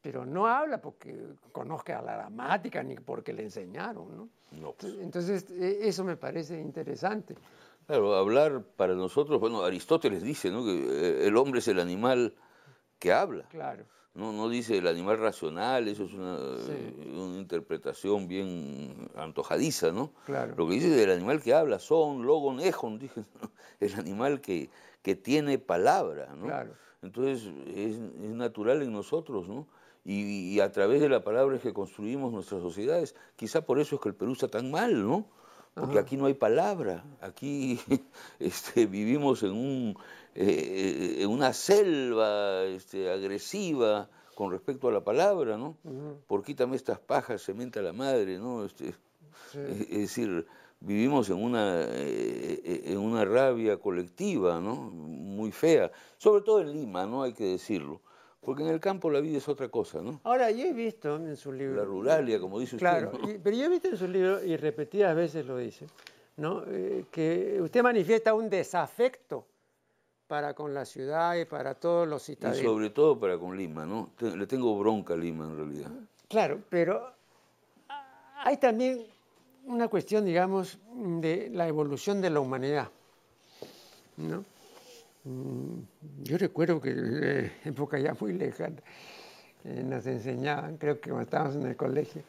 pero 0.00 0.24
no 0.24 0.46
habla 0.46 0.80
porque 0.80 1.18
conozca 1.50 2.00
la 2.02 2.14
gramática 2.16 2.82
ni 2.82 2.94
porque 2.96 3.32
le 3.32 3.42
enseñaron, 3.42 4.16
¿no? 4.16 4.72
Pues. 4.78 4.94
Entonces, 5.00 5.50
e, 5.50 5.88
eso 5.88 6.04
me 6.04 6.16
parece 6.16 6.60
interesante. 6.60 7.34
Claro, 7.86 8.14
hablar 8.14 8.62
para 8.76 8.94
nosotros, 8.94 9.40
bueno, 9.40 9.62
Aristóteles 9.62 10.22
dice, 10.22 10.50
¿no? 10.50 10.64
Que 10.64 10.72
eh, 10.72 11.26
el 11.26 11.36
hombre 11.36 11.58
es 11.58 11.68
el 11.68 11.80
animal 11.80 12.34
que 12.98 13.12
habla. 13.12 13.46
Claro. 13.48 13.84
No, 14.14 14.32
no 14.32 14.48
dice 14.48 14.78
el 14.78 14.86
animal 14.86 15.18
racional, 15.18 15.88
eso 15.88 16.04
es 16.04 16.14
una, 16.14 16.38
interpretación 17.36 18.28
bien 18.28 19.10
antojadiza, 19.16 19.90
¿no? 19.90 20.12
Claro. 20.24 20.54
Lo 20.56 20.68
que 20.68 20.74
dice 20.74 21.02
el 21.02 21.10
animal 21.10 21.42
que 21.42 21.52
habla, 21.52 21.80
son, 21.80 22.24
logon, 22.24 22.60
ejon, 22.60 22.98
dije, 23.00 23.24
el 23.80 23.94
animal 23.94 24.40
que, 24.40 24.70
que 25.02 25.16
tiene 25.16 25.58
palabra, 25.58 26.32
¿no? 26.36 26.46
Claro. 26.46 26.74
Entonces 27.02 27.50
es, 27.66 27.96
es, 27.96 28.34
natural 28.34 28.82
en 28.82 28.92
nosotros, 28.92 29.48
¿no? 29.48 29.66
Y, 30.04 30.54
y, 30.54 30.60
a 30.60 30.70
través 30.70 31.00
de 31.00 31.08
la 31.08 31.24
palabra 31.24 31.56
es 31.56 31.62
que 31.62 31.72
construimos 31.72 32.32
nuestras 32.32 32.60
sociedades. 32.60 33.16
Quizá 33.36 33.62
por 33.62 33.80
eso 33.80 33.96
es 33.96 34.02
que 34.02 34.10
el 34.10 34.14
Perú 34.14 34.32
está 34.32 34.48
tan 34.48 34.70
mal, 34.70 35.02
¿no? 35.06 35.26
Porque 35.74 35.98
aquí 35.98 36.16
no 36.16 36.26
hay 36.26 36.34
palabra, 36.34 37.04
aquí 37.20 37.80
este, 38.38 38.86
vivimos 38.86 39.42
en, 39.42 39.50
un, 39.50 39.98
eh, 40.34 41.18
en 41.20 41.30
una 41.30 41.52
selva 41.52 42.64
este, 42.64 43.10
agresiva 43.10 44.08
con 44.34 44.50
respecto 44.50 44.88
a 44.88 44.92
la 44.92 45.04
palabra, 45.04 45.56
¿no? 45.56 45.76
Por 46.26 46.42
quítame 46.42 46.76
estas 46.76 46.98
pajas, 46.98 47.42
se 47.42 47.54
menta 47.54 47.80
la 47.80 47.92
madre, 47.92 48.38
¿no? 48.38 48.64
Este, 48.64 48.94
es, 49.54 49.88
decir, 49.90 50.44
vivimos 50.80 51.30
en 51.30 51.36
una, 51.36 51.82
eh, 51.82 52.82
en 52.86 52.98
una 52.98 53.24
rabia 53.24 53.76
colectiva, 53.76 54.60
¿no? 54.60 54.74
Muy 54.74 55.52
fea, 55.52 55.92
sobre 56.18 56.42
todo 56.42 56.60
en 56.60 56.72
Lima, 56.72 57.06
¿no? 57.06 57.22
Hay 57.22 57.32
que 57.32 57.44
decirlo. 57.44 58.00
Porque 58.40 58.62
en 58.62 58.68
el 58.68 58.80
campo 58.80 59.10
la 59.10 59.20
vida 59.20 59.38
es 59.38 59.48
otra 59.48 59.68
cosa, 59.68 60.02
¿no? 60.02 60.20
Ahora, 60.24 60.50
yo 60.50 60.66
he 60.66 60.72
visto 60.72 61.16
en 61.16 61.36
su 61.36 61.52
libro... 61.52 61.76
La 61.76 61.84
ruralia, 61.84 62.38
como 62.38 62.58
dice 62.60 62.76
usted. 62.76 62.86
Claro, 62.86 63.12
¿no? 63.12 63.28
pero 63.42 63.56
yo 63.56 63.64
he 63.64 63.68
visto 63.68 63.88
en 63.88 63.96
su 63.96 64.08
libro, 64.08 64.44
y 64.44 64.56
repetidas 64.56 65.16
veces 65.16 65.46
lo 65.46 65.56
dice, 65.56 65.86
¿no? 66.36 66.62
Eh, 66.66 67.06
que 67.10 67.58
usted 67.62 67.82
manifiesta 67.82 68.34
un 68.34 68.50
desafecto 68.50 69.46
para 70.34 70.52
con 70.52 70.74
la 70.74 70.84
ciudad 70.84 71.36
y 71.36 71.44
para 71.44 71.76
todos 71.76 72.08
los 72.08 72.24
citadinos. 72.24 72.60
Y 72.60 72.64
sobre 72.64 72.90
todo 72.90 73.16
para 73.16 73.38
con 73.38 73.56
Lima, 73.56 73.86
¿no? 73.86 74.10
Le 74.18 74.48
tengo 74.48 74.76
bronca 74.76 75.14
a 75.14 75.16
Lima, 75.16 75.44
en 75.44 75.56
realidad. 75.56 75.92
Claro, 76.28 76.60
pero 76.68 77.12
hay 78.42 78.56
también 78.56 79.06
una 79.64 79.86
cuestión, 79.86 80.24
digamos, 80.24 80.80
de 81.20 81.50
la 81.52 81.68
evolución 81.68 82.20
de 82.20 82.30
la 82.30 82.40
humanidad, 82.40 82.88
¿no? 84.16 84.44
Mm, 85.22 86.24
yo 86.24 86.36
recuerdo 86.36 86.80
que 86.80 86.90
en 86.90 87.52
época 87.64 88.00
ya 88.00 88.16
muy 88.18 88.32
lejana 88.32 88.82
eh, 89.62 89.84
nos 89.84 90.04
enseñaban, 90.04 90.78
creo 90.78 91.00
que 91.00 91.10
cuando 91.10 91.26
estábamos 91.26 91.54
en 91.54 91.66
el 91.66 91.76
colegio, 91.76 92.22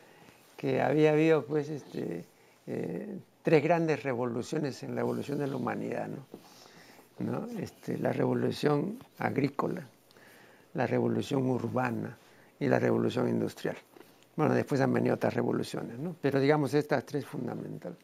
que 0.56 0.80
había 0.80 1.14
habido 1.14 1.44
pues 1.44 1.70
este, 1.70 2.24
eh, 2.68 3.18
tres 3.42 3.64
grandes 3.64 4.04
revoluciones 4.04 4.84
en 4.84 4.94
la 4.94 5.02
evolución 5.02 5.40
de 5.40 5.48
la 5.48 5.56
humanidad, 5.56 6.08
¿no? 6.08 6.55
¿No? 7.20 7.48
Este, 7.60 7.98
la 7.98 8.12
revolución 8.12 9.00
agrícola, 9.18 9.88
la 10.74 10.86
revolución 10.86 11.50
urbana 11.50 12.18
y 12.60 12.68
la 12.68 12.80
revolución 12.80 13.30
industrial. 13.30 13.78
Bueno, 14.36 14.54
después 14.54 14.82
han 14.82 14.92
venido 14.92 15.16
otras 15.16 15.34
revoluciones, 15.34 15.98
¿no? 15.98 16.16
pero 16.22 16.40
digamos 16.40 16.74
estas 16.74 17.06
tres 17.06 17.26
fundamentales. 17.26 17.98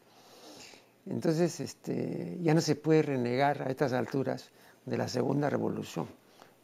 Entonces, 1.06 1.60
este, 1.60 2.38
ya 2.40 2.54
no 2.54 2.60
se 2.60 2.76
puede 2.76 3.02
renegar 3.02 3.62
a 3.62 3.70
estas 3.70 3.92
alturas 3.92 4.50
de 4.86 4.96
la 4.96 5.08
segunda 5.08 5.50
revolución, 5.50 6.06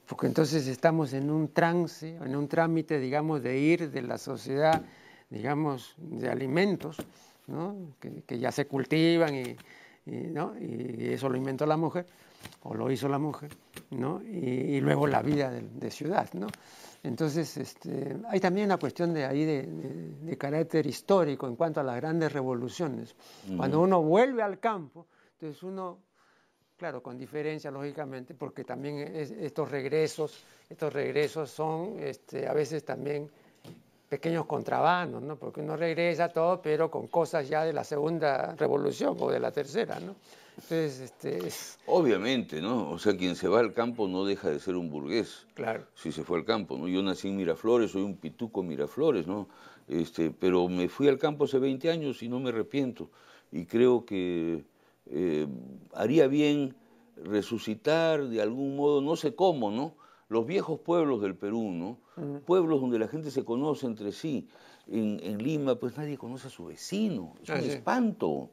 porque 0.07 0.27
entonces 0.27 0.67
estamos 0.69 1.13
en 1.13 1.31
un 1.31 1.53
trance, 1.53 2.17
en 2.17 2.37
un 2.37 2.49
trámite, 2.49 2.99
digamos, 2.99 3.43
de 3.43 3.59
ir 3.59 3.91
de 3.91 4.03
la 4.03 4.17
sociedad, 4.17 4.83
digamos, 5.29 5.95
de 5.99 6.29
alimentos, 6.31 6.97
¿no? 7.47 7.77
que, 8.01 8.39
ya 8.39 8.53
se 8.53 8.67
cultivan 8.67 9.35
y, 9.35 9.57
y, 10.07 11.09
eso 11.13 11.29
lo 11.29 11.37
inventó 11.37 11.67
la 11.67 11.77
mujer, 11.77 12.07
o 12.63 12.75
lo 12.75 12.91
hizo 12.91 13.09
la 13.09 13.19
mujer, 13.19 13.51
¿no? 13.91 14.23
y, 14.23 14.81
luego 14.81 15.07
la 15.07 15.23
vida 15.23 15.51
de, 15.51 15.91
ciudad. 15.91 16.29
¿no? 16.35 16.47
Entonces, 17.03 17.57
este, 17.57 18.17
hay 18.29 18.41
también 18.41 18.67
una 18.67 18.77
cuestión 18.77 19.15
de 19.15 19.25
ahí 19.25 19.45
de, 19.45 20.37
carácter 20.39 20.87
histórico 20.87 21.47
en 21.47 21.57
cuanto 21.57 21.81
a 21.81 21.83
las 21.83 21.97
grandes 21.97 22.33
revoluciones. 22.33 23.15
Cuando 23.57 23.81
uno 23.81 24.03
vuelve 24.03 24.43
al 24.43 24.59
campo, 24.59 25.07
entonces 25.35 25.63
uno 25.63 26.09
Claro, 26.79 27.03
con 27.03 27.19
diferencia, 27.19 27.73
lógicamente, 27.73 28.35
porque 28.35 28.63
también 28.63 28.99
estos 28.99 29.69
regresos, 29.69 30.45
estos 30.71 30.93
regresos 30.93 31.51
son 31.51 31.99
este, 31.99 32.47
a 32.47 32.53
veces 32.53 32.85
también 32.85 33.29
pequeños 34.09 34.47
contrabandos, 34.47 35.23
¿no? 35.23 35.37
Porque 35.37 35.61
uno 35.61 35.77
regresa 35.77 36.29
todo, 36.31 36.63
pero 36.63 36.91
con 36.91 37.09
cosas 37.09 37.49
ya 37.49 37.65
de 37.65 37.73
la 37.73 37.85
segunda 37.85 38.55
revolución 38.57 39.17
o 39.21 39.31
de 39.31 39.41
la 39.41 39.53
tercera, 39.53 40.01
¿no? 40.01 40.17
Entonces, 40.57 41.01
este... 41.01 41.39
Obviamente, 41.87 42.61
¿no? 42.61 42.91
O 42.91 42.99
sea, 42.99 43.17
quien 43.17 43.37
se 43.37 43.47
va 43.47 43.61
al 43.61 43.73
campo 43.73 44.09
no 44.09 44.25
deja 44.25 44.51
de 44.51 44.59
ser 44.59 44.75
un 44.75 44.91
burgués. 44.91 45.47
Claro. 45.55 45.85
Si 45.95 46.11
se 46.11 46.25
fue 46.25 46.39
al 46.39 46.45
campo, 46.45 46.77
¿no? 46.77 46.89
Yo 46.89 47.01
nací 47.03 47.29
en 47.29 47.37
Miraflores, 47.37 47.93
soy 47.93 48.03
un 48.03 48.17
pituco 48.17 48.63
Miraflores, 48.63 49.27
¿no? 49.27 49.49
Este, 49.87 50.31
pero 50.31 50.69
me 50.69 50.89
fui 50.89 51.07
al 51.09 51.19
campo 51.19 51.45
hace 51.45 51.59
20 51.59 51.91
años 51.91 52.23
y 52.23 52.29
no 52.29 52.41
me 52.41 52.49
arrepiento. 52.49 53.11
Y 53.53 53.67
creo 53.67 54.05
que 54.05 54.65
eh, 55.07 55.47
haría 55.95 56.27
bien 56.27 56.75
resucitar 57.25 58.29
de 58.29 58.43
algún 58.43 58.75
modo, 58.75 59.01
no 59.01 59.17
sé 59.17 59.35
cómo, 59.35 59.71
¿no? 59.71 59.95
Los 60.29 60.45
viejos 60.47 60.81
pueblos 60.81 61.23
del 61.23 61.37
Perú, 61.37 61.71
¿no? 61.71 61.99
Pueblos 62.45 62.81
donde 62.81 62.99
la 62.99 63.09
gente 63.09 63.31
se 63.31 63.45
conoce 63.45 63.87
entre 63.87 64.13
sí. 64.13 64.49
En, 64.87 65.39
Lima, 65.39 65.75
pues 65.77 65.97
nadie 65.97 66.17
conoce 66.17 66.49
a 66.49 66.51
su 66.51 66.67
vecino. 66.67 67.35
Es 67.43 67.49
un 67.49 67.57
ah, 67.57 67.61
espanto. 67.61 68.51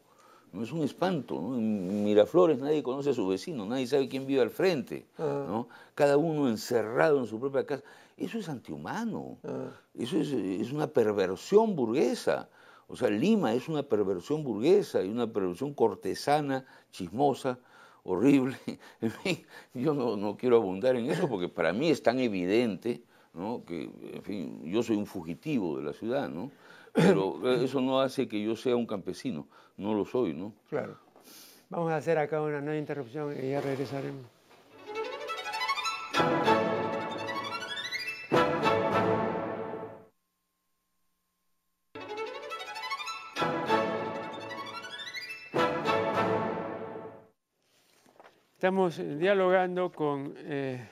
No 0.51 0.63
es 0.63 0.71
un 0.71 0.83
espanto. 0.83 1.41
¿no? 1.41 1.57
En 1.57 2.03
Miraflores 2.03 2.59
nadie 2.59 2.83
conoce 2.83 3.11
a 3.11 3.13
su 3.13 3.27
vecino, 3.27 3.65
nadie 3.65 3.87
sabe 3.87 4.07
quién 4.07 4.25
vive 4.27 4.41
al 4.41 4.49
frente. 4.49 5.05
Ah. 5.17 5.45
¿no? 5.47 5.67
Cada 5.93 6.17
uno 6.17 6.49
encerrado 6.49 7.19
en 7.19 7.27
su 7.27 7.39
propia 7.39 7.65
casa. 7.65 7.83
Eso 8.17 8.37
es 8.37 8.49
antihumano. 8.49 9.37
Ah. 9.43 9.71
Eso 9.93 10.17
es, 10.17 10.31
es 10.31 10.71
una 10.71 10.87
perversión 10.87 11.75
burguesa. 11.75 12.49
O 12.87 12.95
sea, 12.95 13.09
Lima 13.09 13.53
es 13.53 13.67
una 13.67 13.83
perversión 13.83 14.43
burguesa 14.43 15.03
y 15.03 15.09
una 15.09 15.31
perversión 15.31 15.73
cortesana, 15.73 16.65
chismosa, 16.91 17.59
horrible. 18.03 18.57
En 19.01 19.11
fin, 19.11 19.45
yo 19.73 19.93
no, 19.93 20.37
quiero 20.37 20.57
abundar 20.57 20.95
en 20.95 21.09
eso 21.09 21.27
porque 21.27 21.49
para 21.49 21.73
mí 21.73 21.89
es 21.89 22.01
tan 22.01 22.19
evidente 22.19 23.03
¿no? 23.35 23.63
que, 23.65 23.89
en 24.13 24.23
fin, 24.23 24.61
yo 24.63 24.81
soy 24.81 24.95
un 24.95 25.05
fugitivo 25.05 25.77
de 25.77 25.83
la 25.83 25.93
ciudad, 25.93 26.29
¿no? 26.29 26.51
pero 26.93 27.39
eh, 27.45 27.65
eso 27.65 27.81
no 27.81 27.99
hace 27.99 28.27
que 28.27 28.41
yo 28.41 28.55
sea 28.55 28.75
un 28.75 28.87
campesino, 28.87 29.47
no 29.77 29.93
lo 29.93 30.05
soy. 30.05 30.33
¿no? 30.33 30.53
Claro. 30.69 30.97
Vamos 31.69 31.91
a 31.91 31.97
hacer 31.97 32.17
acá 32.17 32.41
una 32.41 32.61
nueva 32.61 32.77
interrupción 32.77 33.35
y 33.37 33.49
ya 33.49 33.61
regresaremos. 33.61 34.25
Estamos 48.65 48.97
dialogando 49.19 49.91
con 49.91 50.33
eh, 50.37 50.89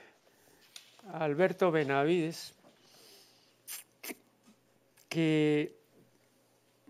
Alberto 1.12 1.72
Benavides, 1.72 2.54
que 5.10 5.76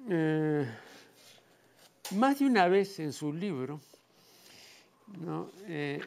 eh, 0.10 0.68
más 2.16 2.40
de 2.40 2.46
una 2.46 2.68
vez 2.68 3.00
en 3.00 3.12
su 3.12 3.34
libro 3.34 3.82
eh, 5.68 6.00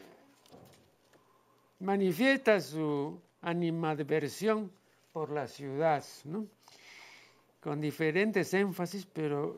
manifiesta 1.79 2.59
su 2.61 3.19
animadversión 3.41 4.71
por 5.11 5.31
la 5.31 5.47
ciudad, 5.47 6.03
con 7.59 7.81
diferentes 7.81 8.53
énfasis, 8.53 9.05
pero 9.05 9.57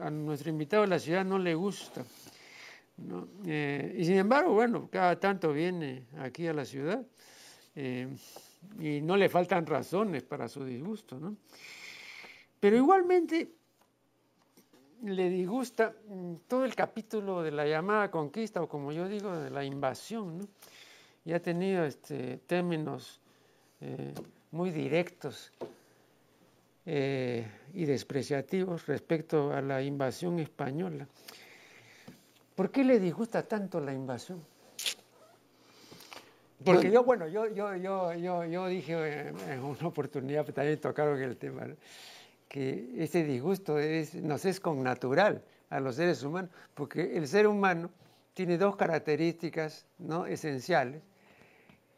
a 0.00 0.10
nuestro 0.10 0.50
invitado 0.50 0.86
la 0.86 0.98
ciudad 0.98 1.24
no 1.24 1.38
le 1.38 1.54
gusta. 1.54 2.04
Eh, 3.46 3.96
y 3.98 4.04
sin 4.04 4.16
embargo, 4.16 4.52
bueno, 4.52 4.88
cada 4.90 5.18
tanto 5.18 5.52
viene 5.52 6.06
aquí 6.18 6.46
a 6.46 6.52
la 6.52 6.64
ciudad 6.64 7.04
eh, 7.82 8.08
y 8.78 9.00
no 9.00 9.16
le 9.16 9.30
faltan 9.30 9.64
razones 9.64 10.22
para 10.22 10.48
su 10.48 10.62
disgusto, 10.64 11.18
¿no? 11.18 11.34
Pero 12.60 12.76
igualmente 12.76 13.50
le 15.04 15.30
disgusta 15.30 15.94
mm, 16.08 16.34
todo 16.46 16.66
el 16.66 16.74
capítulo 16.74 17.42
de 17.42 17.52
la 17.52 17.66
llamada 17.66 18.10
conquista, 18.10 18.60
o 18.60 18.68
como 18.68 18.92
yo 18.92 19.08
digo, 19.08 19.34
de 19.34 19.48
la 19.48 19.64
invasión, 19.64 20.38
¿no? 20.38 20.48
Y 21.24 21.32
ha 21.32 21.40
tenido 21.40 21.86
este, 21.86 22.38
términos 22.46 23.18
eh, 23.80 24.12
muy 24.50 24.70
directos 24.70 25.52
y 26.82 27.84
despreciativos 27.84 28.86
respecto 28.86 29.52
a 29.52 29.60
la 29.60 29.80
invasión 29.80 30.40
española. 30.40 31.06
¿Por 32.56 32.72
qué 32.72 32.82
le 32.82 32.98
disgusta 32.98 33.46
tanto 33.46 33.78
la 33.78 33.92
invasión? 33.92 34.42
Porque 36.64 36.90
yo, 36.90 37.04
bueno, 37.04 37.26
yo, 37.26 37.46
yo, 37.48 37.74
yo, 37.76 38.12
yo, 38.14 38.44
yo 38.44 38.66
dije 38.66 39.28
en 39.28 39.62
una 39.62 39.86
oportunidad, 39.86 40.44
también 40.52 40.78
tocaron 40.78 41.20
el 41.20 41.36
tema, 41.36 41.66
que 42.48 42.94
ese 42.98 43.24
disgusto 43.24 43.78
es, 43.78 44.14
nos 44.14 44.44
es 44.44 44.60
connatural 44.60 45.42
a 45.70 45.80
los 45.80 45.96
seres 45.96 46.22
humanos, 46.22 46.50
porque 46.74 47.16
el 47.16 47.26
ser 47.28 47.46
humano 47.46 47.90
tiene 48.34 48.58
dos 48.58 48.76
características 48.76 49.86
¿no? 49.98 50.26
esenciales 50.26 51.02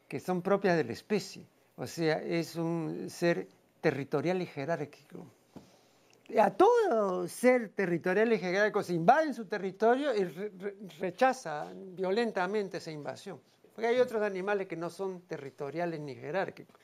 que 0.06 0.20
son 0.20 0.42
propias 0.42 0.76
de 0.76 0.84
la 0.84 0.92
especie. 0.92 1.46
O 1.76 1.86
sea, 1.86 2.18
es 2.22 2.56
un 2.56 3.08
ser 3.08 3.48
territorial 3.80 4.42
y 4.42 4.46
jerárquico 4.46 5.26
a 6.38 6.50
todo 6.50 7.28
ser 7.28 7.70
territorial 7.70 8.32
y 8.32 8.38
jerárquico 8.38 8.82
se 8.82 8.94
invade 8.94 9.26
en 9.26 9.34
su 9.34 9.46
territorio 9.46 10.14
y 10.14 10.24
rechaza 10.98 11.70
violentamente 11.74 12.78
esa 12.78 12.90
invasión. 12.90 13.40
Porque 13.74 13.88
hay 13.88 13.98
otros 13.98 14.22
animales 14.22 14.66
que 14.66 14.76
no 14.76 14.90
son 14.90 15.22
territoriales 15.22 16.00
ni 16.00 16.14
jerárquicos. 16.14 16.76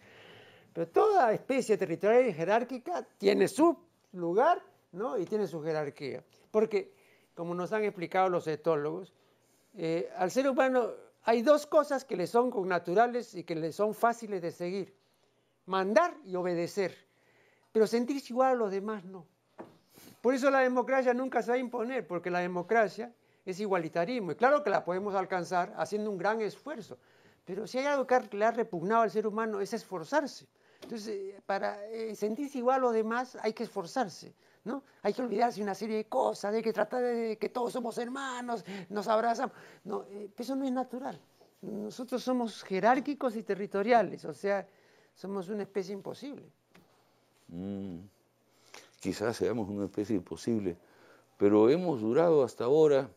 Pero 0.72 0.88
toda 0.88 1.33
especie 1.33 1.77
territorial 1.77 2.29
y 2.29 2.33
jerárquica 2.33 3.07
tiene 3.18 3.48
su 3.48 3.77
lugar 4.12 4.62
¿no? 4.92 5.18
y 5.18 5.24
tiene 5.24 5.46
su 5.46 5.62
jerarquía. 5.62 6.22
Porque, 6.51 6.92
como 7.35 7.55
nos 7.55 7.72
han 7.72 7.85
explicado 7.85 8.29
los 8.29 8.46
etólogos, 8.46 9.12
eh, 9.74 10.11
al 10.16 10.31
ser 10.31 10.48
humano 10.48 10.90
hay 11.24 11.42
dos 11.42 11.66
cosas 11.66 12.05
que 12.05 12.16
le 12.16 12.27
son 12.27 12.51
naturales 12.66 13.35
y 13.35 13.44
que 13.44 13.55
le 13.55 13.72
son 13.72 13.94
fáciles 13.94 14.40
de 14.40 14.51
seguir. 14.51 14.94
Mandar 15.66 16.16
y 16.24 16.35
obedecer. 16.37 16.94
Pero 17.72 17.87
sentirse 17.87 18.33
igual 18.33 18.53
a 18.53 18.55
los 18.55 18.70
demás 18.70 19.05
no. 19.05 19.27
Por 20.22 20.35
eso 20.35 20.51
la 20.51 20.61
democracia 20.61 21.12
nunca 21.12 21.42
se 21.42 21.51
va 21.51 21.57
a 21.57 21.61
imponer, 21.61 22.07
porque 22.07 22.31
la 22.31 22.40
democracia 22.40 23.12
es 23.50 23.61
igualitarismo. 23.61 24.32
Y 24.32 24.34
claro 24.34 24.62
que 24.62 24.70
la 24.70 24.84
podemos 24.84 25.14
alcanzar 25.14 25.72
haciendo 25.76 26.11
un 26.11 26.18
gran 26.18 26.40
esfuerzo. 26.40 26.98
Pero 27.44 27.66
si 27.66 27.78
hay 27.78 27.87
algo 27.87 28.06
que 28.06 28.37
le 28.37 28.44
ha 28.44 28.50
repugnado 28.50 29.02
al 29.02 29.11
ser 29.11 29.26
humano 29.26 29.61
es 29.61 29.72
esforzarse. 29.72 30.46
Entonces, 30.82 31.08
eh, 31.08 31.42
para 31.46 31.84
eh, 31.87 32.14
sentirse 32.14 32.58
igual 32.58 32.76
a 32.76 32.82
los 32.82 32.92
demás 32.92 33.37
hay 33.42 33.52
que 33.52 33.64
esforzarse. 33.64 34.34
¿no? 34.64 34.82
Hay 35.02 35.14
que 35.14 35.22
olvidarse 35.22 35.62
una 35.62 35.74
serie 35.74 35.96
de 35.96 36.04
cosas, 36.04 36.54
hay 36.54 36.62
que 36.62 36.72
tratar 36.72 37.02
de 37.02 37.38
que 37.38 37.48
todos 37.48 37.72
somos 37.72 37.96
hermanos, 37.98 38.64
nos 38.90 39.08
abrazamos. 39.08 39.56
No, 39.84 40.04
eh, 40.11 40.30
eso 40.37 40.54
no 40.54 40.64
es 40.64 40.72
natural. 40.72 41.18
Nosotros 41.62 42.22
somos 42.22 42.62
jerárquicos 42.62 43.34
y 43.34 43.42
territoriales, 43.42 44.24
o 44.24 44.34
sea, 44.34 44.66
somos 45.14 45.48
una 45.48 45.62
especie 45.62 45.94
imposible. 45.94 46.44
Mm 47.48 47.98
quizás 49.00 49.37
seamos 49.37 49.68
una 49.68 49.84
especie 49.84 50.16
imposible, 50.16 50.76
pero 51.37 51.70
hemos 51.70 52.00
durado 52.00 52.42
hasta 52.42 52.64
ahora 52.64 53.11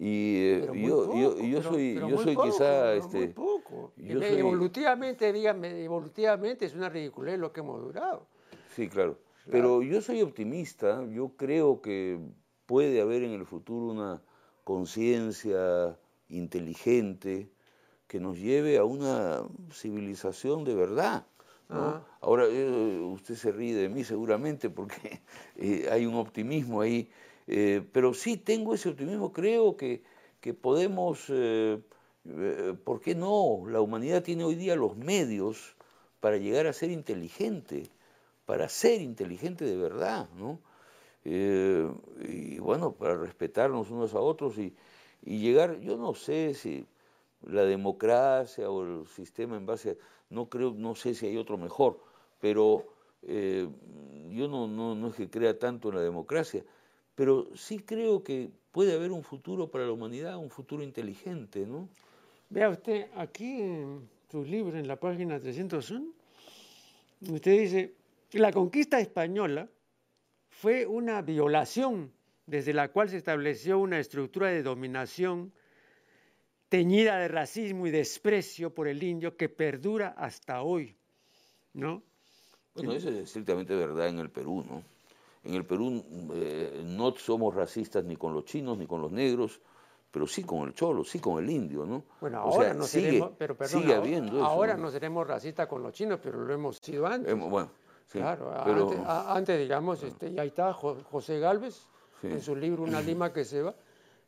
y 0.00 0.36
eh, 0.36 0.70
yo, 0.74 1.12
yo, 1.42 1.62
soy, 1.62 1.94
yo 1.94 2.22
soy 2.22 2.36
quizá... 2.36 2.94
Este, 2.94 3.28
poco. 3.28 3.92
Evolutivamente, 3.98 5.32
dígame, 5.32 5.82
evolutivamente 5.82 6.66
es 6.66 6.74
una 6.74 6.88
ridiculez 6.88 7.36
lo 7.36 7.52
que 7.52 7.60
hemos 7.60 7.82
durado. 7.82 8.28
Sí, 8.76 8.88
claro. 8.88 9.18
Pero 9.50 9.82
yo 9.82 10.00
soy 10.00 10.22
optimista, 10.22 11.04
yo 11.06 11.30
creo 11.36 11.80
que 11.80 12.20
puede 12.66 13.00
haber 13.00 13.24
en 13.24 13.32
el 13.32 13.44
futuro 13.44 13.86
una 13.86 14.22
conciencia 14.62 15.98
inteligente 16.28 17.50
que 18.06 18.20
nos 18.20 18.38
lleve 18.38 18.78
a 18.78 18.84
una 18.84 19.42
civilización 19.72 20.62
de 20.62 20.74
verdad. 20.76 21.26
Ah. 21.70 22.02
Ahora, 22.20 22.44
eh, 22.46 23.00
usted 23.00 23.34
se 23.34 23.50
ríe 23.52 23.74
de 23.74 23.88
mí 23.88 24.04
seguramente 24.04 24.70
porque 24.70 25.22
eh, 25.56 25.88
hay 25.90 26.06
un 26.06 26.14
optimismo 26.14 26.80
ahí, 26.80 27.10
eh, 27.48 27.82
pero 27.92 28.14
sí 28.14 28.36
tengo 28.36 28.74
ese 28.74 28.88
optimismo, 28.90 29.32
creo 29.32 29.76
que, 29.76 30.02
que 30.40 30.54
podemos, 30.54 31.26
¿por 32.84 33.00
qué 33.00 33.14
no? 33.14 33.64
La 33.68 33.80
humanidad 33.80 34.22
tiene 34.22 34.44
hoy 34.44 34.54
día 34.54 34.76
los 34.76 34.96
medios 34.96 35.74
para 36.20 36.36
llegar 36.36 36.66
a 36.66 36.72
ser 36.72 36.90
inteligente, 36.90 37.88
para 38.46 38.68
ser 38.68 39.00
inteligente 39.00 39.64
de 39.64 39.76
verdad, 39.76 40.28
¿no? 40.38 40.60
y 41.24 42.58
bueno, 42.58 42.92
para 42.92 43.16
respetarnos 43.16 43.90
unos 43.90 44.14
a 44.14 44.20
otros 44.20 44.56
y, 44.56 44.74
y 45.22 45.40
llegar, 45.40 45.80
yo 45.80 45.96
no 45.96 46.14
sé 46.14 46.54
si 46.54 46.86
la 47.42 47.64
democracia 47.64 48.70
o 48.70 48.82
el 48.84 49.06
sistema 49.08 49.56
en 49.56 49.66
base 49.66 49.90
a 49.90 49.94
no 50.30 50.48
creo, 50.48 50.72
no 50.72 50.94
sé 50.94 51.14
si 51.14 51.26
hay 51.26 51.36
otro 51.36 51.56
mejor, 51.56 52.00
pero 52.40 52.86
eh, 53.22 53.68
yo 54.30 54.48
no, 54.48 54.66
no, 54.66 55.08
es 55.08 55.14
que 55.14 55.30
crea 55.30 55.58
tanto 55.58 55.88
en 55.88 55.96
la 55.96 56.02
democracia, 56.02 56.64
pero 57.18 57.48
sí 57.56 57.80
creo 57.80 58.22
que 58.22 58.48
puede 58.70 58.94
haber 58.94 59.10
un 59.10 59.24
futuro 59.24 59.68
para 59.68 59.84
la 59.84 59.90
humanidad, 59.90 60.36
un 60.36 60.50
futuro 60.50 60.84
inteligente, 60.84 61.66
¿no? 61.66 61.88
Vea 62.48 62.68
usted, 62.68 63.08
aquí 63.16 63.60
en 63.60 64.08
su 64.30 64.44
libro, 64.44 64.78
en 64.78 64.86
la 64.86 64.94
página 64.94 65.40
301, 65.40 66.12
usted 67.28 67.58
dice, 67.58 67.94
la 68.30 68.52
conquista 68.52 69.00
española 69.00 69.68
fue 70.48 70.86
una 70.86 71.20
violación 71.20 72.12
desde 72.46 72.72
la 72.72 72.92
cual 72.92 73.08
se 73.08 73.16
estableció 73.16 73.80
una 73.80 73.98
estructura 73.98 74.50
de 74.50 74.62
dominación 74.62 75.52
teñida 76.68 77.18
de 77.18 77.26
racismo 77.26 77.88
y 77.88 77.90
desprecio 77.90 78.72
por 78.72 78.86
el 78.86 79.02
indio 79.02 79.36
que 79.36 79.48
perdura 79.48 80.14
hasta 80.16 80.62
hoy, 80.62 80.94
¿no? 81.72 82.00
Bueno, 82.74 82.92
eso 82.92 83.08
es 83.08 83.16
estrictamente 83.16 83.74
verdad 83.74 84.06
en 84.06 84.20
el 84.20 84.30
Perú, 84.30 84.64
¿no? 84.64 84.97
En 85.44 85.54
el 85.54 85.64
Perú 85.64 86.04
eh, 86.34 86.82
no 86.84 87.14
somos 87.16 87.54
racistas 87.54 88.04
ni 88.04 88.16
con 88.16 88.34
los 88.34 88.44
chinos 88.44 88.76
ni 88.76 88.86
con 88.86 89.00
los 89.00 89.12
negros, 89.12 89.60
pero 90.10 90.26
sí 90.26 90.42
con 90.42 90.68
el 90.68 90.74
cholo, 90.74 91.04
sí 91.04 91.18
con 91.18 91.42
el 91.42 91.50
indio, 91.50 91.84
¿no? 91.84 92.04
Bueno, 92.20 92.38
ahora 92.38 92.74
no 92.74 92.84
seremos, 92.84 93.32
pero 93.38 93.56
perdón, 93.56 93.82
sigue 93.82 93.94
habiendo 93.94 94.44
ahora, 94.44 94.76
¿no? 94.76 94.90
seremos 94.90 95.26
racistas 95.26 95.66
con 95.66 95.82
los 95.82 95.92
chinos, 95.92 96.18
pero 96.22 96.40
lo 96.44 96.52
hemos 96.52 96.78
sido 96.78 97.06
antes. 97.06 97.38
bueno, 97.38 97.70
sí, 98.06 98.18
claro, 98.18 98.52
antes, 99.28 99.58
digamos, 99.58 100.02
este, 100.02 100.30
y 100.30 100.38
ahí 100.38 100.48
está 100.48 100.72
José 100.72 101.38
Galvez, 101.38 101.86
en 102.22 102.40
su 102.40 102.56
libro 102.56 102.82
Una 102.82 103.00
lima 103.00 103.32
que 103.32 103.44
se 103.44 103.62
va, 103.62 103.74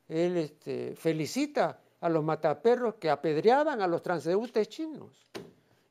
él 0.08 0.36
este, 0.36 0.94
felicita 0.96 1.80
a 2.00 2.08
los 2.08 2.24
mataperros 2.24 2.94
que 2.94 3.10
apedreaban 3.10 3.80
a 3.80 3.86
los 3.86 4.02
transeúntes 4.02 4.68
chinos. 4.68 5.30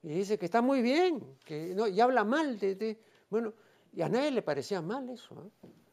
Y 0.02 0.10
dice 0.10 0.38
que 0.38 0.46
está 0.46 0.62
muy 0.62 0.82
bien, 0.82 1.38
que 1.44 1.74
no, 1.76 1.88
y 1.88 2.00
habla 2.00 2.24
mal 2.24 2.58
de, 2.58 3.00
bueno, 3.30 3.54
y 3.94 4.02
a 4.02 4.10
nadie 4.10 4.32
le 4.32 4.42
parecía 4.42 4.82
mal 4.82 5.10
eso. 5.10 5.52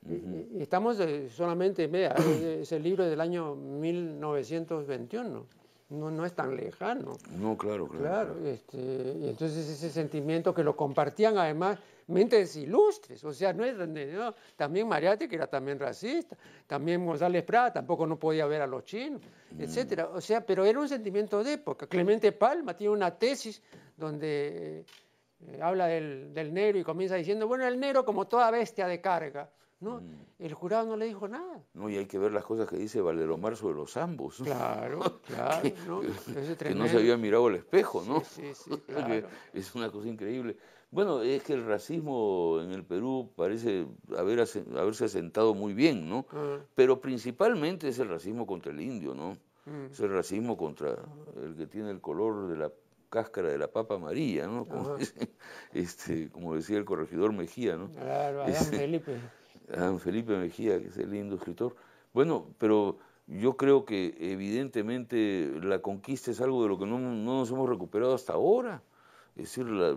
¿eh? 0.08 0.48
y, 0.54 0.62
estamos 0.62 0.98
solamente, 1.30 1.86
vea, 1.86 2.14
es 2.60 2.70
el 2.72 2.82
libro 2.82 3.04
del 3.04 3.20
año 3.20 3.54
1921 3.54 5.46
no, 5.88 6.10
no 6.10 6.24
es 6.24 6.32
tan 6.34 6.56
lejano. 6.56 7.16
No, 7.38 7.56
claro, 7.56 7.86
claro. 7.86 8.34
claro 8.34 8.46
este, 8.46 9.18
y 9.20 9.28
entonces 9.28 9.68
ese 9.68 9.90
sentimiento 9.90 10.52
que 10.52 10.64
lo 10.64 10.76
compartían 10.76 11.38
además 11.38 11.78
mentes 12.08 12.56
ilustres, 12.56 13.22
o 13.24 13.32
sea, 13.32 13.52
no 13.52 13.64
es 13.64 13.76
no, 13.76 14.34
también 14.54 14.86
Mariate, 14.86 15.28
que 15.28 15.34
era 15.34 15.48
también 15.48 15.78
racista, 15.78 16.36
también 16.66 17.04
González 17.04 17.42
Prada, 17.42 17.72
tampoco 17.72 18.06
no 18.06 18.16
podía 18.16 18.46
ver 18.46 18.62
a 18.62 18.66
los 18.66 18.84
chinos, 18.84 19.22
mm. 19.52 19.60
etcétera. 19.62 20.10
O 20.12 20.20
sea, 20.20 20.44
pero 20.44 20.64
era 20.64 20.78
un 20.78 20.88
sentimiento 20.88 21.42
de 21.42 21.54
época. 21.54 21.86
Clemente 21.86 22.30
Palma 22.32 22.76
tiene 22.76 22.92
una 22.92 23.10
tesis 23.16 23.60
donde 23.96 24.84
eh, 25.40 25.60
habla 25.62 25.86
del, 25.86 26.32
del 26.32 26.52
negro 26.54 26.78
y 26.78 26.84
comienza 26.84 27.16
diciendo, 27.16 27.46
bueno, 27.46 27.66
el 27.66 27.78
negro 27.78 28.04
como 28.04 28.26
toda 28.26 28.50
bestia 28.50 28.86
de 28.86 29.00
carga, 29.00 29.50
¿no? 29.80 30.00
Mm. 30.00 30.26
El 30.38 30.54
jurado 30.54 30.86
no 30.86 30.96
le 30.96 31.06
dijo 31.06 31.28
nada. 31.28 31.62
No, 31.74 31.88
y 31.88 31.96
hay 31.96 32.06
que 32.06 32.18
ver 32.18 32.32
las 32.32 32.44
cosas 32.44 32.68
que 32.68 32.76
dice 32.76 33.00
Valeromar 33.00 33.56
sobre 33.56 33.76
los 33.76 33.96
ambos. 33.96 34.38
Claro, 34.42 35.20
claro. 35.26 35.62
que, 35.62 35.74
¿no? 35.86 36.00
que 36.58 36.74
no 36.74 36.86
se 36.88 36.96
había 36.96 37.16
mirado 37.16 37.46
al 37.46 37.56
espejo, 37.56 38.02
¿no? 38.06 38.22
Sí, 38.24 38.54
sí, 38.54 38.70
claro. 38.86 39.26
es 39.52 39.74
una 39.74 39.90
cosa 39.90 40.08
increíble. 40.08 40.56
Bueno, 40.90 41.20
es 41.22 41.42
que 41.42 41.52
el 41.52 41.66
racismo 41.66 42.58
en 42.62 42.72
el 42.72 42.84
Perú 42.84 43.32
parece 43.34 43.86
haber, 44.16 44.46
haberse 44.76 45.04
asentado 45.04 45.52
muy 45.54 45.74
bien, 45.74 46.08
¿no? 46.08 46.26
Ah. 46.30 46.58
Pero 46.74 47.00
principalmente 47.00 47.88
es 47.88 47.98
el 47.98 48.08
racismo 48.08 48.46
contra 48.46 48.72
el 48.72 48.80
indio, 48.80 49.14
¿no? 49.14 49.36
Mm. 49.66 49.90
Es 49.90 50.00
el 50.00 50.10
racismo 50.10 50.56
contra 50.56 50.96
el 51.42 51.56
que 51.56 51.66
tiene 51.66 51.90
el 51.90 52.00
color 52.00 52.48
de 52.48 52.56
la 52.56 52.72
cáscara 53.08 53.48
de 53.48 53.58
la 53.58 53.68
papa 53.68 53.94
amarilla, 53.94 54.46
¿no? 54.46 54.64
Como, 54.66 54.96
este, 55.72 56.30
como 56.30 56.54
decía 56.54 56.78
el 56.78 56.84
corregidor 56.84 57.32
Mejía, 57.32 57.76
¿no? 57.76 57.90
Claro, 57.90 58.42
Adán 58.42 58.52
este, 58.54 58.76
Felipe. 58.76 59.16
Adán 59.72 59.98
Felipe 59.98 60.36
Mejía, 60.36 60.80
que 60.80 60.88
es 60.88 60.96
el 60.96 61.10
lindo 61.10 61.36
escritor. 61.36 61.74
Bueno, 62.12 62.46
pero 62.58 62.98
yo 63.26 63.56
creo 63.56 63.84
que 63.84 64.16
evidentemente 64.20 65.52
la 65.62 65.80
conquista 65.80 66.30
es 66.30 66.40
algo 66.40 66.62
de 66.62 66.68
lo 66.68 66.78
que 66.78 66.86
no, 66.86 66.98
no 66.98 67.38
nos 67.38 67.50
hemos 67.50 67.68
recuperado 67.68 68.14
hasta 68.14 68.34
ahora. 68.34 68.82
Es 69.34 69.44
decir, 69.44 69.66
la, 69.66 69.96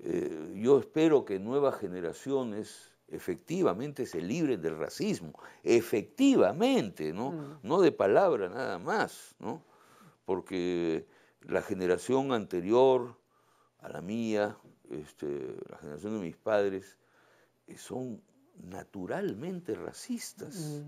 eh, 0.00 0.52
yo 0.54 0.78
espero 0.78 1.24
que 1.24 1.38
nuevas 1.38 1.76
generaciones 1.76 2.92
efectivamente 3.08 4.06
se 4.06 4.20
libren 4.20 4.60
del 4.60 4.78
racismo, 4.78 5.32
efectivamente, 5.64 7.12
¿no? 7.12 7.32
Mm. 7.32 7.58
No 7.62 7.80
de 7.80 7.90
palabra 7.90 8.48
nada 8.48 8.78
más, 8.78 9.34
¿no? 9.38 9.62
Porque 10.24 11.06
la 11.42 11.62
generación 11.62 12.32
anterior 12.32 13.16
a 13.80 13.88
la 13.88 14.00
mía, 14.00 14.56
este, 14.90 15.56
la 15.68 15.78
generación 15.78 16.14
de 16.14 16.26
mis 16.26 16.36
padres, 16.36 16.98
eh, 17.66 17.76
son 17.76 18.20
naturalmente 18.62 19.74
racistas, 19.74 20.82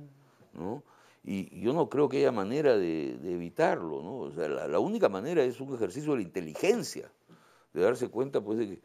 mm. 0.54 0.58
¿no? 0.58 0.82
Y 1.22 1.60
yo 1.60 1.74
no 1.74 1.90
creo 1.90 2.08
que 2.08 2.18
haya 2.18 2.32
manera 2.32 2.78
de, 2.78 3.10
evitarlo, 3.30 4.02
¿no? 4.02 4.16
O 4.18 4.30
sea, 4.32 4.48
la, 4.48 4.66
la, 4.66 4.78
única 4.78 5.10
manera 5.10 5.42
es 5.42 5.60
un 5.60 5.74
ejercicio 5.74 6.12
de 6.12 6.18
la 6.18 6.22
inteligencia, 6.22 7.12
de 7.74 7.82
darse 7.82 8.08
cuenta, 8.08 8.40
pues, 8.40 8.58
de 8.58 8.66
que 8.68 8.82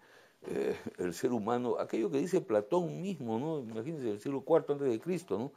eh, 0.48 0.78
el 1.00 1.14
ser 1.14 1.32
humano, 1.32 1.78
aquello 1.80 2.12
que 2.12 2.20
dice 2.20 2.42
Platón 2.42 3.02
mismo, 3.02 3.40
¿no? 3.40 3.60
Imagínense, 3.60 4.12
el 4.12 4.20
siglo 4.20 4.44
IV 4.48 4.74
antes 4.74 4.90
de 4.90 5.00
Cristo, 5.00 5.40
¿no? 5.40 5.52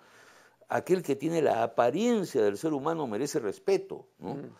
Aquel 0.69 1.03
que 1.03 1.17
tiene 1.17 1.43
la 1.43 1.63
apariencia 1.63 2.43
del 2.43 2.57
ser 2.57 2.73
humano 2.73 3.07
merece 3.07 3.39
respeto, 3.39 4.07
¿no? 4.19 4.35
Mm. 4.35 4.51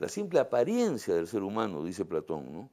La 0.00 0.08
simple 0.08 0.40
apariencia 0.40 1.14
del 1.14 1.28
ser 1.28 1.42
humano, 1.42 1.84
dice 1.84 2.04
Platón, 2.04 2.52
¿no? 2.52 2.70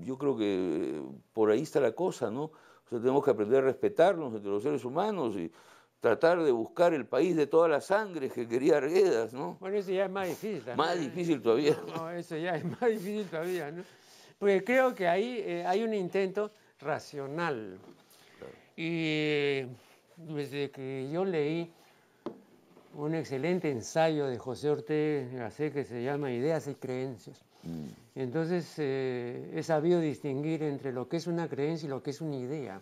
yo 0.00 0.16
creo 0.16 0.38
que 0.38 1.02
por 1.34 1.50
ahí 1.50 1.62
está 1.62 1.80
la 1.80 1.92
cosa, 1.92 2.30
¿no? 2.30 2.44
O 2.44 2.88
sea, 2.88 2.98
tenemos 2.98 3.22
que 3.22 3.32
aprender 3.32 3.58
a 3.58 3.66
respetarnos 3.66 4.32
entre 4.32 4.50
los 4.50 4.62
seres 4.62 4.84
humanos 4.86 5.36
y 5.36 5.52
tratar 6.00 6.42
de 6.42 6.52
buscar 6.52 6.94
el 6.94 7.04
país 7.04 7.36
de 7.36 7.46
todas 7.46 7.70
las 7.70 7.86
sangres 7.86 8.32
que 8.32 8.48
quería 8.48 8.78
Arguedas, 8.78 9.34
¿no? 9.34 9.58
Bueno, 9.60 9.76
eso 9.76 9.90
ya 9.90 10.04
es 10.04 10.10
más 10.10 10.28
difícil. 10.28 10.76
Más 10.76 10.98
difícil 10.98 11.42
todavía. 11.42 11.76
no, 11.94 12.10
eso 12.10 12.36
ya 12.36 12.56
es 12.56 12.64
más 12.64 12.88
difícil 12.88 13.26
todavía, 13.28 13.70
¿no? 13.70 13.82
porque 14.38 14.62
creo 14.62 14.94
que 14.94 15.08
ahí 15.08 15.42
eh, 15.44 15.64
hay 15.66 15.82
un 15.82 15.92
intento 15.92 16.52
racional. 16.78 17.78
Y 18.76 19.62
desde 20.16 20.70
que 20.70 21.10
yo 21.12 21.24
leí 21.24 21.72
un 22.96 23.14
excelente 23.14 23.70
ensayo 23.70 24.26
de 24.26 24.38
José 24.38 24.70
Ortega 24.70 25.50
que 25.50 25.84
se 25.84 26.02
llama 26.02 26.32
Ideas 26.32 26.66
y 26.66 26.74
Creencias. 26.74 27.44
Mm. 27.62 28.20
Entonces 28.20 28.74
eh, 28.78 29.52
he 29.54 29.62
sabido 29.62 30.00
distinguir 30.00 30.62
entre 30.62 30.92
lo 30.92 31.08
que 31.08 31.18
es 31.18 31.26
una 31.26 31.48
creencia 31.48 31.86
y 31.86 31.90
lo 31.90 32.02
que 32.02 32.10
es 32.10 32.20
una 32.20 32.36
idea. 32.36 32.80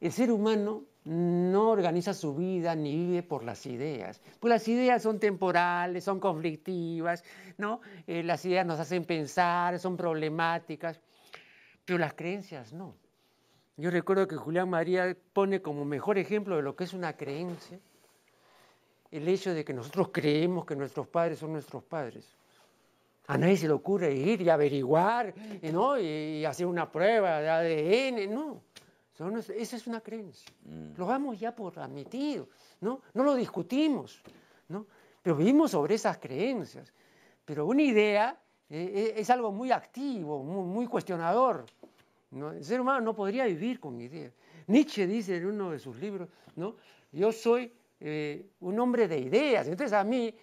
El 0.00 0.10
ser 0.10 0.32
humano 0.32 0.82
no 1.04 1.70
organiza 1.70 2.12
su 2.14 2.34
vida 2.34 2.74
ni 2.74 2.96
vive 2.96 3.22
por 3.22 3.44
las 3.44 3.64
ideas. 3.66 4.20
Pues 4.40 4.50
las 4.50 4.66
ideas 4.66 5.02
son 5.02 5.20
temporales, 5.20 6.02
son 6.02 6.18
conflictivas, 6.18 7.22
¿no? 7.58 7.80
Eh, 8.08 8.24
las 8.24 8.44
ideas 8.44 8.66
nos 8.66 8.80
hacen 8.80 9.04
pensar, 9.04 9.78
son 9.78 9.96
problemáticas, 9.96 11.00
pero 11.84 11.98
las 11.98 12.14
creencias 12.14 12.72
no. 12.72 12.96
Yo 13.76 13.90
recuerdo 13.90 14.26
que 14.26 14.36
Julián 14.36 14.68
María 14.68 15.16
pone 15.32 15.62
como 15.62 15.84
mejor 15.84 16.18
ejemplo 16.18 16.56
de 16.56 16.62
lo 16.62 16.74
que 16.74 16.84
es 16.84 16.92
una 16.92 17.16
creencia 17.16 17.78
el 19.12 19.28
hecho 19.28 19.54
de 19.54 19.64
que 19.64 19.72
nosotros 19.72 20.08
creemos 20.12 20.66
que 20.66 20.74
nuestros 20.74 21.06
padres 21.06 21.38
son 21.38 21.52
nuestros 21.52 21.84
padres. 21.84 22.26
A 23.28 23.38
nadie 23.38 23.56
se 23.56 23.68
le 23.68 23.72
ocurre 23.72 24.12
ir 24.12 24.42
y 24.42 24.48
averiguar 24.48 25.32
¿no? 25.72 25.98
y 26.00 26.44
hacer 26.44 26.66
una 26.66 26.90
prueba 26.90 27.40
de 27.40 27.48
ADN, 27.48 28.34
no 28.34 28.72
esa 29.30 29.76
es 29.76 29.86
una 29.86 30.00
creencia. 30.00 30.52
Mm. 30.64 30.96
Lo 30.96 31.06
damos 31.06 31.38
ya 31.38 31.54
por 31.54 31.78
admitido, 31.78 32.48
¿no? 32.80 33.02
No 33.14 33.22
lo 33.22 33.34
discutimos, 33.34 34.20
¿no? 34.68 34.86
Pero 35.22 35.36
vivimos 35.36 35.70
sobre 35.70 35.94
esas 35.94 36.18
creencias. 36.18 36.92
Pero 37.44 37.66
una 37.66 37.82
idea 37.82 38.36
eh, 38.68 38.92
eh, 38.94 39.14
es 39.16 39.30
algo 39.30 39.52
muy 39.52 39.70
activo, 39.70 40.42
muy, 40.42 40.86
cuestionador. 40.86 41.66
El 42.32 42.64
ser 42.64 42.80
humano 42.80 43.00
no 43.00 43.14
podría 43.14 43.44
vivir 43.44 43.78
con 43.78 44.00
ideas. 44.00 44.32
Nietzsche 44.66 45.06
dice 45.06 45.36
en 45.36 45.46
uno 45.46 45.70
de 45.70 45.78
sus 45.78 45.96
libros, 45.96 46.28
¿no? 46.56 46.76
Yo 47.12 47.30
soy 47.30 47.72
eh, 48.04 48.50
un 48.60 48.78
hombre 48.80 49.06
de 49.06 49.18
ideas. 49.18 49.68
Entonces 49.68 49.92
a 49.92 50.02
mí 50.02 50.34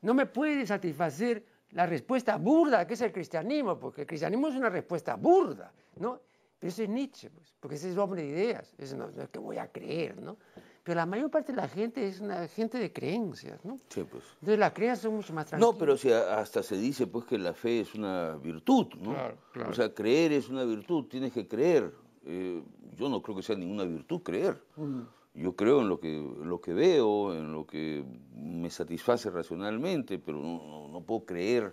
no 0.00 0.14
me 0.14 0.24
puede 0.24 0.66
satisfacer 0.66 1.44
la 1.72 1.84
respuesta 1.84 2.36
burda 2.36 2.86
que 2.86 2.94
es 2.94 3.00
el 3.02 3.12
cristianismo, 3.12 3.78
porque 3.78 4.02
el 4.02 4.06
cristianismo 4.06 4.48
es 4.48 4.54
una 4.54 4.70
respuesta 4.70 5.14
burda, 5.16 5.72
¿no? 5.96 6.20
Pero 6.58 6.70
ese 6.70 6.84
es 6.84 6.88
Nietzsche, 6.88 7.28
pues, 7.28 7.54
porque 7.60 7.76
ese 7.76 7.90
es 7.90 7.98
hombre 7.98 8.22
de 8.22 8.28
ideas, 8.28 8.74
es 8.78 8.94
no, 8.94 9.10
es 9.10 9.28
que 9.28 9.38
voy 9.38 9.58
a 9.58 9.70
creer, 9.70 10.22
¿no? 10.22 10.38
Pero 10.82 10.96
la 10.96 11.04
mayor 11.04 11.30
parte 11.30 11.52
de 11.52 11.56
la 11.56 11.68
gente 11.68 12.06
es 12.08 12.20
una 12.20 12.48
gente 12.48 12.78
de 12.78 12.90
creencias, 12.90 13.62
¿no? 13.62 13.76
Sí, 13.90 14.04
pues. 14.04 14.24
Entonces 14.40 14.58
las 14.58 14.72
creencias 14.72 15.00
son 15.00 15.16
mucho 15.16 15.34
más 15.34 15.46
tranquilas. 15.46 15.74
No, 15.74 15.78
pero 15.78 15.98
si 15.98 16.10
hasta 16.10 16.62
se 16.62 16.78
dice 16.78 17.06
pues 17.08 17.26
que 17.26 17.36
la 17.36 17.52
fe 17.52 17.80
es 17.80 17.94
una 17.94 18.36
virtud, 18.36 18.86
¿no? 19.00 19.12
Claro, 19.12 19.36
claro. 19.52 19.70
O 19.70 19.74
sea, 19.74 19.92
creer 19.92 20.32
es 20.32 20.48
una 20.48 20.64
virtud, 20.64 21.06
tienes 21.08 21.32
que 21.32 21.46
creer. 21.46 21.92
Eh, 22.24 22.62
yo 22.96 23.08
no 23.10 23.20
creo 23.20 23.36
que 23.36 23.42
sea 23.42 23.56
ninguna 23.56 23.84
virtud 23.84 24.22
creer. 24.22 24.62
Mm. 24.76 25.02
Yo 25.36 25.54
creo 25.54 25.82
en 25.82 25.88
lo 25.88 26.00
que, 26.00 26.18
lo 26.42 26.60
que 26.60 26.72
veo, 26.72 27.34
en 27.34 27.52
lo 27.52 27.66
que 27.66 28.04
me 28.34 28.70
satisface 28.70 29.30
racionalmente, 29.30 30.18
pero 30.18 30.38
no, 30.38 30.88
no 30.88 31.00
puedo 31.02 31.26
creer 31.26 31.72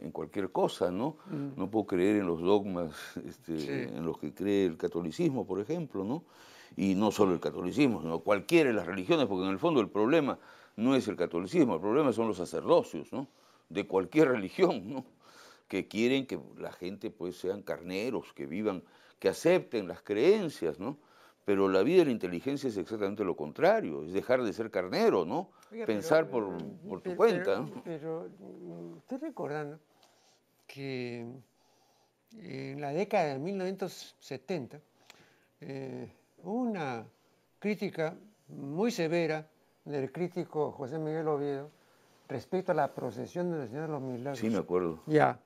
en 0.00 0.10
cualquier 0.10 0.50
cosa, 0.50 0.90
¿no? 0.90 1.16
Mm. 1.26 1.58
No 1.58 1.70
puedo 1.70 1.86
creer 1.86 2.16
en 2.16 2.26
los 2.26 2.40
dogmas 2.40 2.92
este, 3.26 3.84
en 3.84 4.04
los 4.04 4.18
que 4.18 4.32
cree 4.32 4.66
el 4.66 4.76
catolicismo, 4.76 5.46
por 5.46 5.60
ejemplo, 5.60 6.04
¿no? 6.04 6.24
Y 6.76 6.94
no 6.94 7.10
solo 7.10 7.34
el 7.34 7.40
catolicismo, 7.40 8.00
sino 8.00 8.20
cualquiera 8.20 8.70
de 8.70 8.76
las 8.76 8.86
religiones, 8.86 9.26
porque 9.26 9.44
en 9.44 9.50
el 9.50 9.58
fondo 9.58 9.80
el 9.80 9.88
problema 9.88 10.38
no 10.76 10.94
es 10.94 11.08
el 11.08 11.16
catolicismo, 11.16 11.74
el 11.74 11.80
problema 11.80 12.12
son 12.12 12.28
los 12.28 12.38
sacerdocios, 12.38 13.12
¿no? 13.12 13.26
De 13.68 13.86
cualquier 13.86 14.28
religión, 14.28 14.88
¿no? 14.88 15.04
Que 15.68 15.86
quieren 15.86 16.26
que 16.26 16.38
la 16.58 16.72
gente 16.72 17.10
pues 17.10 17.36
sean 17.36 17.62
carneros, 17.62 18.32
que 18.34 18.46
vivan, 18.46 18.82
que 19.18 19.28
acepten 19.28 19.86
las 19.86 20.00
creencias, 20.02 20.78
¿no? 20.80 20.96
Pero 21.44 21.68
la 21.68 21.82
vida 21.82 22.00
de 22.00 22.04
la 22.06 22.10
inteligencia 22.12 22.68
es 22.68 22.76
exactamente 22.76 23.24
lo 23.24 23.34
contrario, 23.36 24.04
es 24.04 24.12
dejar 24.12 24.42
de 24.42 24.52
ser 24.52 24.70
carnero, 24.70 25.24
¿no? 25.24 25.50
Pensar 25.86 26.28
por, 26.28 26.58
por 26.86 27.00
tu 27.00 27.16
cuenta. 27.16 27.64
Pero, 27.84 28.28
pero, 28.28 28.28
mm, 28.38 28.98
estoy 28.98 29.18
recordando 29.18 29.78
que 30.66 31.26
en 32.36 32.80
la 32.80 32.92
década 32.92 33.32
de 33.32 33.38
1970 33.38 34.80
eh, 35.62 36.12
hubo 36.42 36.54
una 36.54 37.04
crítica 37.58 38.14
muy 38.48 38.90
severa 38.90 39.48
del 39.84 40.12
crítico 40.12 40.72
José 40.72 40.98
Miguel 40.98 41.28
Oviedo 41.28 41.70
respecto 42.28 42.72
a 42.72 42.74
la 42.74 42.94
procesión 42.94 43.50
del 43.50 43.68
Señor 43.68 43.86
de 43.86 43.92
los 43.92 44.02
Milagros. 44.02 44.38
Sí, 44.38 44.48
me 44.48 44.58
acuerdo. 44.58 45.00
Ya. 45.06 45.40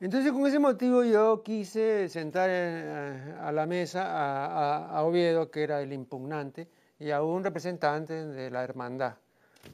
Entonces, 0.00 0.30
con 0.30 0.46
ese 0.46 0.60
motivo 0.60 1.02
yo 1.02 1.42
quise 1.42 2.08
sentar 2.08 2.48
a 2.50 3.50
la 3.50 3.66
mesa 3.66 4.96
a, 4.96 5.02
Oviedo, 5.02 5.50
que 5.50 5.64
era 5.64 5.82
el 5.82 5.92
impugnante, 5.92 6.68
y 7.00 7.10
a 7.10 7.22
un 7.22 7.42
representante 7.42 8.26
de 8.26 8.50
la 8.50 8.62
hermandad 8.62 9.14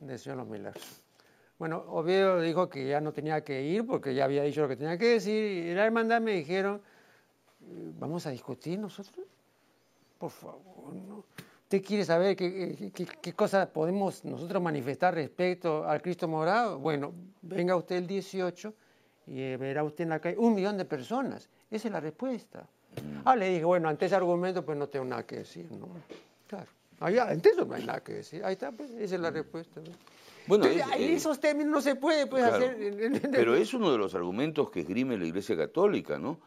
del 0.01 0.19
Señor 0.19 0.39
de 0.39 0.43
los 0.45 0.51
Milagros. 0.51 1.03
Bueno, 1.59 1.85
Oviedo 1.89 2.41
dijo 2.41 2.71
que 2.71 2.89
ya 2.89 3.01
no 3.01 3.13
tenía 3.13 3.45
que 3.45 3.63
ir 3.63 3.87
porque 3.87 4.15
ya 4.15 4.25
había 4.25 4.43
dicho 4.43 4.63
lo 4.63 4.69
que 4.69 4.77
tenía 4.77 4.97
que 4.97 5.09
decir. 5.09 5.67
Y 5.67 5.75
la 5.75 5.85
hermandad 5.85 6.23
me 6.23 6.33
dijeron, 6.33 6.81
¿vamos 7.99 8.27
a 8.27 8.31
discutir 8.31 8.79
nosotros? 8.79 9.27
Por 10.19 10.31
favor, 10.31 10.95
¿no? 11.07 11.25
¿Usted 11.63 11.83
quiere 11.83 12.05
saber 12.05 12.37
qué, 12.37 12.93
qué, 13.21 13.33
cosa 13.33 13.67
podemos 13.67 14.25
nosotros 14.25 14.63
manifestar 14.63 15.15
respecto 15.15 15.87
al 15.87 16.01
Cristo 16.01 16.29
morado? 16.29 16.79
Bueno, 16.79 17.13
venga 17.43 17.77
usted 17.77 17.97
el 17.97 18.07
18 18.07 18.75
y 19.27 19.57
verá 19.57 19.85
usted 19.85 20.05
en 20.05 20.11
la 20.11 20.21
calle 20.21 20.37
un 20.39 20.55
millón 20.55 20.77
de 20.77 20.85
personas. 20.85 21.49
Esa 21.71 21.89
es 21.89 21.93
la 21.93 22.01
respuesta. 22.01 22.61
Mm. 22.97 23.23
Ah, 23.25 23.37
le 23.37 23.51
dije, 23.51 23.65
bueno, 23.65 23.89
ante 23.89 24.07
ese 24.07 24.15
argumento 24.15 24.65
pues 24.65 24.79
no 24.79 24.89
tengo 24.89 25.05
nada 25.05 25.27
que 25.27 25.37
decir, 25.37 25.67
¿no? 25.73 25.89
Claro. 26.47 26.71
Allá, 27.01 27.29
ante 27.29 27.51
eso 27.51 27.65
no 27.65 27.75
hay 27.75 27.85
nada 27.85 28.03
que 28.03 28.15
decir. 28.15 28.45
Ahí 28.45 28.53
está, 28.53 28.71
pues, 28.71 28.91
esa 28.93 29.15
es 29.15 29.21
la 29.21 29.31
mm. 29.31 29.35
respuesta. 29.35 29.81
Bueno, 30.47 30.67
en 30.67 30.81
eh, 30.81 31.15
esos 31.15 31.41
términos 31.41 31.73
no 31.73 31.81
se 31.81 31.97
puede 31.97 32.27
pues, 32.27 32.45
hacer. 32.45 32.77
Pero 33.31 33.55
es 33.55 33.73
uno 33.75 33.91
de 33.91 33.99
los 33.99 34.15
argumentos 34.15 34.71
que 34.71 34.81
esgrime 34.81 35.17
la 35.17 35.27
Iglesia 35.27 35.57
Católica, 35.57 36.19
¿no? 36.19 36.39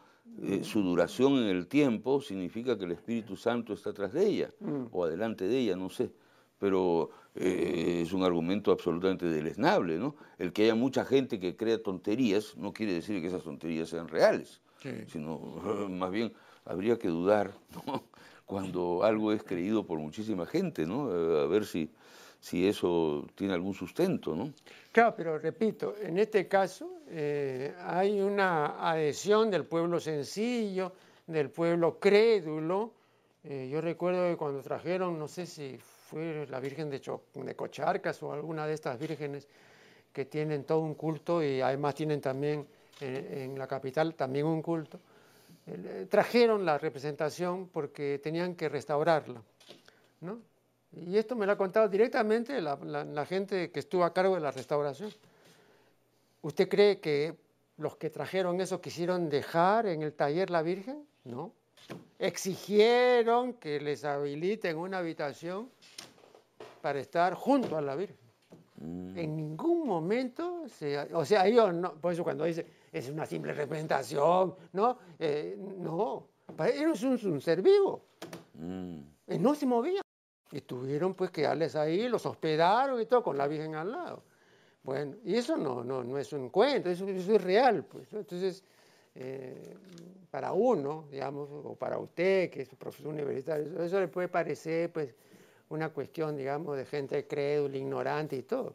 eh, 0.42 0.62
su 0.62 0.82
duración 0.82 1.38
en 1.38 1.48
el 1.48 1.66
tiempo 1.66 2.20
significa 2.20 2.78
que 2.78 2.84
el 2.84 2.92
Espíritu 2.92 3.36
Santo 3.36 3.72
está 3.72 3.90
atrás 3.90 4.12
de 4.12 4.26
ella 4.26 4.50
mm. 4.60 4.86
o 4.92 5.04
adelante 5.04 5.46
de 5.46 5.58
ella, 5.58 5.76
no 5.76 5.90
sé. 5.90 6.10
Pero 6.58 7.10
eh, 7.34 8.02
es 8.02 8.12
un 8.12 8.24
argumento 8.24 8.72
absolutamente 8.72 9.26
deleznable, 9.26 9.96
¿no? 9.98 10.16
El 10.38 10.52
que 10.52 10.64
haya 10.64 10.74
mucha 10.74 11.04
gente 11.04 11.38
que 11.38 11.56
crea 11.56 11.82
tonterías 11.82 12.56
no 12.56 12.72
quiere 12.72 12.94
decir 12.94 13.20
que 13.20 13.28
esas 13.28 13.44
tonterías 13.44 13.88
sean 13.88 14.08
reales, 14.08 14.60
sino 15.06 15.38
más 15.88 16.10
bien 16.10 16.32
habría 16.64 16.98
que 16.98 17.08
dudar 17.08 17.52
cuando 18.46 19.04
algo 19.04 19.32
es 19.32 19.42
creído 19.42 19.86
por 19.86 19.98
muchísima 19.98 20.46
gente, 20.46 20.86
¿no? 20.86 21.10
A 21.10 21.46
ver 21.46 21.64
si, 21.64 21.90
si 22.40 22.66
eso 22.66 23.26
tiene 23.34 23.54
algún 23.54 23.74
sustento, 23.74 24.34
¿no? 24.34 24.52
Claro, 24.92 25.14
pero 25.16 25.38
repito, 25.38 25.94
en 26.00 26.18
este 26.18 26.48
caso 26.48 26.90
eh, 27.08 27.74
hay 27.78 28.20
una 28.20 28.90
adhesión 28.90 29.50
del 29.50 29.64
pueblo 29.64 30.00
sencillo, 30.00 30.92
del 31.26 31.50
pueblo 31.50 31.98
crédulo. 31.98 32.92
Eh, 33.44 33.68
yo 33.70 33.80
recuerdo 33.80 34.28
que 34.28 34.36
cuando 34.36 34.60
trajeron, 34.62 35.18
no 35.18 35.28
sé 35.28 35.46
si 35.46 35.78
fue 36.08 36.46
la 36.48 36.58
Virgen 36.58 36.88
de, 36.88 37.00
de 37.34 37.54
Cocharcas 37.54 38.22
o 38.22 38.32
alguna 38.32 38.66
de 38.66 38.74
estas 38.74 38.98
vírgenes 38.98 39.46
que 40.12 40.24
tienen 40.24 40.64
todo 40.64 40.80
un 40.80 40.94
culto 40.94 41.42
y 41.42 41.60
además 41.60 41.94
tienen 41.94 42.20
también 42.20 42.66
eh, 43.00 43.44
en 43.44 43.58
la 43.58 43.66
capital 43.66 44.14
también 44.14 44.46
un 44.46 44.62
culto, 44.62 44.98
trajeron 46.08 46.64
la 46.64 46.78
representación 46.78 47.68
porque 47.68 48.18
tenían 48.22 48.54
que 48.54 48.70
restaurarla. 48.70 49.42
¿no? 50.22 50.40
Y 50.92 51.18
esto 51.18 51.36
me 51.36 51.44
lo 51.44 51.52
ha 51.52 51.58
contado 51.58 51.88
directamente 51.88 52.60
la, 52.62 53.26
gente 53.26 53.70
que 53.70 53.80
estuvo 53.80 54.04
a 54.04 54.14
cargo 54.14 54.34
de 54.34 54.40
la 54.40 54.50
restauración. 54.50 55.12
¿Usted 56.40 56.68
cree 56.68 57.00
que 57.00 57.36
los 57.76 57.96
que 57.96 58.08
trajeron 58.08 58.60
eso 58.62 58.80
quisieron 58.80 59.28
dejar 59.28 59.86
en 59.86 60.02
el 60.02 60.14
taller 60.14 60.48
la 60.48 60.62
Virgen? 60.62 61.06
No. 61.24 61.52
Exigieron 62.18 63.52
que 63.54 63.80
les 63.80 64.04
habiliten 64.04 64.78
una 64.78 64.98
habitación 64.98 65.70
para 66.80 67.00
estar 67.00 67.34
junto 67.34 67.76
a 67.76 67.82
la 67.82 67.94
Virgen. 67.94 68.16
Mm. 68.80 69.18
En 69.18 69.36
ningún 69.36 69.86
momento, 69.86 70.62
o 71.12 71.24
sea, 71.24 71.46
ellos 71.46 71.74
no, 71.74 71.94
por 71.94 72.12
eso 72.12 72.22
cuando 72.22 72.44
dice 72.44 72.66
es 72.92 73.08
una 73.08 73.26
simple 73.26 73.52
representación, 73.52 74.54
no, 74.72 74.98
eh, 75.18 75.56
no, 75.58 76.28
para 76.56 76.70
ellos 76.70 77.02
es 77.02 77.24
un, 77.24 77.40
ser 77.40 77.60
vivo. 77.60 78.04
Mm. 78.54 79.00
no 79.40 79.54
se 79.54 79.66
movía. 79.66 80.00
Y 80.50 80.62
tuvieron 80.62 81.12
pues 81.12 81.30
que 81.30 81.42
darles 81.42 81.76
ahí, 81.76 82.08
los 82.08 82.24
hospedaron 82.24 83.00
y 83.00 83.06
todo, 83.06 83.22
con 83.22 83.36
la 83.36 83.46
Virgen 83.46 83.74
al 83.74 83.92
lado. 83.92 84.22
Bueno, 84.82 85.16
y 85.24 85.34
eso 85.34 85.56
no, 85.58 85.84
no, 85.84 86.02
no 86.02 86.16
es 86.16 86.32
un 86.32 86.48
cuento, 86.48 86.88
eso, 86.88 87.06
es 87.06 87.42
real. 87.42 87.84
Pues, 87.84 88.10
Entonces, 88.14 88.64
eh, 89.14 89.76
para 90.30 90.52
uno, 90.52 91.06
digamos, 91.10 91.50
o 91.50 91.74
para 91.74 91.98
usted, 91.98 92.48
que 92.48 92.62
es 92.62 92.68
profesor 92.70 93.08
universitario, 93.08 93.82
eso 93.82 94.00
le 94.00 94.08
puede 94.08 94.28
parecer 94.28 94.90
pues 94.90 95.14
una 95.70 95.90
cuestión, 95.90 96.36
digamos, 96.36 96.76
de 96.76 96.84
gente 96.84 97.26
crédula, 97.26 97.76
ignorante 97.76 98.36
y 98.36 98.42
todo. 98.42 98.74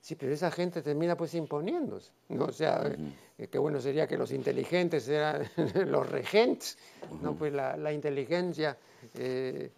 Sí, 0.00 0.14
pero 0.14 0.32
esa 0.32 0.50
gente 0.50 0.80
termina 0.80 1.16
pues 1.16 1.34
imponiéndose, 1.34 2.10
¿no? 2.30 2.46
O 2.46 2.52
sea, 2.52 2.90
eh, 3.36 3.48
qué 3.48 3.58
bueno 3.58 3.80
sería 3.80 4.06
que 4.06 4.16
los 4.16 4.32
inteligentes 4.32 5.06
eran 5.08 5.46
los 5.86 6.08
regentes, 6.08 6.78
¿no? 7.22 7.34
Pues 7.34 7.52
la, 7.52 7.76
la 7.76 7.92
inteligencia... 7.92 8.76
Eh, 9.14 9.70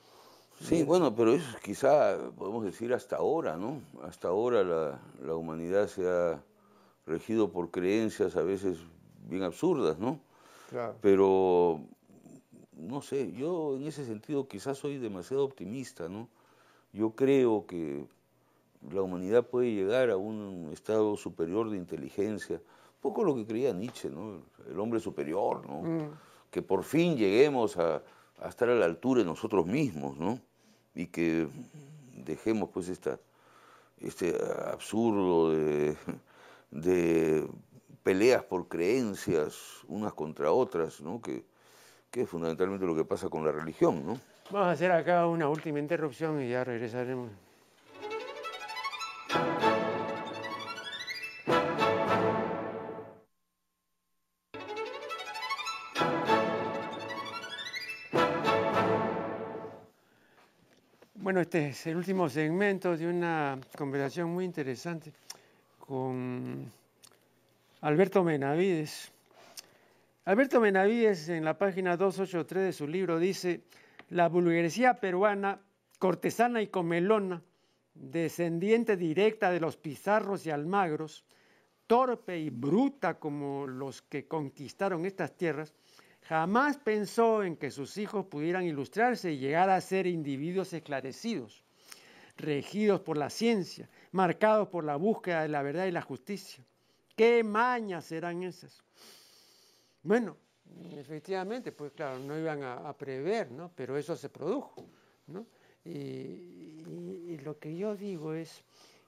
Sí, 0.62 0.84
bueno, 0.84 1.14
pero 1.14 1.34
eso 1.34 1.58
quizá 1.62 2.16
podemos 2.38 2.64
decir 2.64 2.94
hasta 2.94 3.16
ahora, 3.16 3.56
¿no? 3.56 3.80
Hasta 4.04 4.28
ahora 4.28 4.62
la, 4.62 5.34
humanidad 5.34 5.88
se 5.88 6.08
ha 6.08 6.40
regido 7.04 7.50
por 7.50 7.70
creencias 7.70 8.36
a 8.36 8.42
veces 8.42 8.78
bien 9.28 9.42
absurdas, 9.42 9.98
¿no? 9.98 10.20
Claro. 10.70 10.94
Pero, 11.00 11.80
no 12.76 13.02
sé, 13.02 13.32
yo 13.32 13.76
en 13.76 13.88
ese 13.88 14.04
sentido 14.04 14.46
quizás 14.46 14.78
soy 14.78 14.98
demasiado 14.98 15.44
optimista, 15.44 16.08
¿no? 16.08 16.28
Yo 16.92 17.10
creo 17.10 17.66
que 17.66 18.06
la 18.90 19.02
humanidad 19.02 19.46
puede 19.46 19.72
llegar 19.72 20.10
a 20.10 20.16
un 20.16 20.70
estado 20.72 21.16
superior 21.16 21.70
de 21.70 21.76
inteligencia, 21.76 22.56
un 22.56 23.00
poco 23.00 23.24
lo 23.24 23.34
que 23.34 23.46
creía 23.46 23.72
Nietzsche, 23.72 24.10
¿no? 24.10 24.42
El 24.68 24.78
hombre 24.78 25.00
superior, 25.00 25.66
¿no? 25.66 25.82
Mm. 25.82 26.10
Que 26.50 26.62
por 26.62 26.84
fin 26.84 27.16
lleguemos 27.16 27.76
a, 27.78 28.02
a 28.40 28.48
estar 28.48 28.68
a 28.68 28.74
la 28.74 28.84
altura 28.84 29.20
de 29.20 29.26
nosotros 29.26 29.66
mismos, 29.66 30.16
¿no? 30.18 30.38
y 30.94 31.06
que 31.06 31.48
dejemos 32.24 32.70
pues 32.70 32.88
esta, 32.88 33.18
este 33.98 34.36
absurdo 34.66 35.50
de, 36.70 37.46
peleas 38.02 38.42
por 38.44 38.68
creencias 38.68 39.54
unas 39.86 40.12
contra 40.12 40.52
otras, 40.52 41.00
¿no? 41.00 41.20
que, 41.20 41.44
que 42.10 42.22
es 42.22 42.28
fundamentalmente 42.28 42.84
lo 42.86 42.94
que 42.94 43.04
pasa 43.04 43.28
con 43.28 43.44
la 43.44 43.52
religión. 43.52 44.04
¿no? 44.04 44.20
Vamos 44.52 44.68
a 44.68 44.72
hacer 44.72 44.92
acá 44.92 45.26
una 45.26 45.48
última 45.48 45.78
interrupción 45.78 46.42
y 46.42 46.50
ya 46.50 46.62
regresaremos. 46.62 47.30
Bueno, 61.14 61.40
este 61.40 61.68
es 61.68 61.86
el 61.86 61.96
último 61.96 62.28
segmento 62.28 62.94
de 62.94 63.08
una 63.08 63.58
conversación 63.78 64.28
muy 64.28 64.44
interesante 64.44 65.14
con 65.78 66.70
Alberto 67.80 68.22
Menavides. 68.22 69.10
Alberto 70.26 70.60
Menavides 70.60 71.30
en 71.30 71.42
la 71.42 71.56
página 71.56 71.96
283 71.96 72.64
de 72.64 72.72
su 72.74 72.86
libro 72.86 73.18
dice, 73.18 73.62
la 74.12 74.28
burguesía 74.28 75.00
peruana, 75.00 75.62
cortesana 75.98 76.60
y 76.60 76.68
comelona, 76.68 77.42
descendiente 77.94 78.96
directa 78.96 79.50
de 79.50 79.60
los 79.60 79.76
pizarros 79.76 80.44
y 80.44 80.50
almagros, 80.50 81.24
torpe 81.86 82.38
y 82.38 82.50
bruta 82.50 83.18
como 83.18 83.66
los 83.66 84.02
que 84.02 84.28
conquistaron 84.28 85.06
estas 85.06 85.36
tierras, 85.36 85.74
Jamás 86.28 86.78
pensó 86.78 87.42
en 87.42 87.56
que 87.56 87.72
sus 87.72 87.98
hijos 87.98 88.26
pudieran 88.26 88.64
ilustrarse 88.64 89.32
y 89.32 89.38
llegar 89.38 89.68
a 89.70 89.80
ser 89.80 90.06
individuos 90.06 90.72
esclarecidos, 90.72 91.64
regidos 92.36 93.00
por 93.00 93.18
la 93.18 93.28
ciencia, 93.28 93.90
marcados 94.12 94.68
por 94.68 94.84
la 94.84 94.94
búsqueda 94.94 95.42
de 95.42 95.48
la 95.48 95.62
verdad 95.62 95.86
y 95.86 95.90
la 95.90 96.00
justicia. 96.00 96.64
¿Qué 97.16 97.42
mañas 97.42 98.04
serán 98.04 98.44
esas? 98.44 98.84
Bueno, 100.04 100.36
efectivamente, 100.98 101.72
pues 101.72 101.92
claro, 101.92 102.18
no 102.18 102.38
iban 102.38 102.62
a, 102.62 102.92
prever, 102.94 103.50
¿no? 103.50 103.70
Pero 103.74 103.96
eso 103.96 104.16
se 104.16 104.28
produjo, 104.28 104.86
¿no? 105.28 105.46
Y, 105.84 107.38
lo 107.44 107.58
que 107.58 107.76
yo 107.76 107.96
digo 107.96 108.34
es, 108.34 108.62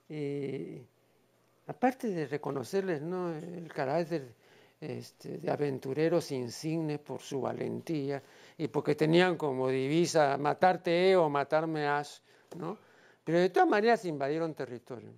eh, 0.09 0.85
aparte 1.67 2.09
de 2.09 2.27
reconocerles, 2.27 3.01
¿no? 3.01 3.33
El 3.33 3.71
carácter 3.71 4.33
este, 4.81 5.37
de 5.37 5.49
aventureros 5.49 6.31
insignes 6.31 6.99
por 6.99 7.21
su 7.21 7.39
valentía 7.41 8.21
y 8.57 8.67
porque 8.67 8.95
tenían 8.95 9.37
como 9.37 9.69
divisa 9.69 10.37
matarte 10.37 11.15
o 11.15 11.29
matarme 11.29 11.87
as, 11.87 12.21
¿no? 12.57 12.77
Pero 13.23 13.39
de 13.39 13.49
todas 13.49 13.69
maneras 13.69 14.03
invadieron 14.05 14.53
territorio, 14.53 15.11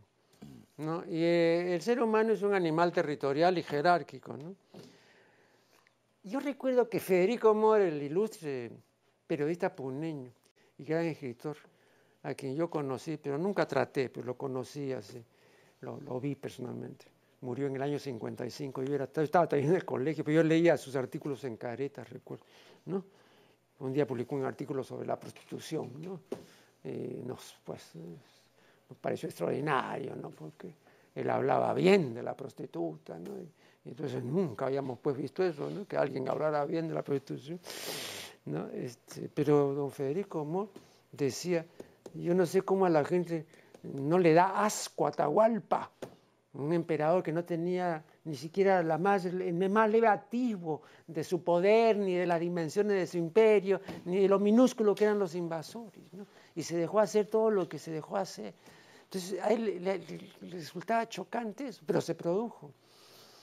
¿no? 0.78 1.04
Y 1.06 1.24
eh, 1.24 1.74
el 1.74 1.82
ser 1.82 2.02
humano 2.02 2.34
es 2.34 2.44
un 2.44 2.54
animal 2.54 2.92
territorial 2.92 3.58
y 3.58 3.64
jerárquico, 3.64 4.38
¿no? 4.38 4.56
Yo 6.28 6.40
recuerdo 6.40 6.90
que 6.90 7.00
Federico 7.00 7.54
More, 7.54 7.88
el 7.88 8.02
ilustre 8.02 8.72
periodista 9.26 9.76
puneño 9.76 10.32
y 10.78 10.84
gran 10.84 11.06
escritor, 11.06 11.58
a 12.24 12.34
quien 12.34 12.56
yo 12.56 12.70
conocí, 12.70 13.18
pero 13.18 13.38
nunca 13.38 13.68
traté, 13.68 14.10
pero 14.10 14.26
lo 14.26 14.38
conocí 14.38 14.92
así, 14.92 15.24
lo 15.82 16.20
vi 16.20 16.36
personalmente 16.36 17.18
murió 17.42 17.68
en 17.68 17.76
el 17.76 17.82
año 17.82 18.00
55, 18.00 18.84
yo, 18.84 18.96
era, 18.96 19.10
estaba 19.16 19.48
también 19.48 19.70
en 19.70 19.76
el 19.78 19.86
colegio, 19.86 20.24
pero 20.24 20.36
yo 20.38 20.44
leía 20.44 20.78
sus 20.78 20.96
artículos 20.96 21.44
en 21.44 21.58
caretas, 21.58 22.10
recuerdo, 22.10 22.44
¿no? 22.86 23.04
Un 23.80 23.94
día 23.94 24.08
publicó 24.08 24.36
un 24.36 24.46
artículo 24.46 24.84
sobre 24.84 25.06
la 25.06 25.20
prostitución, 25.20 25.92
¿no? 26.02 26.22
nos, 27.26 27.58
pues, 27.64 27.92
nos 27.96 28.98
pareció 29.00 29.28
extraordinario, 29.30 30.16
¿no? 30.16 30.30
Porque 30.30 30.74
él 31.14 31.30
hablaba 31.30 31.74
bien 31.74 32.14
de 32.14 32.24
la 32.24 32.36
prostituta, 32.36 33.20
¿no? 33.20 33.34
Entonces 33.88 34.24
nunca 34.24 34.66
habíamos 34.66 35.00
pues 35.00 35.18
visto 35.18 35.44
eso, 35.44 35.70
¿no? 35.70 35.88
Que 35.88 35.98
alguien 35.98 36.28
hablara 36.30 36.66
bien 36.66 36.88
de 36.88 36.94
la 36.94 37.04
prostitución, 37.04 37.60
¿no? 38.46 38.68
Este, 38.70 39.30
pero 39.34 39.74
don 39.74 39.92
Federico 39.92 40.42
Amor 40.42 40.70
decía, 41.12 41.66
yo 42.14 42.34
no 42.34 42.46
sé 42.46 42.62
cómo 42.62 42.86
a 42.86 42.90
la 42.90 43.04
gente 43.06 43.46
no 43.84 44.20
le 44.20 44.34
da 44.34 44.66
asco 44.66 45.06
a 45.06 45.10
Atahualpa, 45.10 45.92
un 46.54 46.74
emperador 46.74 47.22
que 47.24 47.32
no 47.32 47.44
tenía 47.44 48.04
ni 48.24 48.36
siquiera 48.36 48.84
la 48.84 48.98
más, 48.98 49.26
el 49.26 49.70
más 49.70 49.90
leve 49.90 50.10
de 51.08 51.24
su 51.24 51.44
poder, 51.44 51.98
ni 51.98 52.16
de 52.16 52.26
las 52.26 52.40
dimensiones 52.40 52.98
de 52.98 53.08
su 53.08 53.18
imperio, 53.18 53.80
ni 54.06 54.18
de 54.22 54.28
lo 54.28 54.40
minúsculo 54.40 54.96
que 54.96 55.06
eran 55.06 55.20
los 55.20 55.36
invasores. 55.36 56.04
Y 56.56 56.64
se 56.64 56.76
dejó 56.76 57.00
hacer 57.00 57.28
todo 57.28 57.52
lo 57.52 57.70
que 57.70 57.80
se 57.80 57.92
dejó 57.92 58.18
hacer. 58.18 58.54
Entonces 59.04 59.40
a 59.42 59.48
él 59.50 59.82
le, 59.82 60.02
resultaba 60.50 61.08
chocante 61.08 61.68
eso, 61.68 61.84
pero 61.86 62.02
se 62.02 62.16
produjo. 62.16 62.74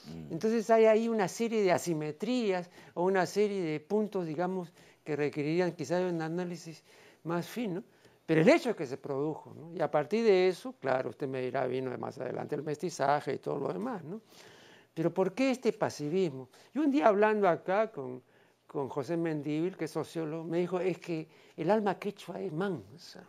Mm. 0.06 0.32
Entonces 0.32 0.68
hay 0.70 0.86
ahí 0.86 1.08
una 1.08 1.28
serie 1.28 1.62
de 1.62 1.72
asimetrías 1.72 2.70
o 2.94 3.04
una 3.04 3.26
serie 3.26 3.62
de 3.62 3.80
puntos, 3.80 4.26
digamos, 4.26 4.72
que 5.04 5.16
requerirían 5.16 5.72
quizás 5.72 6.02
un 6.02 6.20
análisis 6.22 6.82
más 7.24 7.46
fino. 7.46 7.82
Pero 8.26 8.40
el 8.40 8.48
hecho 8.48 8.70
es 8.70 8.76
que 8.76 8.86
se 8.86 8.96
produjo. 8.96 9.54
Y 9.74 9.82
a 9.82 9.90
partir 9.90 10.24
de 10.24 10.48
eso, 10.48 10.74
claro, 10.80 11.10
usted 11.10 11.28
me 11.28 11.42
dirá, 11.42 11.66
vino 11.66 11.90
de 11.90 11.98
más 11.98 12.18
adelante 12.18 12.54
el 12.54 12.62
mestizaje 12.62 13.34
y 13.34 13.38
todo 13.38 13.58
lo 13.58 13.72
demás, 13.72 14.02
¿no? 14.02 14.22
Pero 14.94 15.12
¿por 15.12 15.34
qué 15.34 15.50
este 15.50 15.72
pasivismo? 15.72 16.48
Yo 16.72 16.82
un 16.82 16.90
día 16.90 17.08
hablando 17.08 17.48
acá 17.48 17.90
con, 17.90 18.22
con 18.66 18.88
José 18.88 19.16
Mendívil, 19.16 19.76
que 19.76 19.86
es 19.86 19.90
sociólogo, 19.90 20.44
me 20.44 20.58
dijo, 20.58 20.78
es 20.78 20.98
que 20.98 21.28
el 21.56 21.70
alma 21.70 21.98
quechua 21.98 22.40
es 22.40 22.52
mansa. 22.52 23.24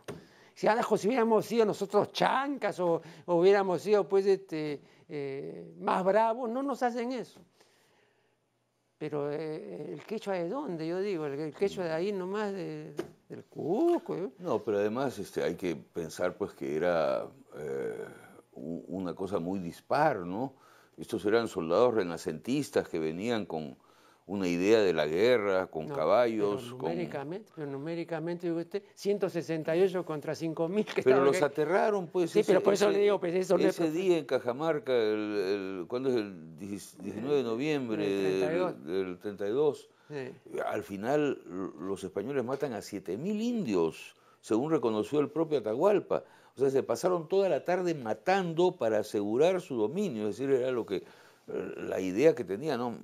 Si, 0.54 0.66
si 0.66 1.08
hubiéramos 1.08 1.44
sido 1.44 1.66
nosotros 1.66 2.12
chancas 2.12 2.80
o, 2.80 3.02
hubiéramos 3.26 3.82
sido 3.82 4.08
pues 4.08 4.24
este, 4.26 4.80
eh, 5.08 5.74
más 5.78 6.04
bravos, 6.04 6.50
no 6.50 6.62
nos 6.62 6.82
hacen 6.82 7.12
eso. 7.12 7.40
Pero 8.98 9.30
eh, 9.30 9.92
el 9.92 10.04
quechua 10.04 10.34
de 10.34 10.48
dónde, 10.48 10.86
yo 10.86 11.00
digo, 11.00 11.26
el, 11.26 11.54
quechua 11.54 11.84
de 11.84 11.92
ahí 11.92 12.12
nomás 12.12 12.52
de, 12.52 12.94
del 13.28 13.44
Cusco. 13.44 14.16
¿eh? 14.16 14.30
No, 14.38 14.64
pero 14.64 14.78
además 14.78 15.18
este, 15.18 15.42
hay 15.42 15.54
que 15.54 15.76
pensar 15.76 16.36
pues 16.36 16.52
que 16.52 16.76
era 16.76 17.28
una 18.52 19.14
cosa 19.14 19.38
muy 19.38 19.58
dispar, 19.58 20.20
¿no? 20.20 20.54
Estos 20.96 21.26
eran 21.26 21.46
soldados 21.46 21.92
renacentistas 21.92 22.88
que 22.88 22.98
venían 22.98 23.44
con 23.44 23.76
una 24.26 24.48
idea 24.48 24.80
de 24.80 24.92
la 24.92 25.06
guerra, 25.06 25.68
con 25.68 25.88
caballos. 25.88 26.62
Pero 26.62 26.76
numéricamente, 26.78 27.52
pero 27.54 27.70
numéricamente, 27.70 28.50
usted, 28.50 28.82
168 28.94 30.04
contra 30.04 30.32
5.000 30.32 31.02
Pero 31.04 31.24
los 31.24 31.40
aterraron, 31.42 32.08
pues. 32.08 32.32
Sí, 32.32 32.42
pero 32.44 32.60
por 32.60 32.74
eso 32.74 32.90
le 32.90 32.98
digo, 32.98 33.20
pues 33.20 33.34
eso 33.34 33.56
Ese 33.56 33.90
día 33.90 34.18
en 34.18 34.24
Cajamarca, 34.24 34.92
el, 34.92 35.84
¿cuándo 35.88 36.08
es 36.08 36.16
el 36.16 36.58
19 36.58 37.36
de 37.36 37.42
noviembre 37.44 38.06
del 38.84 39.18
32? 39.18 39.88
Al 40.66 40.82
final 40.82 41.40
los 41.80 42.02
españoles 42.02 42.44
matan 42.44 42.72
a 42.72 42.78
7.000 42.78 43.18
indios, 43.40 44.14
según 44.40 44.72
reconoció 44.72 45.20
el 45.20 45.28
propio 45.28 45.58
Atahualpa. 45.58 46.24
O 46.56 46.58
sea, 46.58 46.70
se 46.70 46.82
pasaron 46.82 47.28
toda 47.28 47.48
la 47.48 47.64
tarde 47.64 47.94
matando 47.94 48.76
para 48.76 49.00
asegurar 49.00 49.60
su 49.60 49.76
dominio, 49.76 50.28
es 50.28 50.38
decir, 50.38 50.54
era 50.54 50.70
lo 50.70 50.86
que 50.86 51.04
la 51.46 52.00
idea 52.00 52.34
que 52.34 52.44
tenía, 52.44 52.76
¿no? 52.76 52.96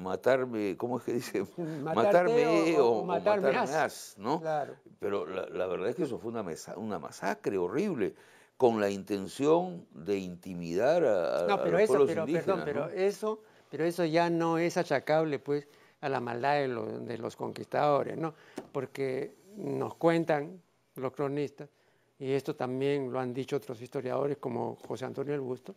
Matarme, 0.00 0.76
¿cómo 0.76 0.98
es 0.98 1.04
que 1.04 1.12
dice? 1.14 1.46
matarme 1.82 2.78
o, 2.78 3.04
matarme, 3.04 3.52
más, 3.52 4.14
¿no? 4.18 4.40
Claro. 4.40 4.74
Pero 4.98 5.26
la, 5.26 5.66
verdad 5.66 5.88
es 5.88 5.96
que 5.96 6.02
eso 6.04 6.18
fue 6.18 6.30
una, 6.30 6.44
una 6.76 6.98
masacre 6.98 7.56
horrible 7.56 8.14
con 8.56 8.80
la 8.80 8.90
intención 8.90 9.86
de 9.92 10.18
intimidar 10.18 11.04
a, 11.04 11.46
no, 11.46 11.62
pero 11.62 11.78
eso, 11.78 12.04
pero, 12.06 12.26
Perdón, 12.26 12.62
pero 12.64 12.88
eso, 12.88 13.40
pero 13.70 13.84
eso 13.84 14.04
ya 14.04 14.28
no 14.30 14.58
es 14.58 14.76
achacable, 14.76 15.38
pues, 15.38 15.68
a 16.00 16.08
la 16.08 16.20
maldad 16.20 16.54
de, 16.54 16.68
de 16.68 17.18
los 17.18 17.36
conquistadores, 17.36 18.18
¿no? 18.18 18.34
Porque 18.72 19.34
nos 19.56 19.94
cuentan 19.94 20.60
los 20.96 21.12
cronistas 21.12 21.68
y 22.18 22.32
esto 22.32 22.54
también 22.56 23.12
lo 23.12 23.20
han 23.20 23.32
dicho 23.32 23.56
otros 23.56 23.80
historiadores 23.80 24.38
como 24.38 24.76
José 24.86 25.04
Antonio 25.04 25.34
El 25.34 25.40
Busto, 25.40 25.76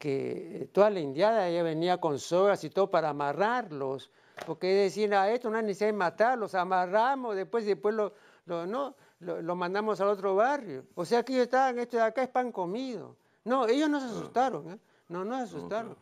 que 0.00 0.70
toda 0.72 0.88
la 0.88 0.98
indiada 0.98 1.50
ya 1.50 1.62
venía 1.62 1.98
con 1.98 2.18
sogas 2.18 2.64
y 2.64 2.70
todo 2.70 2.90
para 2.90 3.10
amarrarlos, 3.10 4.10
porque 4.46 4.68
decían, 4.68 5.12
a 5.12 5.30
esto 5.30 5.50
no 5.50 5.58
hay 5.58 5.62
necesidad 5.62 5.88
de 5.88 5.92
matarlos, 5.92 6.54
amarramos, 6.54 7.36
después, 7.36 7.66
después 7.66 7.94
lo, 7.94 8.14
no, 8.46 8.94
lo, 9.20 9.56
mandamos 9.56 10.00
al 10.00 10.08
otro 10.08 10.34
barrio. 10.34 10.86
O 10.94 11.04
sea 11.04 11.22
que 11.22 11.34
ellos 11.34 11.44
estaban, 11.44 11.78
esto 11.78 11.98
de 11.98 12.04
acá 12.04 12.22
es 12.22 12.30
pan 12.30 12.50
comido. 12.50 13.14
No, 13.44 13.68
ellos 13.68 13.90
no 13.90 14.00
se 14.00 14.06
asustaron, 14.06 14.70
¿eh? 14.70 14.78
no, 15.08 15.22
no 15.22 15.36
se 15.36 15.42
asustaron. 15.42 15.94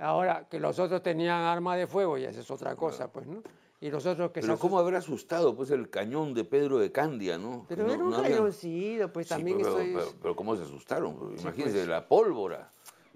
Ahora, 0.00 0.48
que 0.50 0.58
los 0.58 0.76
otros 0.80 1.00
tenían 1.00 1.40
arma 1.42 1.76
de 1.76 1.86
fuego, 1.86 2.18
y 2.18 2.24
esa 2.24 2.40
es 2.40 2.50
otra 2.50 2.74
cosa, 2.74 3.12
pues, 3.12 3.28
¿no? 3.28 3.44
Y 3.82 3.88
nosotros 3.90 4.30
que 4.30 4.40
Pero 4.40 4.58
¿cómo 4.58 4.78
habrá 4.78 4.98
asustado 4.98 5.56
pues 5.56 5.70
el 5.70 5.88
cañón 5.88 6.34
de 6.34 6.44
Pedro 6.44 6.78
de 6.78 6.92
Candia, 6.92 7.38
no? 7.38 7.64
Pero 7.66 7.90
era 7.90 8.04
un 8.04 8.12
cañoncito, 8.12 9.10
pues 9.10 9.28
también 9.28 9.56
pero, 9.56 9.80
estoy... 9.80 10.14
pero, 10.20 10.36
¿cómo 10.36 10.54
se 10.54 10.64
asustaron? 10.64 11.16
Imagínense, 11.40 11.78
pues. 11.78 11.88
la 11.88 12.06
pólvora. 12.06 12.70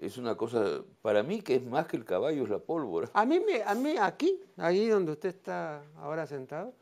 Es 0.05 0.19
una 0.19 0.35
cosa, 0.35 0.83
para 1.01 1.23
mí 1.23 1.41
que 1.41 1.55
es 1.55 1.65
más 1.65 1.87
que 1.87 1.97
el 1.97 2.05
caballo, 2.05 2.43
es 2.43 2.49
la 2.49 2.59
pólvora. 2.59 3.09
A 3.13 3.25
mí, 3.25 3.41
a 3.65 3.73
mí 3.73 3.95
aquí, 3.99 4.39
ahí 4.55 4.87
donde 4.87 5.13
usted 5.13 5.29
está 5.29 5.81
ahora 5.97 6.27
sentado, 6.27 6.73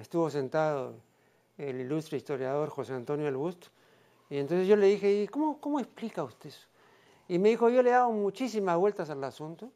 estuvo 0.00 0.28
sentado 0.28 0.96
el 1.56 1.80
ilustre 1.80 2.18
historiador 2.18 2.70
José 2.70 2.92
Antonio 2.92 3.28
El 3.28 3.36
Busto, 3.36 3.68
y 4.28 4.38
entonces 4.38 4.66
yo 4.66 4.74
le 4.74 4.88
dije, 4.88 5.28
¿cómo, 5.30 5.60
cómo 5.60 5.78
explica 5.78 6.24
usted 6.24 6.48
eso? 6.48 6.66
Y 7.28 7.38
me 7.38 7.50
dijo, 7.50 7.70
yo 7.70 7.84
le 7.84 7.90
he 7.90 7.92
dado 7.92 8.10
muchísimas 8.10 8.76
vueltas 8.78 9.10
al 9.10 9.22
asunto, 9.22 9.70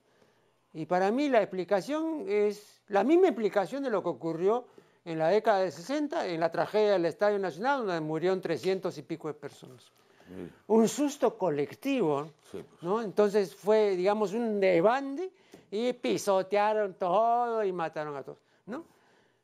y 0.74 0.84
para 0.84 1.12
mí 1.12 1.28
la 1.28 1.40
explicación 1.40 2.24
es 2.26 2.82
la 2.88 3.04
misma 3.04 3.28
explicación 3.28 3.84
de 3.84 3.90
lo 3.90 4.02
que 4.02 4.08
ocurrió 4.08 4.66
en 5.04 5.20
la 5.20 5.28
década 5.28 5.60
de 5.60 5.70
60, 5.70 6.26
en 6.26 6.40
la 6.40 6.50
tragedia 6.50 6.94
del 6.94 7.04
Estadio 7.04 7.38
Nacional, 7.38 7.86
donde 7.86 8.00
murieron 8.00 8.40
300 8.40 8.98
y 8.98 9.02
pico 9.02 9.28
de 9.28 9.34
personas. 9.34 9.92
Un 10.66 10.88
susto 10.88 11.36
colectivo, 11.36 12.30
pues. 12.50 12.64
¿no? 12.82 13.02
Entonces 13.02 13.54
fue, 13.54 13.96
digamos, 13.96 14.32
un 14.32 14.60
debande 14.60 15.30
y 15.70 15.92
pisotearon 15.92 16.94
todo 16.94 17.64
y 17.64 17.72
mataron 17.72 18.16
a 18.16 18.22
todos, 18.22 18.38
¿no? 18.66 18.84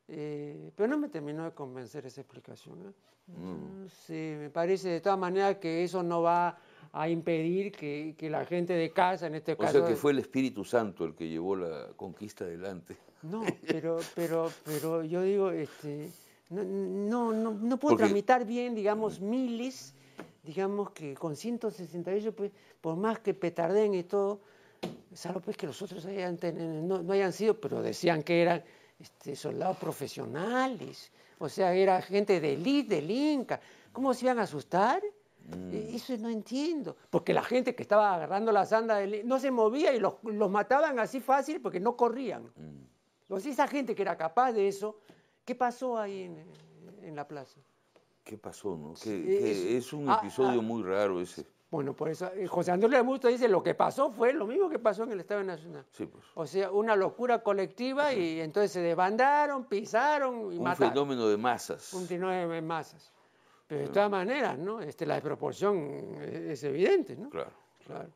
Eh, 0.09 0.71
pero 0.77 0.89
no 0.89 0.99
me 0.99 1.09
terminó 1.09 1.45
de 1.45 1.53
convencer 1.53 2.05
esa 2.07 2.21
explicación. 2.21 2.79
¿eh? 2.79 2.93
Mm. 3.33 3.89
Sí, 4.07 4.35
me 4.39 4.51
parece 4.51 4.89
de 4.89 5.01
todas 5.01 5.19
maneras 5.19 5.57
que 5.57 5.83
eso 5.85 6.03
no 6.03 6.23
va 6.23 6.59
a 6.93 7.09
impedir 7.09 7.73
que, 7.73 8.15
la 8.31 8.45
gente 8.45 8.75
de 8.75 8.91
casa, 8.91 9.27
en 9.27 9.35
este 9.35 9.57
caso... 9.57 9.79
O 9.79 9.81
sea 9.81 9.89
que 9.89 9.97
fue 9.97 10.13
el 10.13 10.19
Espíritu 10.19 10.65
Santo 10.65 11.05
el 11.05 11.15
que 11.15 11.29
llevó 11.29 11.57
la 11.57 11.89
conquista 11.97 12.45
adelante. 12.45 12.97
No, 13.23 13.43
pero, 13.67 13.99
pero, 14.15 14.51
pero 14.65 15.03
yo 15.03 15.23
digo, 15.23 15.51
este, 15.51 16.11
no, 16.51 17.33
no, 17.33 17.51
no, 17.51 17.77
puedo 17.79 17.97
tramitar 17.97 18.45
bien, 18.45 18.75
digamos, 18.75 19.21
miles, 19.21 19.94
digamos 20.45 20.91
que 20.91 21.15
con 21.15 21.37
168, 21.37 22.35
pues, 22.35 22.53
por 22.81 22.97
más 22.97 23.19
que 23.21 23.35
petarden 23.35 23.95
y 23.95 24.05
todo, 24.05 24.41
salvo 25.13 25.41
pues 25.41 25.57
que 25.57 25.67
los 25.67 25.81
otros 25.81 26.05
no, 26.05 27.03
no, 27.03 27.13
hayan 27.13 27.33
sido, 27.33 27.59
pero 27.59 27.83
decían 27.83 28.23
que 28.23 28.43
eran 28.43 28.63
este, 28.99 29.35
soldados 29.35 29.79
profesionales, 29.79 31.11
o 31.39 31.49
sea, 31.49 31.75
era 31.75 32.01
gente 32.03 32.41
de 32.41 32.55
élite, 32.55 32.97
del 32.97 33.11
Inca. 33.11 33.61
¿Cómo 33.93 34.15
se 34.15 34.27
iban 34.27 34.39
a 34.39 34.43
asustar? 34.43 35.03
Mm. 35.49 35.73
E, 35.73 35.97
eso 35.97 36.17
no 36.19 36.29
entiendo. 36.29 36.97
Porque 37.11 37.33
la 37.33 37.43
gente 37.43 37.75
que 37.75 37.83
estaba 37.83 38.15
agarrando 38.15 38.53
las 38.53 38.73
andas 38.73 39.07
no 39.25 39.39
se 39.39 39.51
movía 39.51 39.93
y 39.95 40.01
los, 40.01 40.15
mataban 40.23 40.99
así 40.99 41.21
fácil 41.21 41.61
porque 41.61 41.81
no 41.81 41.97
corrían. 41.97 42.45
Mm. 42.45 42.85
Entonces, 43.23 43.53
esa 43.53 43.67
gente 43.67 43.95
que 43.95 44.03
era 44.03 44.17
capaz 44.17 44.53
de 44.53 44.69
eso, 44.69 45.01
¿qué 45.45 45.55
pasó 45.55 45.99
ahí 45.99 46.31
en, 47.03 47.17
la 47.17 47.27
plaza? 47.27 47.61
¿Qué 48.25 48.39
pasó? 48.39 48.77
No? 48.77 48.95
es, 48.95 49.93
un 49.93 50.09
ah, 50.09 50.19
episodio 50.21 50.61
ah. 50.61 50.63
muy 50.63 50.83
raro 50.83 51.21
ese. 51.21 51.47
Bueno, 51.71 51.95
por 51.95 52.09
eso 52.09 52.31
eh, 52.35 52.47
José 52.47 52.71
Antonio 52.71 53.03
Busto 53.05 53.29
dice 53.29 53.49
lo 53.49 53.63
que 53.63 53.75
pasó 53.75 54.11
fue 54.11 54.33
lo 54.33 54.47
mismo 54.47 54.69
que 54.69 54.79
pasó 54.79 55.03
en 55.03 55.13
el 55.13 55.21
Estado 55.21 55.43
Nacional. 55.43 55.85
Sí, 55.91 56.07
pues. 56.07 56.25
O 56.35 56.47
sea, 56.47 56.71
una 56.71 56.97
locura 56.97 57.43
colectiva 57.43 58.15
y 58.15 58.41
entonces 58.41 58.73
se 58.73 58.81
desbandaron, 58.81 59.65
pisaron 59.67 60.53
y 60.53 60.59
mataron. 60.59 60.89
Un 60.89 60.95
fenómeno 60.95 61.29
de 61.29 61.37
masas. 61.37 61.93
Un 61.93 62.07
fenómeno 62.07 62.49
de 62.49 62.63
masas. 62.63 63.13
Pero 63.67 63.83
de 63.83 63.89
todas 63.89 64.11
maneras, 64.11 64.59
¿no? 64.59 64.81
Este, 64.81 65.05
la 65.05 65.15
desproporción 65.15 66.17
es 66.23 66.63
evidente, 66.65 67.17
¿no? 67.17 67.29
Claro. 67.31 67.53
claro. 67.85 68.09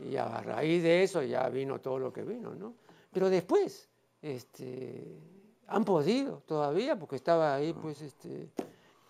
Y 0.00 0.16
a 0.16 0.40
raíz 0.40 0.82
de 0.82 1.02
eso 1.02 1.22
ya 1.22 1.48
vino 1.48 1.80
todo 1.80 1.98
lo 1.98 2.12
que 2.12 2.22
vino, 2.22 2.54
¿no? 2.54 2.74
Pero 3.12 3.28
después, 3.28 3.88
este, 4.22 5.18
han 5.66 5.84
podido 5.84 6.42
todavía, 6.46 6.98
porque 6.98 7.16
estaba 7.16 7.54
ahí, 7.54 7.72
pues, 7.72 8.00
este, 8.00 8.50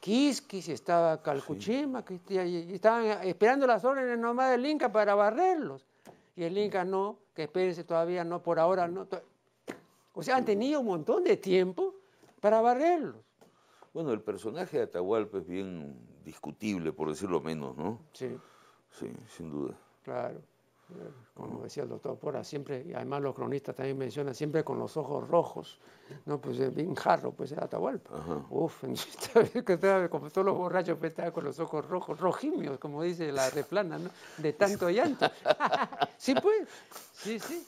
Quisquis, 0.01 0.69
estaba 0.71 1.23
Calcuchima, 1.23 2.03
que 2.05 2.19
y 2.29 2.75
estaban 2.75 3.05
esperando 3.27 3.67
las 3.67 3.85
órdenes 3.85 4.19
nomás 4.19 4.51
del 4.51 4.65
Inca 4.65 4.91
para 4.91 5.15
barrerlos. 5.15 5.87
Y 6.35 6.43
el 6.43 6.57
Inca 6.57 6.85
no, 6.85 7.19
que 7.35 7.45
espérense 7.45 7.85
todavía, 7.85 8.25
no, 8.25 8.43
por 8.43 8.59
ahora 8.59 8.89
no. 8.89 9.07
O 10.15 10.23
sea, 10.23 10.37
han 10.37 10.45
tenido 10.47 10.81
un 10.81 10.87
montón 10.87 11.23
de 11.25 11.37
tiempo 11.37 11.95
para 12.41 12.63
barrerlos. 12.63 13.17
Bueno, 13.93 14.13
el 14.13 14.23
personaje 14.23 14.79
de 14.79 14.85
Atahualpa 14.85 15.39
es 15.39 15.47
bien 15.47 15.95
discutible, 16.25 16.93
por 16.93 17.09
decirlo 17.11 17.41
menos, 17.41 17.77
¿no? 17.77 18.01
Sí. 18.13 18.39
Sí, 18.91 19.13
sin 19.29 19.51
duda. 19.51 19.77
Claro. 20.03 20.41
Como 21.35 21.63
decía 21.63 21.85
el 21.85 21.89
doctor 21.89 22.19
Pora, 22.19 22.45
siempre, 22.45 22.85
y 22.87 22.93
además 22.93 23.23
los 23.23 23.35
cronistas 23.35 23.75
también 23.75 23.97
mencionan, 23.97 24.35
siempre 24.35 24.63
con 24.63 24.79
los 24.79 24.97
ojos 24.97 25.27
rojos, 25.29 25.81
¿no? 26.27 26.41
Pues 26.41 26.75
bien 26.75 26.95
jarro, 26.95 27.33
pues 27.33 27.53
era 27.53 27.65
Atahualpa. 27.65 28.45
Uf, 28.51 28.83
como 30.11 30.31
todos 30.31 30.45
los 30.45 30.57
borrachos, 30.57 30.99
pues 30.99 31.11
estaba 31.11 31.31
con 31.31 31.45
los 31.45 31.59
ojos 31.61 31.87
rojos, 31.87 32.21
rojimios, 32.21 32.79
como 32.79 33.03
dice 33.03 33.33
la 33.33 33.49
replana, 33.51 33.99
¿no? 33.99 34.11
De 34.39 34.53
tanto 34.53 34.91
llanto. 34.91 35.27
sí, 36.19 36.35
pues, 36.35 36.69
sí, 37.13 37.39
sí. 37.39 37.67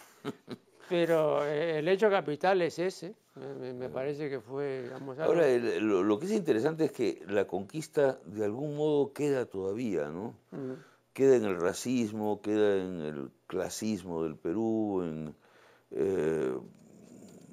Pero 0.88 1.44
eh, 1.46 1.78
el 1.78 1.88
hecho 1.88 2.10
capital 2.10 2.60
es 2.60 2.78
ese, 2.78 3.14
me, 3.34 3.88
parece 3.88 4.28
que 4.28 4.40
fue, 4.40 4.82
digamos, 4.82 5.18
Ahora, 5.18 5.46
lo, 5.48 6.18
que 6.18 6.26
es 6.26 6.32
interesante 6.32 6.84
es 6.86 6.92
que 6.92 7.22
la 7.26 7.46
conquista 7.46 8.18
de 8.26 8.44
algún 8.44 8.76
modo 8.76 9.12
queda 9.14 9.46
todavía, 9.46 10.08
¿no? 10.08 10.34
Queda 11.12 11.36
en 11.36 11.44
el 11.44 11.60
racismo, 11.60 12.40
queda 12.40 12.76
en 12.76 13.00
el 13.00 13.30
clasismo 13.46 14.22
del 14.24 14.36
Perú, 14.36 15.02
en, 15.02 15.34
eh, 15.90 16.54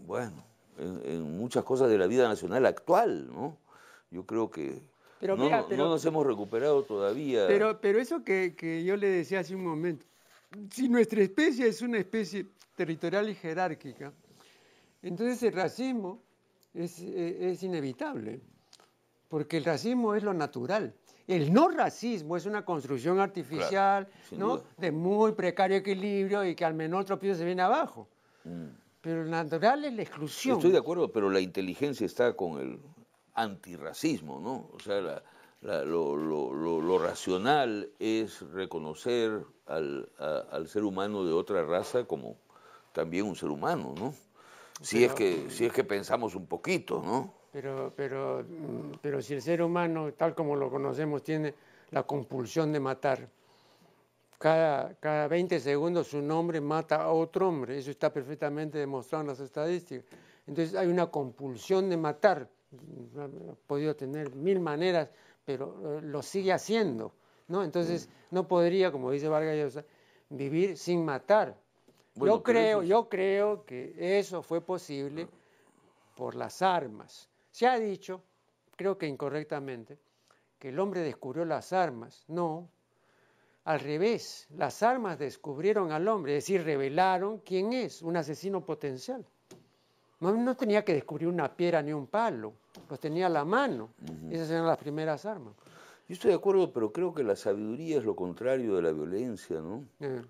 bueno, 0.05 0.43
en, 0.77 1.37
muchas 1.37 1.63
cosas 1.63 1.89
de 1.89 1.97
la 1.97 2.07
vida 2.07 2.27
nacional 2.27 2.65
actual, 2.65 3.27
¿no? 3.27 3.57
Yo 4.11 4.25
creo 4.25 4.49
que 4.49 4.81
no, 5.21 5.35
nos 5.69 6.05
hemos 6.05 6.25
recuperado 6.25 6.83
todavía. 6.83 7.47
Pero, 7.47 7.79
pero 7.81 7.99
eso 7.99 8.23
que, 8.23 8.55
que 8.55 8.83
yo 8.83 8.95
le 8.95 9.07
decía 9.07 9.41
hace 9.41 9.55
un 9.55 9.63
momento, 9.63 10.05
si 10.71 10.87
nuestra 10.87 11.21
especie 11.21 11.67
es 11.67 11.81
una 11.81 11.99
especie 11.99 12.47
territorial 12.75 13.29
y 13.29 13.35
jerárquica, 13.35 14.13
entonces 15.01 15.43
el 15.43 15.53
racismo 15.53 16.21
es, 16.73 16.99
es, 16.99 17.63
inevitable, 17.63 18.41
porque 19.27 19.57
el 19.57 19.65
racismo 19.65 20.15
es 20.15 20.23
lo 20.23 20.33
natural. 20.33 20.93
El 21.29 21.53
no 21.53 21.69
racismo 21.69 22.35
es 22.37 22.47
una 22.47 22.65
construcción 22.65 23.19
artificial, 23.19 24.07
¿no? 24.31 24.63
de 24.77 24.91
muy 24.91 25.33
precario 25.33 25.77
equilibrio 25.77 26.43
y 26.43 26.55
que 26.55 26.65
al 26.65 26.73
menor 26.73 27.05
tropiezo 27.05 27.37
se 27.37 27.45
viene 27.45 27.61
abajo. 27.61 28.07
Mm. 28.45 28.65
Pero 28.99 29.23
lo 29.23 29.29
natural 29.29 29.85
es 29.85 29.93
la 29.93 30.01
exclusión. 30.01 30.57
Estoy 30.57 30.71
de 30.71 30.79
acuerdo, 30.79 31.11
pero 31.11 31.29
la 31.29 31.39
inteligencia 31.39 32.03
está 32.03 32.33
con 32.33 32.59
el 32.59 32.79
antirracismo, 33.35 34.39
¿no? 34.39 34.71
O 34.73 34.79
sea, 34.79 35.21
lo, 35.61 36.97
racional 36.97 37.91
es 37.99 38.41
reconocer 38.51 39.45
al, 39.67 40.67
ser 40.67 40.83
humano 40.83 41.23
de 41.25 41.33
otra 41.33 41.63
raza 41.63 42.05
como 42.05 42.37
también 42.91 43.27
un 43.27 43.35
ser 43.35 43.49
humano, 43.49 43.93
¿no? 43.95 44.15
Si, 44.81 45.03
es, 45.03 45.13
que, 45.13 45.49
si 45.49 45.65
es 45.65 45.73
que 45.73 45.83
pensamos 45.83 46.35
un 46.35 46.47
poquito, 46.47 47.01
¿no? 47.03 47.33
Pero, 47.51 47.91
pero, 47.95 48.45
pero 49.01 49.21
si 49.21 49.33
el 49.33 49.41
ser 49.41 49.61
humano, 49.61 50.13
tal 50.13 50.35
como 50.35 50.55
lo 50.55 50.69
conocemos, 50.69 51.23
tiene 51.23 51.53
la 51.91 52.03
compulsión 52.03 52.71
de 52.71 52.79
matar, 52.79 53.27
cada, 54.37 54.93
cada 54.95 55.27
20 55.27 55.59
segundos 55.59 56.13
un 56.13 56.31
hombre 56.31 56.61
mata 56.61 57.03
a 57.03 57.11
otro 57.11 57.49
hombre, 57.49 57.77
eso 57.77 57.91
está 57.91 58.11
perfectamente 58.11 58.77
demostrado 58.77 59.23
en 59.23 59.27
las 59.27 59.39
estadísticas. 59.41 60.05
Entonces 60.47 60.75
hay 60.75 60.87
una 60.87 61.07
compulsión 61.07 61.89
de 61.89 61.97
matar, 61.97 62.47
ha 63.17 63.27
podido 63.67 63.95
tener 63.95 64.33
mil 64.35 64.59
maneras, 64.59 65.09
pero 65.43 65.97
eh, 65.97 66.01
lo 66.01 66.21
sigue 66.21 66.53
haciendo, 66.53 67.13
¿no? 67.47 67.63
Entonces 67.63 68.07
mm. 68.07 68.35
no 68.35 68.47
podría, 68.47 68.91
como 68.91 69.11
dice 69.11 69.27
Vargas 69.27 69.57
Llosa, 69.57 69.85
vivir 70.29 70.77
sin 70.77 71.03
matar. 71.03 71.55
Yo 72.25 72.43
creo, 72.43 72.83
yo 72.83 73.09
creo 73.09 73.65
que 73.65 73.93
eso 74.19 74.41
fue 74.41 74.61
posible 74.61 75.27
por 76.15 76.35
las 76.35 76.61
armas. 76.61 77.29
Se 77.51 77.67
ha 77.67 77.79
dicho, 77.79 78.21
creo 78.75 78.97
que 78.97 79.07
incorrectamente, 79.07 79.97
que 80.57 80.69
el 80.69 80.79
hombre 80.79 81.01
descubrió 81.01 81.45
las 81.45 81.73
armas. 81.73 82.25
No, 82.27 82.69
al 83.65 83.79
revés, 83.79 84.47
las 84.55 84.83
armas 84.83 85.19
descubrieron 85.19 85.91
al 85.91 86.07
hombre, 86.07 86.37
es 86.37 86.43
decir, 86.43 86.63
revelaron 86.63 87.39
quién 87.39 87.73
es, 87.73 88.01
un 88.01 88.17
asesino 88.17 88.65
potencial. 88.65 89.25
No, 90.19 90.55
tenía 90.55 90.83
que 90.83 90.93
descubrir 90.93 91.29
una 91.29 91.55
piedra 91.55 91.81
ni 91.81 91.93
un 91.93 92.07
palo, 92.07 92.53
los 92.89 92.99
tenía 92.99 93.27
a 93.27 93.29
la 93.29 93.45
mano. 93.45 93.89
Esas 94.29 94.49
eran 94.49 94.67
las 94.67 94.77
primeras 94.77 95.25
armas. 95.25 95.53
Yo 96.07 96.13
estoy 96.13 96.31
de 96.31 96.37
acuerdo, 96.37 96.73
pero 96.73 96.91
creo 96.91 97.13
que 97.13 97.23
la 97.23 97.35
sabiduría 97.35 97.99
es 97.99 98.03
lo 98.03 98.15
contrario 98.15 98.75
de 98.75 98.81
la 98.81 98.91
violencia, 98.91 99.61
¿no? 99.61 99.85
Eh. 99.99 100.21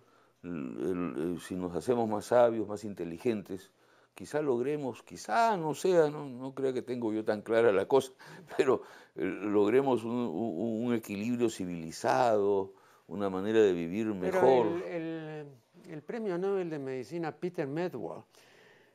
Si 0.42 1.56
nos 1.56 1.76
hacemos 1.76 2.08
más 2.08 2.26
sabios, 2.26 2.68
más 2.68 2.84
inteligentes, 2.84 3.72
quizá 4.16 4.42
logremos, 4.42 5.04
quizá 5.04 5.58
no 5.58 5.74
sea, 5.74 6.10
no, 6.10 6.26
no 6.26 6.54
crea 6.54 6.74
que 6.74 6.82
tengo 6.82 7.14
yo 7.14 7.24
tan 7.24 7.42
clara 7.42 7.72
la 7.72 7.88
cosa, 7.88 8.12
pero 8.58 8.82
eh, 9.16 9.26
logremos 9.26 10.04
un 10.04 10.94
equilibrio 10.94 11.50
civilizado, 11.50 12.74
una 13.10 13.30
manera 13.30 13.60
de 13.60 13.74
vivir 13.74 14.08
mejor. 14.08 14.84
el, 14.86 16.02
premio 16.06 16.38
Nobel 16.38 16.70
de 16.70 16.80
Medicina 16.80 17.32
Peter 17.32 17.68
Medwall 17.68 18.24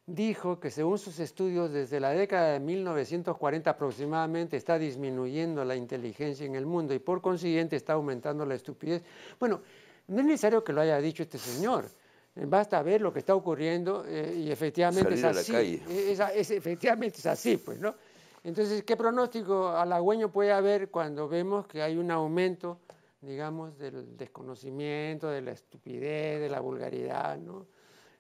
dijo 0.06 0.60
que 0.60 0.70
según 0.70 0.98
sus 0.98 1.18
estudios 1.18 1.72
desde 1.72 1.98
la 1.98 2.10
década 2.10 2.52
de 2.52 2.60
1940 2.60 3.70
aproximadamente 3.70 4.56
está 4.56 4.78
disminuyendo 4.78 5.64
la 5.64 5.76
inteligencia 5.76 6.46
en 6.46 6.54
el 6.54 6.66
mundo 6.66 6.94
y 6.94 6.98
por 6.98 7.20
consiguiente 7.20 7.76
está 7.76 7.94
aumentando 7.94 8.44
la 8.44 8.54
estupidez. 8.54 9.02
Bueno, 9.40 9.62
no 10.08 10.20
es 10.20 10.26
necesario 10.26 10.62
que 10.62 10.72
lo 10.72 10.80
haya 10.80 10.98
dicho 10.98 11.22
este 11.22 11.38
señor. 11.38 11.88
Basta 12.36 12.82
ver 12.82 13.00
lo 13.00 13.12
que 13.12 13.20
está 13.20 13.34
ocurriendo 13.34 14.04
eh, 14.06 14.34
y 14.36 14.50
efectivamente 14.50 15.14
es 15.14 15.24
así. 15.24 15.80
Es, 15.88 16.50
efectivamente 16.50 17.18
es 17.18 17.26
así, 17.26 17.58
pues, 17.58 17.78
¿no? 17.78 17.94
Entonces, 18.42 18.82
¿qué 18.82 18.96
pronóstico 18.96 19.68
halagüeño 19.68 20.30
puede 20.30 20.52
haber 20.52 20.90
cuando 20.90 21.28
vemos 21.28 21.66
que 21.66 21.80
hay 21.80 21.96
un 21.96 22.10
aumento 22.10 22.80
digamos, 23.24 23.76
del 23.78 24.16
desconocimiento, 24.16 25.28
de 25.28 25.42
la 25.42 25.52
estupidez, 25.52 26.40
de 26.40 26.48
la 26.48 26.60
vulgaridad, 26.60 27.36
¿no? 27.38 27.66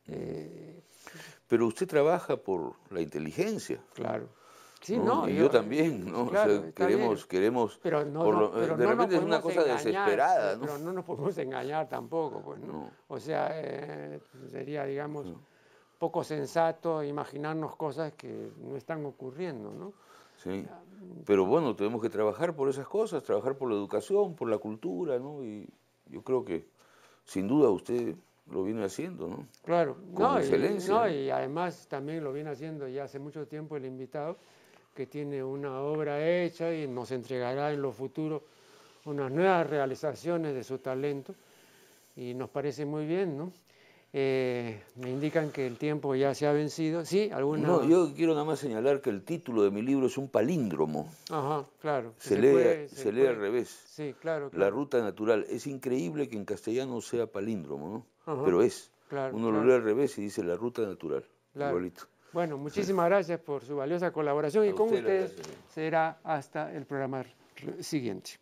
Eh, 0.06 0.82
Pero 1.48 1.66
usted 1.66 1.86
trabaja 1.86 2.36
por 2.36 2.74
la 2.90 3.00
inteligencia. 3.00 3.80
Claro. 3.94 4.28
Sí, 4.84 4.98
no, 4.98 5.26
y 5.26 5.36
yo, 5.36 5.48
también, 5.48 6.04
¿no? 6.12 6.30
queremos, 6.74 7.24
queremos, 7.24 7.80
pero 7.82 8.04
no, 8.04 8.22
pero 8.22 8.76
de 8.76 8.86
repente 8.86 9.16
es 9.16 9.22
una 9.22 9.40
cosa 9.40 9.64
desesperada, 9.64 10.56
¿no? 10.56 10.60
Pero 10.60 10.78
no 10.78 10.92
nos 10.92 11.06
podemos 11.06 11.38
engañar 11.38 11.88
tampoco, 11.88 12.42
pues, 12.42 12.60
¿no? 12.60 12.90
O 13.08 13.18
sea, 13.18 13.48
eh, 13.54 14.20
sería, 14.50 14.84
digamos, 14.84 15.26
poco 15.98 16.22
sensato 16.22 17.02
imaginarnos 17.02 17.76
cosas 17.76 18.12
que 18.12 18.50
no 18.62 18.76
están 18.76 19.06
ocurriendo, 19.06 19.72
¿no? 19.72 19.94
Sí. 20.36 20.66
Pero 21.24 21.46
bueno, 21.46 21.74
tenemos 21.74 22.02
que 22.02 22.10
trabajar 22.10 22.54
por 22.54 22.68
esas 22.68 22.86
cosas, 22.86 23.22
trabajar 23.22 23.56
por 23.56 23.70
la 23.70 23.76
educación, 23.76 24.34
por 24.34 24.50
la 24.50 24.58
cultura, 24.58 25.18
¿no? 25.18 25.42
Y 25.42 25.66
yo 26.10 26.20
creo 26.20 26.44
que 26.44 26.66
sin 27.24 27.48
duda 27.48 27.70
usted 27.70 28.16
lo 28.50 28.64
viene 28.64 28.84
haciendo, 28.84 29.28
¿no? 29.28 29.46
Claro, 29.64 29.96
Con 30.12 30.36
excelencia. 30.36 31.08
Y, 31.08 31.24
y 31.24 31.30
además 31.30 31.86
también 31.88 32.22
lo 32.22 32.34
viene 32.34 32.50
haciendo 32.50 32.86
ya 32.86 33.04
hace 33.04 33.18
mucho 33.18 33.46
tiempo 33.46 33.76
el 33.76 33.86
invitado, 33.86 34.36
que 34.94 35.06
tiene 35.06 35.42
una 35.42 35.80
obra 35.80 36.24
hecha 36.26 36.72
y 36.72 36.86
nos 36.86 37.10
entregará 37.10 37.72
en 37.72 37.82
lo 37.82 37.92
futuro 37.92 38.42
unas 39.04 39.30
nuevas 39.30 39.68
realizaciones 39.68 40.54
de 40.54 40.64
su 40.64 40.78
talento. 40.78 41.34
Y 42.16 42.32
nos 42.34 42.48
parece 42.48 42.84
muy 42.86 43.06
bien, 43.06 43.36
¿no? 43.36 43.52
Eh, 44.16 44.80
me 44.94 45.10
indican 45.10 45.50
que 45.50 45.66
el 45.66 45.76
tiempo 45.76 46.14
ya 46.14 46.32
se 46.36 46.46
ha 46.46 46.52
vencido. 46.52 47.04
¿Sí? 47.04 47.28
¿Alguna... 47.32 47.66
No, 47.66 47.84
yo 47.84 48.14
quiero 48.14 48.32
nada 48.32 48.44
más 48.44 48.60
señalar 48.60 49.00
que 49.00 49.10
el 49.10 49.24
título 49.24 49.64
de 49.64 49.72
mi 49.72 49.82
libro 49.82 50.06
es 50.06 50.16
un 50.16 50.28
palíndromo. 50.28 51.12
Ajá, 51.30 51.66
claro. 51.80 52.14
Se, 52.18 52.38
lee, 52.38 52.86
se, 52.88 53.10
lee 53.10 53.26
al 53.26 53.36
revés. 53.36 53.76
Sí, 53.88 54.14
claro, 54.20 54.50
La 54.52 54.70
ruta 54.70 55.02
natural. 55.02 55.44
Es 55.50 55.66
increíble 55.66 56.28
que 56.28 56.36
en 56.36 56.44
castellano 56.44 57.00
sea 57.00 57.26
palíndromo, 57.26 58.06
¿no? 58.26 58.44
Pero 58.44 58.62
es. 58.62 58.92
Uno 59.32 59.50
lo 59.50 59.64
lee 59.64 59.72
al 59.72 59.82
revés 59.82 60.16
y 60.18 60.22
dice 60.22 60.44
la 60.44 60.54
ruta 60.54 60.82
natural. 60.82 61.24
Igualito. 61.56 62.04
Bueno, 62.34 62.58
muchísimas 62.58 63.06
gracias 63.06 63.38
por 63.38 63.64
su 63.64 63.76
valiosa 63.76 64.10
colaboración 64.10 64.68
y 64.68 64.72
con 64.72 64.92
ustedes 64.92 65.36
será 65.72 66.18
hasta 66.24 66.72
el 66.74 66.84
programa 66.84 67.24
siguiente. 67.78 68.32